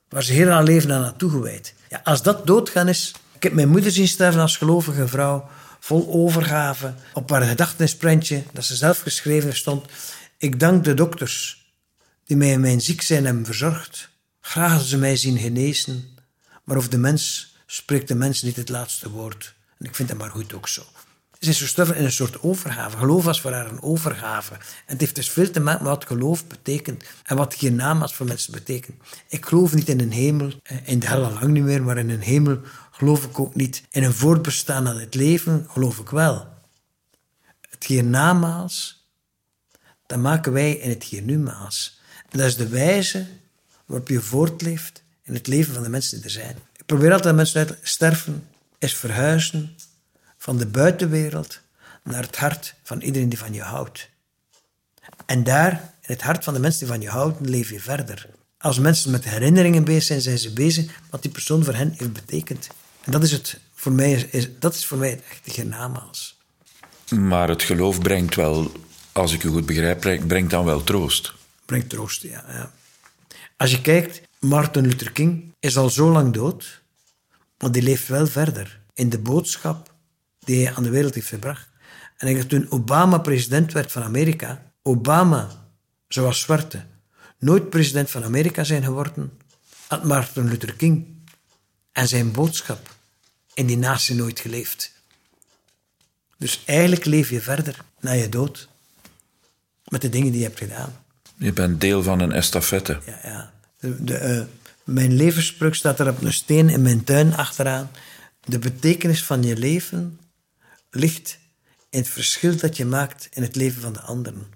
waar 0.09 0.23
ze 0.23 0.33
heel 0.33 0.49
haar 0.49 0.63
leven 0.63 0.91
aan 0.91 1.03
had 1.03 1.19
toegewijd. 1.19 1.73
Ja, 1.89 2.01
als 2.03 2.21
dat 2.21 2.47
doodgaan 2.47 2.87
is... 2.87 3.13
Ik 3.35 3.43
heb 3.43 3.53
mijn 3.53 3.69
moeder 3.69 3.91
zien 3.91 4.07
sterven 4.07 4.41
als 4.41 4.57
gelovige 4.57 5.07
vrouw, 5.07 5.49
vol 5.79 6.13
overgave, 6.13 6.93
op 7.13 7.29
haar 7.29 7.41
gedachtenisprentje, 7.41 8.43
dat 8.53 8.65
ze 8.65 8.75
zelf 8.75 8.99
geschreven 8.99 9.55
stond. 9.55 9.85
Ik 10.37 10.59
dank 10.59 10.83
de 10.83 10.93
dokters 10.93 11.65
die 12.25 12.37
mij 12.37 12.51
in 12.51 12.59
mijn 12.59 12.81
ziek 12.81 13.01
zijn 13.01 13.25
hebben 13.25 13.45
verzorgd. 13.45 14.09
Graag 14.41 14.81
ze 14.81 14.97
mij 14.97 15.15
zien 15.15 15.37
genezen, 15.37 16.17
maar 16.63 16.77
of 16.77 16.87
de 16.87 16.97
mens 16.97 17.55
spreekt 17.65 18.07
de 18.07 18.15
mens 18.15 18.41
niet 18.41 18.55
het 18.55 18.69
laatste 18.69 19.09
woord. 19.09 19.53
En 19.77 19.85
ik 19.85 19.95
vind 19.95 20.09
dat 20.09 20.17
maar 20.17 20.31
goed 20.31 20.53
ook 20.53 20.67
zo. 20.67 20.83
Ze 21.41 21.49
is 21.49 21.61
gestorven 21.61 21.95
in 21.95 22.03
een 22.03 22.11
soort 22.11 22.41
overgave. 22.41 22.97
Geloof 22.97 23.23
was 23.23 23.41
voor 23.41 23.51
haar 23.51 23.69
een 23.69 23.81
overgave. 23.81 24.53
En 24.53 24.61
het 24.85 24.99
heeft 24.99 25.15
dus 25.15 25.29
veel 25.29 25.51
te 25.51 25.59
maken 25.59 25.83
met 25.83 25.91
wat 25.91 26.05
geloof 26.05 26.47
betekent. 26.47 27.03
En 27.23 27.35
wat 27.35 27.53
hiernamaals 27.53 28.15
voor 28.15 28.25
mensen 28.25 28.53
betekent. 28.53 29.01
Ik 29.27 29.45
geloof 29.45 29.73
niet 29.73 29.89
in 29.89 29.99
een 29.99 30.11
hemel, 30.11 30.51
eh, 30.63 30.77
in 30.83 30.99
de 30.99 31.07
hel 31.07 31.23
al 31.23 31.33
lang 31.33 31.47
niet 31.47 31.63
meer, 31.63 31.83
maar 31.83 31.97
in 31.97 32.09
een 32.09 32.21
hemel 32.21 32.59
geloof 32.91 33.25
ik 33.25 33.39
ook 33.39 33.55
niet. 33.55 33.83
In 33.89 34.03
een 34.03 34.13
voortbestaan 34.13 34.87
aan 34.87 34.99
het 34.99 35.15
leven 35.15 35.65
geloof 35.69 35.99
ik 35.99 36.09
wel. 36.09 36.47
Het 37.69 37.83
hiernamaals, 37.83 39.05
dat 40.05 40.19
maken 40.19 40.51
wij 40.51 40.71
in 40.71 40.89
het 40.89 41.03
hiernumaals. 41.03 41.99
En 42.29 42.37
dat 42.37 42.47
is 42.47 42.55
de 42.55 42.67
wijze 42.67 43.27
waarop 43.85 44.07
je 44.07 44.21
voortleeft 44.21 45.03
in 45.23 45.33
het 45.33 45.47
leven 45.47 45.73
van 45.73 45.83
de 45.83 45.89
mensen 45.89 46.15
die 46.15 46.25
er 46.25 46.31
zijn. 46.31 46.55
Ik 46.75 46.85
probeer 46.85 47.13
altijd 47.13 47.35
mensen 47.35 47.67
uit 47.67 47.77
sterven 47.81 48.47
is 48.77 48.95
verhuizen 48.95 49.75
van 50.41 50.57
de 50.57 50.67
buitenwereld 50.67 51.59
naar 52.03 52.21
het 52.21 52.37
hart 52.37 52.73
van 52.83 53.01
iedereen 53.01 53.29
die 53.29 53.37
van 53.37 53.53
je 53.53 53.61
houdt. 53.61 54.09
En 55.25 55.43
daar, 55.43 55.71
in 56.01 56.13
het 56.13 56.21
hart 56.21 56.43
van 56.43 56.53
de 56.53 56.59
mensen 56.59 56.79
die 56.79 56.87
van 56.87 57.01
je 57.01 57.09
houden, 57.09 57.49
leef 57.49 57.69
je 57.69 57.79
verder. 57.79 58.29
Als 58.57 58.79
mensen 58.79 59.11
met 59.11 59.23
herinneringen 59.23 59.83
bezig 59.83 60.03
zijn, 60.03 60.21
zijn 60.21 60.37
ze 60.37 60.53
bezig 60.53 61.01
wat 61.09 61.21
die 61.21 61.31
persoon 61.31 61.63
voor 61.63 61.73
hen 61.73 61.93
heeft 61.97 62.13
betekend. 62.13 62.69
En 63.03 63.11
dat 63.11 63.23
is, 63.23 63.31
het, 63.31 63.59
voor, 63.73 63.91
mij, 63.91 64.11
is, 64.11 64.47
dat 64.59 64.73
is 64.73 64.85
voor 64.85 64.97
mij 64.97 65.09
het 65.09 65.23
echte 65.29 65.51
hiernamaals. 65.51 66.39
Maar 67.09 67.49
het 67.49 67.63
geloof 67.63 67.99
brengt 67.99 68.35
wel, 68.35 68.71
als 69.11 69.33
ik 69.33 69.43
u 69.43 69.49
goed 69.49 69.65
begrijp, 69.65 70.27
brengt 70.27 70.49
dan 70.49 70.65
wel 70.65 70.83
troost. 70.83 71.33
Brengt 71.65 71.89
troost, 71.89 72.21
ja. 72.21 72.45
ja. 72.47 72.71
Als 73.57 73.71
je 73.71 73.81
kijkt, 73.81 74.21
Martin 74.39 74.87
Luther 74.87 75.11
King 75.11 75.53
is 75.59 75.77
al 75.77 75.89
zo 75.89 76.11
lang 76.11 76.33
dood, 76.33 76.81
maar 77.57 77.71
die 77.71 77.81
leeft 77.81 78.07
wel 78.07 78.27
verder 78.27 78.79
in 78.93 79.09
de 79.09 79.19
boodschap 79.19 79.90
die 80.45 80.65
hij 80.65 80.75
aan 80.75 80.83
de 80.83 80.89
wereld 80.89 81.15
heeft 81.15 81.27
gebracht. 81.27 81.67
En 82.17 82.27
ik 82.27 82.37
dat 82.37 82.49
toen 82.49 82.71
Obama 82.71 83.17
president 83.17 83.71
werd 83.71 83.91
van 83.91 84.03
Amerika, 84.03 84.71
Obama, 84.81 85.49
zoals 86.07 86.39
zwarte, 86.39 86.85
nooit 87.39 87.69
president 87.69 88.09
van 88.09 88.23
Amerika 88.23 88.63
zijn 88.63 88.83
geworden, 88.83 89.31
had 89.87 90.03
Martin 90.03 90.49
Luther 90.49 90.73
King 90.73 91.05
en 91.91 92.07
zijn 92.07 92.31
boodschap 92.31 92.95
in 93.53 93.65
die 93.65 93.77
natie 93.77 94.15
nooit 94.15 94.39
geleefd. 94.39 94.91
Dus 96.37 96.61
eigenlijk 96.65 97.05
leef 97.05 97.29
je 97.29 97.41
verder 97.41 97.75
na 97.99 98.11
je 98.11 98.29
dood 98.29 98.67
met 99.87 100.01
de 100.01 100.09
dingen 100.09 100.31
die 100.31 100.41
je 100.41 100.47
hebt 100.47 100.59
gedaan. 100.59 101.03
Je 101.37 101.53
bent 101.53 101.81
deel 101.81 102.03
van 102.03 102.19
een 102.19 102.31
estafette. 102.31 102.99
Ja, 103.05 103.19
ja. 103.23 103.53
De, 103.79 104.03
de, 104.03 104.19
uh, 104.21 104.43
mijn 104.83 105.13
levensspruk 105.13 105.75
staat 105.75 105.99
er 105.99 106.09
op 106.09 106.21
een 106.21 106.33
steen 106.33 106.69
in 106.69 106.81
mijn 106.81 107.03
tuin 107.03 107.35
achteraan. 107.35 107.91
De 108.45 108.59
betekenis 108.59 109.23
van 109.23 109.43
je 109.43 109.57
leven 109.57 110.19
ligt 110.91 111.39
in 111.89 111.99
het 111.99 112.09
verschil 112.09 112.57
dat 112.57 112.77
je 112.77 112.85
maakt 112.85 113.29
in 113.33 113.41
het 113.41 113.55
leven 113.55 113.81
van 113.81 113.93
de 113.93 114.01
anderen. 114.01 114.47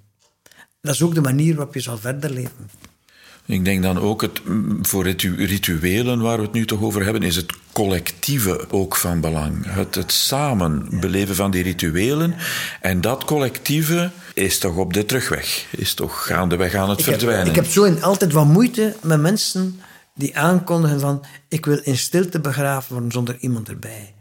Dat 0.82 0.94
is 0.94 1.02
ook 1.02 1.16
de 1.16 1.22
manier 1.22 1.56
waarop 1.56 1.74
je 1.74 1.80
zal 1.80 1.98
verder 1.98 2.30
leven. 2.30 2.70
Ik 3.46 3.66
denk 3.66 3.84
dan 3.84 4.00
ook, 4.00 4.22
het, 4.22 4.42
voor 4.82 5.06
het 5.06 5.22
rituelen 5.22 6.22
waar 6.22 6.38
we 6.38 6.44
het 6.44 6.54
nu 6.54 6.66
toch 6.66 6.82
over 6.82 7.04
hebben, 7.04 7.24
is 7.24 7.36
het 7.36 7.54
collectieve 7.72 8.66
ook 8.70 8.96
van 8.96 9.22
belang. 9.22 9.66
Het, 9.74 9.96
het 9.96 10.12
samen 10.12 11.00
beleven 11.00 11.36
van 11.36 11.52
die 11.52 11.64
rituelen. 11.64 12.36
En 12.82 13.02
dat 13.02 13.26
collectieve 13.26 14.12
is 14.34 14.60
toch 14.60 14.76
op 14.76 14.94
de 14.94 15.06
terugweg, 15.06 15.68
is 15.72 15.94
toch 15.94 16.26
gaandeweg 16.26 16.74
aan 16.74 16.90
het 16.90 17.00
ik 17.00 17.06
verdwijnen. 17.06 17.46
Heb, 17.46 17.56
ik 17.56 17.62
heb 17.64 17.72
zo 17.72 17.84
in, 17.84 18.04
altijd 18.04 18.32
wat 18.32 18.46
moeite 18.46 18.96
met 19.02 19.20
mensen 19.20 19.80
die 20.16 20.38
aankondigen 20.38 21.00
van 21.00 21.26
ik 21.48 21.66
wil 21.66 21.80
in 21.84 21.98
stilte 21.98 22.40
begraven 22.40 22.92
worden 22.92 23.12
zonder 23.12 23.38
iemand 23.40 23.70
erbij. 23.70 24.14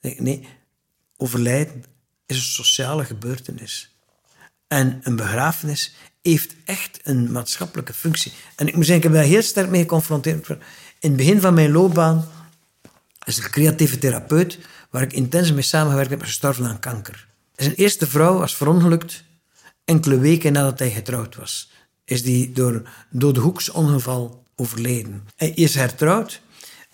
Nee, 0.00 0.48
overlijden 1.22 1.84
is 2.26 2.36
een 2.36 2.42
sociale 2.42 3.04
gebeurtenis. 3.04 3.94
En 4.68 5.00
een 5.02 5.16
begrafenis 5.16 5.94
heeft 6.22 6.54
echt 6.64 7.00
een 7.02 7.32
maatschappelijke 7.32 7.92
functie. 7.92 8.32
En 8.56 8.66
ik 8.66 8.74
moet 8.74 8.86
zeggen, 8.86 9.04
ik 9.04 9.10
heb 9.12 9.20
daar 9.20 9.30
heel 9.30 9.42
sterk 9.42 9.70
mee 9.70 9.80
geconfronteerd. 9.80 10.48
In 10.48 10.58
het 10.98 11.16
begin 11.16 11.40
van 11.40 11.54
mijn 11.54 11.70
loopbaan 11.70 12.28
is 13.24 13.36
een 13.36 13.50
creatieve 13.50 13.98
therapeut 13.98 14.58
waar 14.90 15.02
ik 15.02 15.12
intens 15.12 15.52
mee 15.52 15.62
samengewerkt 15.62 16.10
heb, 16.10 16.22
gestorven 16.22 16.66
aan 16.66 16.78
kanker. 16.78 17.26
Zijn 17.56 17.74
eerste 17.74 18.06
vrouw 18.06 18.38
was 18.38 18.56
verongelukt 18.56 19.24
enkele 19.84 20.18
weken 20.18 20.52
nadat 20.52 20.78
hij 20.78 20.90
getrouwd 20.90 21.36
was. 21.36 21.70
Is 22.04 22.22
die 22.22 22.52
door 22.52 22.82
een 23.18 23.36
hoeksongeval 23.36 24.44
overleden. 24.56 25.26
Hij 25.36 25.50
is 25.50 25.74
hertrouwd, 25.74 26.40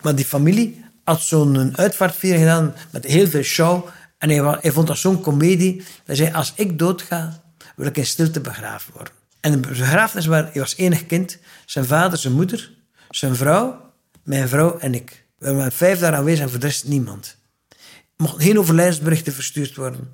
maar 0.01 0.15
die 0.15 0.25
familie 0.25 0.85
had 1.05 1.21
zo'n 1.21 1.77
uitvaartviering 1.77 2.43
gedaan 2.43 2.75
met 2.91 3.05
heel 3.05 3.27
veel 3.27 3.43
show. 3.43 3.89
En 4.19 4.29
hij, 4.29 4.73
vond 4.73 4.87
dat 4.87 4.99
zo'n 4.99 5.21
komedie. 5.21 5.83
Hij 6.05 6.15
zei, 6.15 6.33
als 6.33 6.53
ik 6.57 6.79
doodga, 6.79 7.43
wil 7.77 7.87
ik 7.87 7.97
in 7.97 8.07
stilte 8.07 8.41
begraven 8.41 8.93
worden. 8.93 9.13
En 9.41 9.53
de 9.53 9.59
begrafenis 9.59 10.27
waar 10.27 10.45
hij 10.53 10.61
was 10.61 10.77
enig 10.77 11.07
kind. 11.07 11.39
Zijn 11.67 11.85
vader, 11.85 12.19
zijn 12.19 12.33
moeder, 12.33 12.73
zijn 13.11 13.37
vrouw, 13.37 13.93
mijn 14.23 14.49
vrouw 14.49 14.79
en 14.79 14.95
ik. 14.95 15.27
We 15.39 15.55
waren 15.55 15.73
vijf 15.73 15.99
daar 15.99 16.15
aanwezig 16.15 16.45
en 16.45 16.51
voor 16.51 16.61
rest 16.61 16.85
niemand. 16.85 17.37
Er 17.69 18.25
mochten 18.25 18.43
geen 18.43 18.59
overlijdensberichten 18.59 19.33
verstuurd 19.33 19.77
worden. 19.77 20.11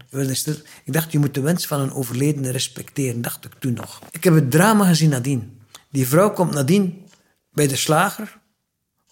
Ik 0.84 0.92
dacht, 0.92 1.12
je 1.12 1.18
moet 1.18 1.34
de 1.34 1.40
wens 1.40 1.66
van 1.66 1.80
een 1.80 1.92
overledene 1.92 2.50
respecteren, 2.50 3.22
dacht 3.22 3.44
ik 3.44 3.52
toen 3.58 3.72
nog. 3.72 4.02
Ik 4.10 4.24
heb 4.24 4.34
het 4.34 4.50
drama 4.50 4.86
gezien 4.86 5.10
nadien. 5.10 5.60
Die 5.90 6.08
vrouw 6.08 6.32
komt 6.32 6.52
nadien 6.52 7.08
bij 7.52 7.66
de 7.66 7.76
slager 7.76 8.38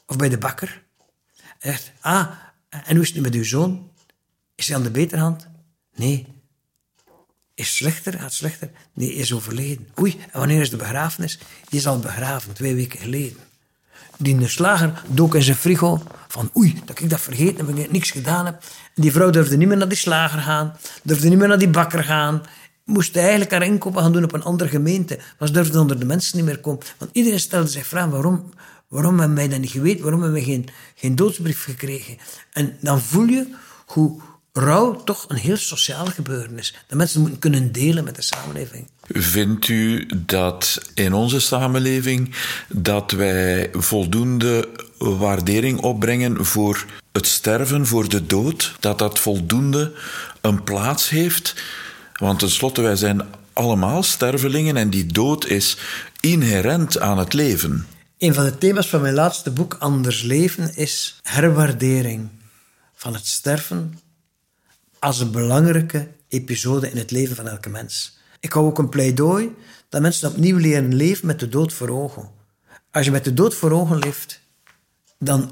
of 0.07 0.17
bij 0.17 0.29
de 0.29 0.39
bakker. 0.39 0.83
En 1.59 1.71
zegt, 1.71 1.93
ah, 2.01 2.29
en 2.69 2.95
hoe 2.95 3.01
is 3.01 3.07
het 3.07 3.17
nu 3.17 3.23
met 3.23 3.35
uw 3.35 3.45
zoon? 3.45 3.91
Is 4.55 4.67
hij 4.67 4.77
aan 4.77 4.83
de 4.83 4.91
beterhand? 4.91 5.49
Nee. 5.95 6.27
Is 7.55 7.77
slechter? 7.77 8.19
Gaat 8.19 8.33
slechter? 8.33 8.71
Nee, 8.95 9.15
is 9.15 9.33
overleden. 9.33 9.89
Oei, 10.01 10.17
en 10.31 10.39
wanneer 10.39 10.61
is 10.61 10.71
de 10.71 10.77
begrafenis? 10.77 11.39
Die 11.69 11.79
is 11.79 11.87
al 11.87 11.99
begraven, 11.99 12.53
twee 12.53 12.75
weken 12.75 12.99
geleden. 12.99 13.37
Die 14.19 14.39
de 14.39 14.49
slager 14.49 15.03
dook 15.07 15.35
in 15.35 15.43
zijn 15.43 15.57
frigo 15.57 16.03
van 16.29 16.51
oei, 16.57 16.81
dat 16.85 17.01
ik 17.01 17.11
dat 17.11 17.21
vergeten 17.21 17.67
heb, 17.67 17.77
ik 17.79 17.93
niks 17.93 18.11
gedaan 18.11 18.45
heb. 18.45 18.63
Die 18.95 19.13
vrouw 19.13 19.31
durfde 19.31 19.57
niet 19.57 19.69
meer 19.69 19.77
naar 19.77 19.89
die 19.89 19.97
slager 19.97 20.41
gaan, 20.41 20.77
durfde 21.03 21.29
niet 21.29 21.39
meer 21.39 21.49
naar 21.49 21.59
die 21.59 21.69
bakker 21.69 22.05
gaan. 22.05 22.43
Moest 22.85 23.17
eigenlijk 23.17 23.51
haar 23.51 23.63
inkopen 23.63 24.03
gaan 24.03 24.13
doen 24.13 24.25
op 24.25 24.33
een 24.33 24.43
andere 24.43 24.71
gemeente. 24.71 25.19
Maar 25.39 25.49
ze 25.49 25.55
durfde 25.55 25.81
onder 25.81 25.99
de 25.99 26.05
mensen 26.05 26.37
niet 26.37 26.47
meer 26.47 26.61
komen. 26.61 26.81
Want 26.99 27.11
iedereen 27.15 27.41
stelde 27.41 27.69
zich 27.69 27.87
vragen, 27.87 28.11
waarom, 28.11 28.53
waarom 28.89 29.19
hebben 29.19 29.37
wij 29.37 29.49
dat 29.49 29.61
niet 29.61 29.71
geweten? 29.71 30.03
Waarom 30.03 30.23
hebben 30.23 30.41
we 30.41 30.45
geen, 30.45 30.69
geen 30.95 31.17
doodsbrief 31.17 31.65
gekregen? 31.65 32.17
En 32.53 32.77
dan 32.81 33.01
voel 33.01 33.27
je 33.27 33.47
hoe 33.87 34.21
rouw 34.53 35.03
toch 35.05 35.25
een 35.29 35.37
heel 35.37 35.57
sociaal 35.57 36.07
gebeuren 36.07 36.59
is. 36.59 36.75
Dat 36.87 36.99
mensen 36.99 37.21
moeten 37.21 37.39
kunnen 37.39 37.73
delen 37.73 38.05
met 38.05 38.17
de 38.17 38.23
samenleving. 38.23 38.89
Vindt 39.07 39.69
u 39.69 40.09
dat 40.17 40.81
in 40.95 41.13
onze 41.13 41.41
samenleving 41.41 42.35
dat 42.69 43.11
wij 43.11 43.71
voldoende 43.73 44.69
waardering 44.99 45.81
opbrengen 45.81 46.45
voor 46.45 46.87
het 47.13 47.27
sterven, 47.27 47.87
voor 47.87 48.09
de 48.09 48.27
dood? 48.27 48.75
Dat 48.81 48.99
dat 48.99 49.19
voldoende 49.19 49.93
een 50.41 50.65
plaats 50.65 51.09
heeft? 51.09 51.55
Want 52.13 52.39
tenslotte, 52.39 52.81
wij 52.81 52.97
zijn 52.97 53.23
allemaal 53.53 54.03
stervelingen 54.03 54.77
en 54.77 54.91
die 54.91 55.07
dood 55.07 55.47
is 55.47 55.77
inherent 56.21 56.99
aan 56.99 57.19
het 57.19 57.33
leven. 57.33 57.87
Een 58.19 58.35
van 58.35 58.45
de 58.45 58.59
thema's 58.59 58.89
van 58.89 59.01
mijn 59.01 59.15
laatste 59.15 59.51
boek, 59.51 59.77
Anders 59.79 60.23
Leven, 60.23 60.77
is 60.77 61.19
herwaardering 61.23 62.29
van 62.95 63.15
het 63.15 63.27
sterven 63.27 63.99
als 65.03 65.21
een 65.21 65.31
belangrijke 65.31 66.09
episode 66.29 66.91
in 66.91 66.97
het 66.97 67.11
leven 67.11 67.37
van 67.37 67.49
elke 67.49 67.69
mens. 67.69 68.19
Ik 68.41 68.53
hou 68.53 68.67
ook 68.67 68.79
een 68.79 68.89
pleidooi 68.89 69.55
dat 69.89 70.01
mensen 70.01 70.31
opnieuw 70.31 70.57
leren 70.57 70.95
leven 70.95 71.27
met 71.27 71.41
de 71.41 71.49
dood 71.49 71.73
voor 71.73 71.89
ogen. 71.89 72.31
Als 72.91 73.05
je 73.05 73.11
met 73.11 73.25
de 73.25 73.35
dood 73.35 73.55
voor 73.55 73.71
ogen 73.71 73.99
leeft, 73.99 74.41
dan 75.19 75.51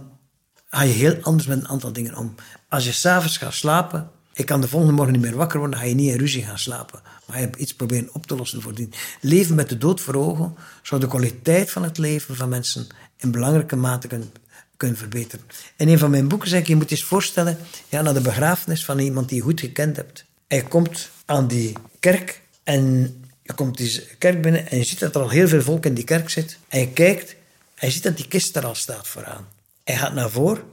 ga 0.68 0.82
je 0.82 0.92
heel 0.92 1.18
anders 1.20 1.48
met 1.48 1.58
een 1.58 1.68
aantal 1.68 1.92
dingen 1.92 2.16
om. 2.16 2.34
Als 2.68 2.84
je 2.84 2.92
s'avonds 2.92 3.36
gaat 3.36 3.54
slapen, 3.54 4.10
ik 4.32 4.46
kan 4.46 4.60
de 4.60 4.68
volgende 4.68 4.94
morgen 4.94 5.12
niet 5.12 5.22
meer 5.22 5.36
wakker 5.36 5.58
worden, 5.58 5.78
dan 5.78 5.86
ga 5.86 5.92
je 5.92 6.00
niet 6.00 6.12
in 6.12 6.18
ruzie 6.18 6.44
gaan 6.44 6.58
slapen. 6.58 7.00
Maar 7.26 7.36
je 7.36 7.44
hebt 7.44 7.56
iets 7.56 7.74
proberen 7.74 8.08
op 8.12 8.26
te 8.26 8.36
lossen 8.36 8.62
voordien. 8.62 8.92
Leven 9.20 9.54
met 9.54 9.68
de 9.68 9.78
dood 9.78 10.00
voor 10.00 10.14
ogen 10.14 10.54
zou 10.82 11.00
de 11.00 11.08
kwaliteit 11.08 11.70
van 11.70 11.82
het 11.82 11.98
leven 11.98 12.36
van 12.36 12.48
mensen 12.48 12.86
in 13.16 13.30
belangrijke 13.30 13.76
mate 13.76 14.08
kunnen 14.08 14.32
kunnen 14.80 14.98
verbeteren. 14.98 15.44
In 15.76 15.88
een 15.88 15.98
van 15.98 16.10
mijn 16.10 16.28
boeken 16.28 16.48
zeg 16.48 16.60
ik, 16.60 16.66
je 16.66 16.76
moet 16.76 16.90
eens 16.90 17.04
voorstellen, 17.04 17.58
ja, 17.88 18.02
naar 18.02 18.14
de 18.14 18.20
begrafenis 18.20 18.84
van 18.84 18.98
iemand 18.98 19.28
die 19.28 19.36
je 19.36 19.42
goed 19.42 19.60
gekend 19.60 19.96
hebt. 19.96 20.24
En 20.46 20.56
je 20.56 20.64
komt 20.64 21.10
aan 21.24 21.48
die 21.48 21.72
kerk 21.98 22.40
en 22.62 22.84
je 23.42 23.52
komt 23.52 23.76
die 23.76 24.06
kerk 24.18 24.42
binnen 24.42 24.70
en 24.70 24.78
je 24.78 24.84
ziet 24.84 24.98
dat 24.98 25.14
er 25.14 25.22
al 25.22 25.30
heel 25.30 25.48
veel 25.48 25.62
volk 25.62 25.84
in 25.86 25.94
die 25.94 26.04
kerk 26.04 26.30
zit. 26.30 26.58
En 26.68 26.80
je 26.80 26.88
kijkt 26.88 27.34
en 27.74 27.86
je 27.86 27.92
ziet 27.92 28.02
dat 28.02 28.16
die 28.16 28.28
kist 28.28 28.56
er 28.56 28.66
al 28.66 28.74
staat 28.74 29.08
vooraan. 29.08 29.48
Je 29.84 29.92
gaat 29.92 30.14
naar 30.14 30.30
voren 30.30 30.62
en 30.62 30.66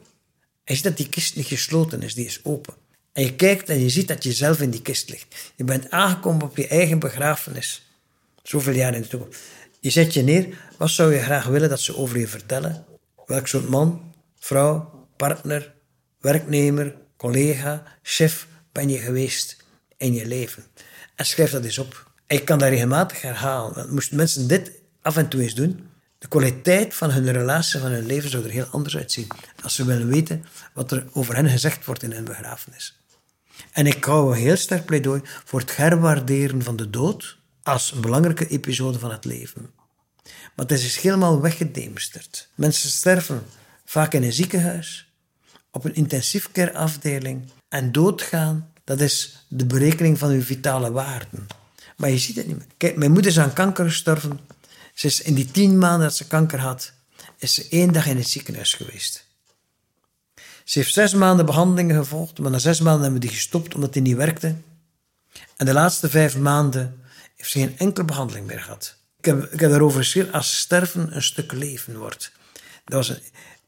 je 0.64 0.74
ziet 0.74 0.84
dat 0.84 0.98
die 0.98 1.10
kist 1.10 1.36
niet 1.36 1.46
gesloten 1.46 2.02
is, 2.02 2.14
die 2.14 2.26
is 2.26 2.40
open. 2.44 2.74
En 3.14 3.24
je 3.24 3.36
kijkt 3.36 3.70
en 3.70 3.80
je 3.80 3.90
ziet 3.90 4.08
dat 4.08 4.24
je 4.24 4.34
zelf 4.34 4.62
in 4.62 4.70
die 4.70 4.82
kist 4.82 5.10
ligt. 5.10 5.52
Je 5.56 5.64
bent 5.64 5.90
aangekomen 5.92 6.42
op 6.42 6.58
je 6.58 6.68
eigen 6.68 7.00
begrafenis. 7.00 7.88
Zoveel 8.44 8.74
jaar 8.74 8.96
in 8.96 9.02
de 9.02 9.08
toekomst. 9.08 9.40
Je 9.80 9.90
zet 9.90 10.14
je 10.14 10.22
neer. 10.22 10.48
Wat 10.78 10.90
zou 10.90 11.14
je 11.14 11.20
graag 11.20 11.46
willen 11.46 11.70
dat 11.70 11.82
ze 11.82 11.98
over 11.98 12.20
je 12.20 12.28
vertellen? 12.28 12.86
Welk 13.28 13.48
soort 13.48 13.70
man, 13.70 14.14
vrouw, 14.40 15.08
partner, 15.18 15.74
werknemer, 16.20 16.96
collega, 17.18 17.84
chef 18.02 18.48
ben 18.72 18.90
je 18.90 18.98
geweest 18.98 19.58
in 19.98 20.14
je 20.14 20.26
leven? 20.26 20.64
En 21.16 21.26
schrijf 21.26 21.52
dat 21.52 21.64
eens 21.64 21.78
op. 21.78 22.12
ik 22.28 22.46
kan 22.46 22.60
dat 22.60 22.70
regelmatig 22.70 23.22
herhalen. 23.22 23.76
Want 23.76 23.92
moesten 23.92 24.18
mensen 24.18 24.48
dit 24.48 24.72
af 25.02 25.18
en 25.18 25.28
toe 25.28 25.42
eens 25.42 25.56
doen, 25.56 25.90
de 26.18 26.28
kwaliteit 26.28 26.96
van 26.96 27.12
hun 27.12 27.32
relatie, 27.32 27.80
van 27.80 27.92
hun 27.92 28.06
leven 28.06 28.30
zou 28.30 28.44
er 28.44 28.50
heel 28.50 28.66
anders 28.66 28.98
uitzien. 28.98 29.28
Als 29.64 29.76
ze 29.76 29.86
willen 29.86 30.08
weten 30.08 30.46
wat 30.74 30.92
er 30.92 31.08
over 31.14 31.36
hen 31.36 31.50
gezegd 31.50 31.86
wordt 31.86 32.04
in 32.04 32.12
hun 32.12 32.24
begrafenis. 32.24 33.00
En 33.72 33.86
ik 33.86 34.04
hou 34.04 34.32
een 34.32 34.42
heel 34.42 34.58
sterk 34.58 34.86
pleidooi 34.86 35.22
voor 35.24 35.60
het 35.60 35.76
herwaarderen 35.76 36.64
van 36.64 36.76
de 36.76 36.90
dood 36.90 37.38
als 37.64 37.92
een 37.92 38.02
belangrijke 38.02 38.48
episode 38.48 39.00
van 39.00 39.12
het 39.12 39.26
leven. 39.26 39.70
Maar 40.58 40.66
het 40.66 40.84
is 40.84 40.98
helemaal 40.98 41.42
weggedemsterd. 41.42 42.48
Mensen 42.56 42.90
sterven 42.90 43.46
vaak 43.86 44.14
in 44.14 44.24
een 44.24 44.34
ziekenhuis, 44.34 45.12
op 45.72 45.86
een 45.86 45.96
intensief 45.96 46.50
en 47.70 47.92
doodgaan, 47.92 48.74
dat 48.84 49.00
is 49.00 49.46
de 49.48 49.66
berekening 49.66 50.18
van 50.18 50.30
uw 50.30 50.42
vitale 50.42 50.92
waarden. 50.92 51.48
Maar 51.98 52.10
je 52.10 52.18
ziet 52.18 52.36
het 52.36 52.48
niet 52.48 52.58
meer. 52.58 52.68
Kijk, 52.78 52.96
mijn 52.96 53.12
moeder 53.12 53.32
is 53.32 53.40
aan 53.40 53.54
kanker 53.54 53.86
gestorven. 53.86 54.40
Ze 54.94 55.08
is 55.08 55.22
in 55.22 55.34
die 55.34 55.52
tien 55.52 55.78
maanden 55.78 56.08
dat 56.08 56.16
ze 56.16 56.28
kanker 56.28 56.60
had, 56.60 56.92
is 57.38 57.54
ze 57.54 57.68
één 57.70 57.94
dag 57.94 58.06
in 58.06 58.18
het 58.18 58.30
ziekenhuis 58.30 58.74
geweest. 58.74 59.26
Ze 60.64 60.80
heeft 60.80 60.94
zes 60.94 61.14
maanden 61.14 61.46
behandelingen 61.46 61.96
gevolgd, 61.96 62.40
maar 62.40 62.52
na 62.52 62.60
zes 62.60 62.80
maanden 62.80 63.02
hebben 63.02 63.22
we 63.22 63.28
die 63.28 63.36
gestopt 63.36 63.76
omdat 63.76 63.94
die 63.94 64.02
niet 64.02 64.16
werkte. 64.16 64.56
En 65.58 65.66
de 65.66 65.74
laatste 65.74 66.10
vijf 66.10 66.38
maanden 66.38 67.02
heeft 67.36 67.50
ze 67.52 67.60
geen 67.60 67.78
enkele 67.78 68.06
behandeling 68.06 68.48
meer 68.48 68.62
gehad. 68.62 68.96
Ik 69.28 69.60
heb, 69.60 69.70
daarover 69.70 70.00
geschreven 70.00 70.32
als 70.32 70.58
sterven 70.58 71.16
een 71.16 71.24
stuk 71.24 71.52
leven 71.52 71.98
wordt. 71.98 72.32
Dat 72.86 73.08
was 73.08 73.10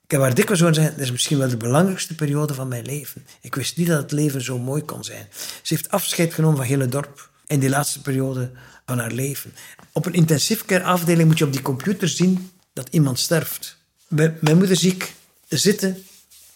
ik 0.10 0.16
heb 0.16 0.22
haar 0.22 0.34
dikwijls 0.34 0.60
horen 0.60 0.76
zeggen, 0.76 0.96
dit 0.96 1.04
is 1.04 1.12
misschien 1.12 1.38
wel 1.38 1.50
de 1.50 1.58
belangrijkste 1.58 2.16
periode 2.16 2.54
van 2.54 2.68
mijn 2.68 2.86
leven. 2.86 3.26
Ik 3.42 3.56
wist 3.56 3.78
niet 3.78 3.88
dat 3.88 4.02
het 4.02 4.12
leven 4.12 4.42
zo 4.42 4.58
mooi 4.60 4.84
kon 4.84 5.04
zijn. 5.04 5.28
Ze 5.62 5.74
heeft 5.74 5.92
afscheid 5.92 6.34
genomen 6.34 6.58
van 6.58 6.66
heel 6.66 6.80
het 6.80 6.92
dorp 6.92 7.30
in 7.48 7.60
die 7.60 7.70
laatste 7.70 8.02
periode 8.02 8.52
van 8.86 9.00
haar 9.00 9.12
leven. 9.12 9.54
Op 9.92 10.06
een 10.06 10.14
intensief 10.14 10.66
care 10.66 10.84
afdeling 10.84 11.28
moet 11.28 11.38
je 11.38 11.46
op 11.46 11.52
die 11.52 11.62
computer 11.62 12.08
zien 12.08 12.52
dat 12.74 12.88
iemand 12.92 13.20
sterft. 13.20 13.78
Mijn 14.08 14.58
moeder 14.58 14.76
zie 14.76 14.92
ik 14.92 15.14
zitten 15.48 16.04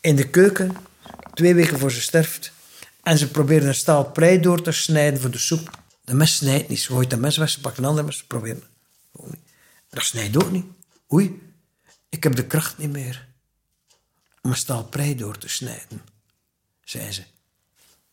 in 0.01 0.15
de 0.15 0.29
keuken, 0.29 0.75
twee 1.33 1.55
weken 1.55 1.79
voor 1.79 1.91
ze 1.91 2.01
sterft. 2.01 2.51
En 3.03 3.17
ze 3.17 3.31
probeert 3.31 3.63
een 3.63 3.75
staal 3.75 4.05
prei 4.05 4.39
door 4.39 4.61
te 4.61 4.71
snijden 4.71 5.21
voor 5.21 5.31
de 5.31 5.37
soep. 5.37 5.79
De 6.03 6.13
mes 6.13 6.35
snijdt 6.35 6.69
niet. 6.69 6.79
Ze 6.79 6.91
gooit 6.91 7.09
de 7.09 7.17
mes 7.17 7.37
weg, 7.37 7.49
ze 7.49 7.59
pakt 7.59 7.77
een 7.77 7.85
ander 7.85 8.05
mes, 8.05 8.17
ze 8.17 8.27
probeert. 8.27 8.71
Dat 9.89 10.03
snijdt 10.03 10.43
ook 10.43 10.51
niet. 10.51 10.65
Oei, 11.13 11.41
ik 12.09 12.23
heb 12.23 12.35
de 12.35 12.47
kracht 12.47 12.77
niet 12.77 12.91
meer 12.91 13.27
om 14.41 14.49
een 14.49 14.57
staal 14.57 14.83
prei 14.83 15.15
door 15.15 15.37
te 15.37 15.47
snijden, 15.47 16.01
zei 16.83 17.11
ze. 17.11 17.23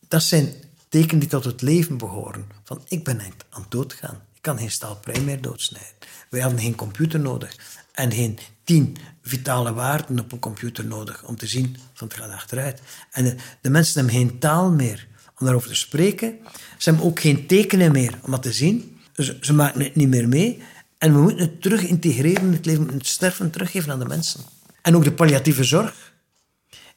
Dat 0.07 0.23
zijn 0.23 0.53
tekenen 0.89 1.19
die 1.19 1.29
tot 1.29 1.43
het 1.43 1.61
leven 1.61 1.97
behoren. 1.97 2.45
Van 2.63 2.83
ik 2.87 3.03
ben 3.03 3.21
aan 3.49 3.61
het 3.61 3.71
doodgaan. 3.71 4.21
Ik 4.33 4.41
kan 4.41 4.57
geen 4.57 4.71
staal 4.71 4.95
prei 4.95 5.21
meer 5.21 5.41
doodsnijden. 5.41 5.95
Wij 6.29 6.41
hadden 6.41 6.59
geen 6.59 6.75
computer 6.75 7.19
nodig 7.19 7.55
en 7.91 8.11
geen 8.11 8.39
tien 8.63 8.97
vitale 9.21 9.73
waarden 9.73 10.19
op 10.19 10.31
een 10.31 10.39
computer 10.39 10.85
nodig 10.85 11.23
om 11.23 11.35
te 11.35 11.47
zien 11.47 11.77
van 11.93 12.07
het 12.07 12.17
gaat 12.17 12.31
achteruit. 12.31 12.81
En 13.11 13.37
de, 13.61 13.69
mensen 13.69 13.95
hebben 13.95 14.13
geen 14.13 14.39
taal 14.39 14.71
meer 14.71 15.07
om 15.39 15.45
daarover 15.45 15.69
te 15.69 15.75
spreken. 15.75 16.37
Ze 16.77 16.89
hebben 16.89 17.07
ook 17.07 17.19
geen 17.19 17.47
tekenen 17.47 17.91
meer 17.91 18.19
om 18.21 18.31
dat 18.31 18.41
te 18.41 18.53
zien. 18.53 18.99
Ze, 19.15 19.37
ze 19.41 19.53
maken 19.53 19.81
het 19.81 19.95
niet 19.95 20.09
meer 20.09 20.27
mee. 20.27 20.63
En 21.01 21.13
we 21.13 21.19
moeten 21.19 21.41
het 21.41 21.61
terug 21.61 21.81
integreren 21.81 22.41
in 22.41 22.53
het 22.53 22.65
leven, 22.65 22.87
het 22.93 23.07
sterven 23.07 23.51
teruggeven 23.51 23.91
aan 23.91 23.99
de 23.99 24.05
mensen. 24.05 24.39
En 24.81 24.95
ook 24.95 25.03
de 25.03 25.11
palliatieve 25.11 25.63
zorg 25.63 26.13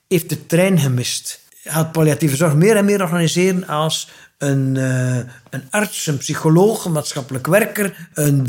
heeft 0.09 0.29
de 0.29 0.47
trein 0.47 0.79
gemist. 0.79 1.41
Gaat 1.65 1.93
palliatieve 1.93 2.37
zorg 2.37 2.55
meer 2.55 2.77
en 2.77 2.85
meer 2.85 3.03
organiseren 3.03 3.67
als 3.67 4.09
een, 4.39 4.75
uh, 4.75 5.17
een 5.51 5.71
arts, 5.71 6.07
een 6.07 6.17
psycholoog, 6.17 6.85
een 6.85 6.93
maatschappelijk 6.93 7.47
werker, 7.47 8.09
een 8.15 8.49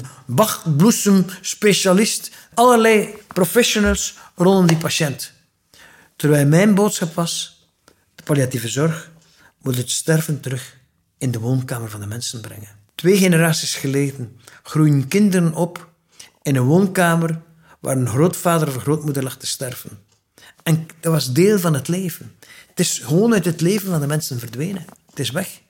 specialist, 1.42 2.32
allerlei 2.54 3.16
professionals 3.28 4.18
rondom 4.36 4.68
die 4.68 4.78
patiënt. 4.78 5.32
Terwijl 6.16 6.48
mijn 6.48 6.76
boodschap 6.76 7.14
was, 7.14 7.66
de 8.16 8.24
palliatieve 8.24 8.68
zorg 8.68 9.12
moet 9.62 9.78
het 9.78 9.90
sterven 9.90 10.40
terug 10.40 10.78
in 11.18 11.32
de 11.32 11.40
woonkamer 11.40 11.90
van 11.90 12.00
de 12.00 12.08
mensen 12.08 12.42
brengen. 12.42 12.75
Twee 12.96 13.18
generaties 13.18 13.76
geleden 13.76 14.40
groeien 14.64 15.08
kinderen 15.08 15.54
op 15.54 15.90
in 16.42 16.56
een 16.56 16.64
woonkamer 16.64 17.42
waar 17.80 17.98
een 17.98 18.08
grootvader 18.08 18.68
of 18.68 18.76
grootmoeder 18.76 19.24
lag 19.24 19.38
te 19.38 19.48
sterven. 19.48 20.00
En 20.64 20.88
dat 21.00 21.12
was 21.12 21.34
deel 21.34 21.60
van 21.60 21.74
het 21.74 21.88
leven. 21.88 22.36
Het 22.68 22.80
is 22.80 23.00
gewoon 23.00 23.34
uit 23.34 23.46
het 23.46 23.62
leven 23.62 23.90
van 23.90 24.00
de 24.00 24.08
mensen 24.08 24.40
verdwenen. 24.40 24.86
Het 25.10 25.20
is 25.20 25.32
weg. 25.32 25.62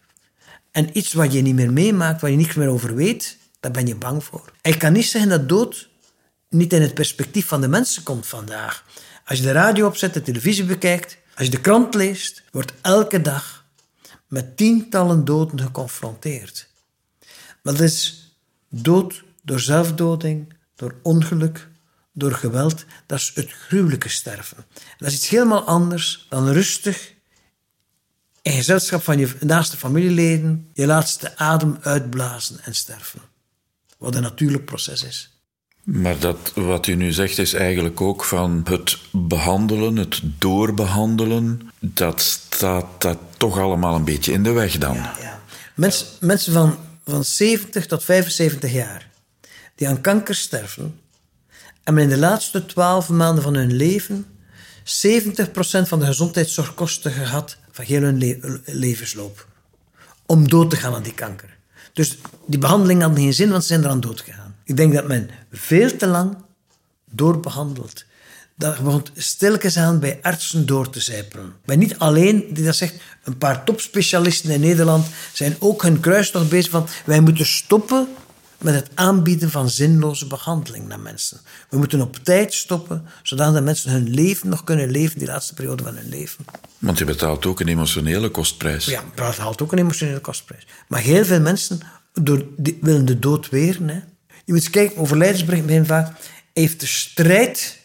En 0.71 0.97
iets 0.97 1.13
wat 1.13 1.33
je 1.33 1.41
niet 1.41 1.55
meer 1.55 1.73
meemaakt, 1.73 2.21
waar 2.21 2.31
je 2.31 2.37
niks 2.37 2.55
meer 2.55 2.67
over 2.67 2.95
weet, 2.95 3.37
daar 3.59 3.71
ben 3.71 3.87
je 3.87 3.95
bang 3.95 4.23
voor. 4.23 4.51
Je 4.61 4.77
kan 4.77 4.93
niet 4.93 5.05
zeggen 5.05 5.29
dat 5.29 5.49
dood 5.49 5.89
niet 6.49 6.73
in 6.73 6.81
het 6.81 6.93
perspectief 6.93 7.47
van 7.47 7.61
de 7.61 7.67
mensen 7.67 8.03
komt 8.03 8.27
vandaag. 8.27 8.85
Als 9.25 9.37
je 9.37 9.43
de 9.43 9.51
radio 9.51 9.87
opzet, 9.87 10.13
de 10.13 10.21
televisie 10.21 10.65
bekijkt, 10.65 11.17
als 11.35 11.45
je 11.45 11.51
de 11.51 11.61
krant 11.61 11.93
leest, 11.93 12.43
wordt 12.51 12.73
elke 12.81 13.21
dag 13.21 13.65
met 14.27 14.57
tientallen 14.57 15.25
doden 15.25 15.59
geconfronteerd. 15.59 16.64
Maar 17.65 17.73
dat 17.73 17.81
is 17.81 18.29
dood 18.69 19.23
door 19.43 19.59
zelfdoding, 19.59 20.53
door 20.75 20.95
ongeluk, 21.03 21.67
door 22.13 22.31
geweld. 22.31 22.85
Dat 23.05 23.19
is 23.19 23.31
het 23.33 23.51
gruwelijke 23.51 24.09
sterven. 24.09 24.65
Dat 24.97 25.07
is 25.07 25.15
iets 25.15 25.29
helemaal 25.29 25.63
anders 25.63 26.25
dan 26.29 26.49
rustig 26.49 27.13
in 28.41 28.51
gezelschap 28.51 29.03
van 29.03 29.17
je 29.17 29.35
naaste 29.39 29.77
familieleden 29.77 30.69
je 30.73 30.85
laatste 30.85 31.37
adem 31.37 31.77
uitblazen 31.81 32.59
en 32.63 32.75
sterven. 32.75 33.19
Wat 33.97 34.15
een 34.15 34.21
natuurlijk 34.21 34.65
proces 34.65 35.03
is. 35.03 35.39
Maar 35.83 36.19
dat, 36.19 36.51
wat 36.55 36.87
u 36.87 36.95
nu 36.95 37.11
zegt 37.11 37.37
is 37.37 37.53
eigenlijk 37.53 38.01
ook 38.01 38.23
van 38.23 38.61
het 38.69 38.97
behandelen, 39.11 39.95
het 39.95 40.21
doorbehandelen, 40.23 41.69
dat 41.79 42.21
staat 42.21 43.01
dat 43.01 43.17
toch 43.37 43.59
allemaal 43.59 43.95
een 43.95 44.03
beetje 44.03 44.31
in 44.31 44.43
de 44.43 44.51
weg 44.51 44.77
dan. 44.77 44.95
Ja, 44.95 45.15
ja. 45.21 45.41
Mens, 45.75 46.05
mensen 46.19 46.53
van, 46.53 46.77
van 47.05 47.23
70 47.23 47.85
tot 47.85 48.03
75 48.03 48.71
jaar 48.71 49.09
die 49.75 49.87
aan 49.87 50.01
kanker 50.01 50.35
sterven, 50.35 50.99
hebben 51.83 52.03
in 52.03 52.09
de 52.09 52.17
laatste 52.17 52.65
12 52.65 53.09
maanden 53.09 53.43
van 53.43 53.55
hun 53.55 53.73
leven 53.73 54.25
70% 54.85 54.85
van 55.87 55.99
de 55.99 56.05
gezondheidszorgkosten 56.05 57.11
gehad 57.11 57.57
van 57.71 57.85
heel 57.85 58.01
hun 58.01 58.61
levensloop. 58.65 59.47
Om 60.25 60.49
dood 60.49 60.69
te 60.69 60.75
gaan 60.75 60.93
aan 60.93 61.03
die 61.03 61.13
kanker. 61.13 61.57
Dus 61.93 62.17
die 62.45 62.59
behandeling 62.59 63.01
had 63.01 63.15
geen 63.15 63.33
zin, 63.33 63.49
want 63.49 63.61
ze 63.61 63.67
zijn 63.67 63.83
eraan 63.83 63.99
dood 63.99 64.21
gegaan. 64.21 64.55
Ik 64.63 64.77
denk 64.77 64.93
dat 64.93 65.07
men 65.07 65.29
veel 65.51 65.95
te 65.95 66.07
lang 66.07 66.37
doorbehandelt. 67.11 68.05
Dat 68.57 68.77
begon 68.83 69.05
stilletjes 69.15 69.77
aan 69.77 69.99
bij 69.99 70.19
artsen 70.21 70.65
door 70.65 70.89
te 70.89 70.99
zijpelen. 70.99 71.53
Maar 71.65 71.77
niet 71.77 71.97
alleen, 71.97 72.45
die 72.53 72.63
dat 72.63 72.75
zegt, 72.75 72.95
een 73.23 73.37
paar 73.37 73.63
topspecialisten 73.63 74.49
in 74.49 74.59
Nederland 74.59 75.07
zijn 75.33 75.55
ook 75.59 75.81
hun 75.81 75.99
kruistocht 75.99 76.49
bezig 76.49 76.71
van 76.71 76.87
wij 77.05 77.19
moeten 77.19 77.45
stoppen 77.45 78.07
met 78.61 78.73
het 78.73 78.89
aanbieden 78.93 79.51
van 79.51 79.69
zinloze 79.69 80.27
behandeling 80.27 80.87
naar 80.87 80.99
mensen. 80.99 81.39
We 81.69 81.77
moeten 81.77 82.01
op 82.01 82.15
tijd 82.23 82.53
stoppen, 82.53 83.05
zodat 83.23 83.63
mensen 83.63 83.91
hun 83.91 84.09
leven 84.09 84.49
nog 84.49 84.63
kunnen 84.63 84.91
leven, 84.91 85.19
die 85.19 85.27
laatste 85.27 85.53
periode 85.53 85.83
van 85.83 85.95
hun 85.95 86.09
leven. 86.09 86.45
Want 86.79 86.97
je 86.97 87.05
betaalt 87.05 87.45
ook 87.45 87.59
een 87.59 87.67
emotionele 87.67 88.29
kostprijs. 88.29 88.85
Ja, 88.85 89.03
je 89.15 89.21
betaalt 89.27 89.61
ook 89.61 89.71
een 89.71 89.77
emotionele 89.77 90.19
kostprijs. 90.19 90.67
Maar 90.87 91.01
heel 91.01 91.25
veel 91.25 91.41
mensen 91.41 91.79
door, 92.13 92.45
willen 92.81 93.05
de 93.05 93.19
dood 93.19 93.49
weren. 93.49 93.89
Hè. 93.89 93.95
Je 94.27 94.53
moet 94.53 94.55
eens 94.55 94.69
kijken, 94.69 94.97
overlijdensbericht 94.97 95.65
begin 95.65 95.85
vaak, 95.85 96.17
heeft 96.53 96.79
de 96.79 96.87
strijd 96.87 97.83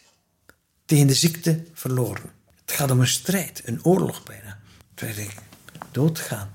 tegen 0.90 1.06
de 1.06 1.14
ziekte 1.14 1.62
verloren. 1.72 2.30
Het 2.64 2.72
gaat 2.72 2.90
om 2.90 3.00
een 3.00 3.06
strijd, 3.06 3.62
een 3.64 3.84
oorlog 3.84 4.22
bijna. 4.22 4.58
Terwijl 4.94 5.18
ik, 5.18 5.34
doodgaan 5.90 6.50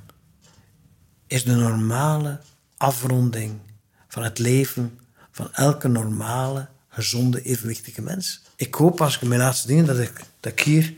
is 1.27 1.43
de 1.43 1.51
normale 1.51 2.39
afronding 2.77 3.59
van 4.07 4.23
het 4.23 4.39
leven 4.39 4.99
van 5.31 5.53
elke 5.53 5.87
normale, 5.87 6.67
gezonde, 6.89 7.41
evenwichtige 7.41 8.01
mens. 8.01 8.41
Ik 8.55 8.73
hoop 8.73 9.01
als 9.01 9.15
ik 9.15 9.21
mijn 9.21 9.39
laatste 9.39 9.67
dingen 9.67 9.85
dat 9.85 9.99
ik, 9.99 10.23
dat 10.39 10.51
ik 10.51 10.59
hier 10.59 10.93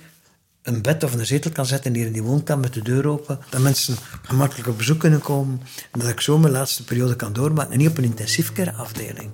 een 0.61 0.81
bed 0.81 1.03
of 1.03 1.13
een 1.13 1.25
zetel 1.25 1.51
kan 1.51 1.65
zetten 1.65 1.93
hier 1.93 2.05
in 2.05 2.13
die 2.13 2.23
woonkamer 2.23 2.63
met 2.63 2.73
de 2.73 2.81
deur 2.81 3.07
open, 3.07 3.39
dat 3.49 3.61
mensen 3.61 3.95
gemakkelijk 4.21 4.67
op 4.67 4.77
bezoek 4.77 4.99
kunnen 4.99 5.21
komen 5.21 5.61
en 5.91 5.99
dat 5.99 6.09
ik 6.09 6.21
zo 6.21 6.37
mijn 6.37 6.53
laatste 6.53 6.83
periode 6.83 7.15
kan 7.15 7.33
doormaken 7.33 7.71
en 7.71 7.77
niet 7.77 7.89
op 7.89 7.97
een 7.97 8.03
intensief 8.03 8.51
afdeling. 8.75 9.31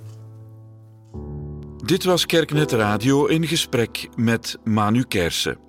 Dit 1.84 2.04
was 2.04 2.26
Kerknet 2.26 2.72
Radio 2.72 3.26
in 3.26 3.46
gesprek 3.46 4.08
met 4.16 4.58
Manu 4.64 5.02
Kersen. 5.02 5.63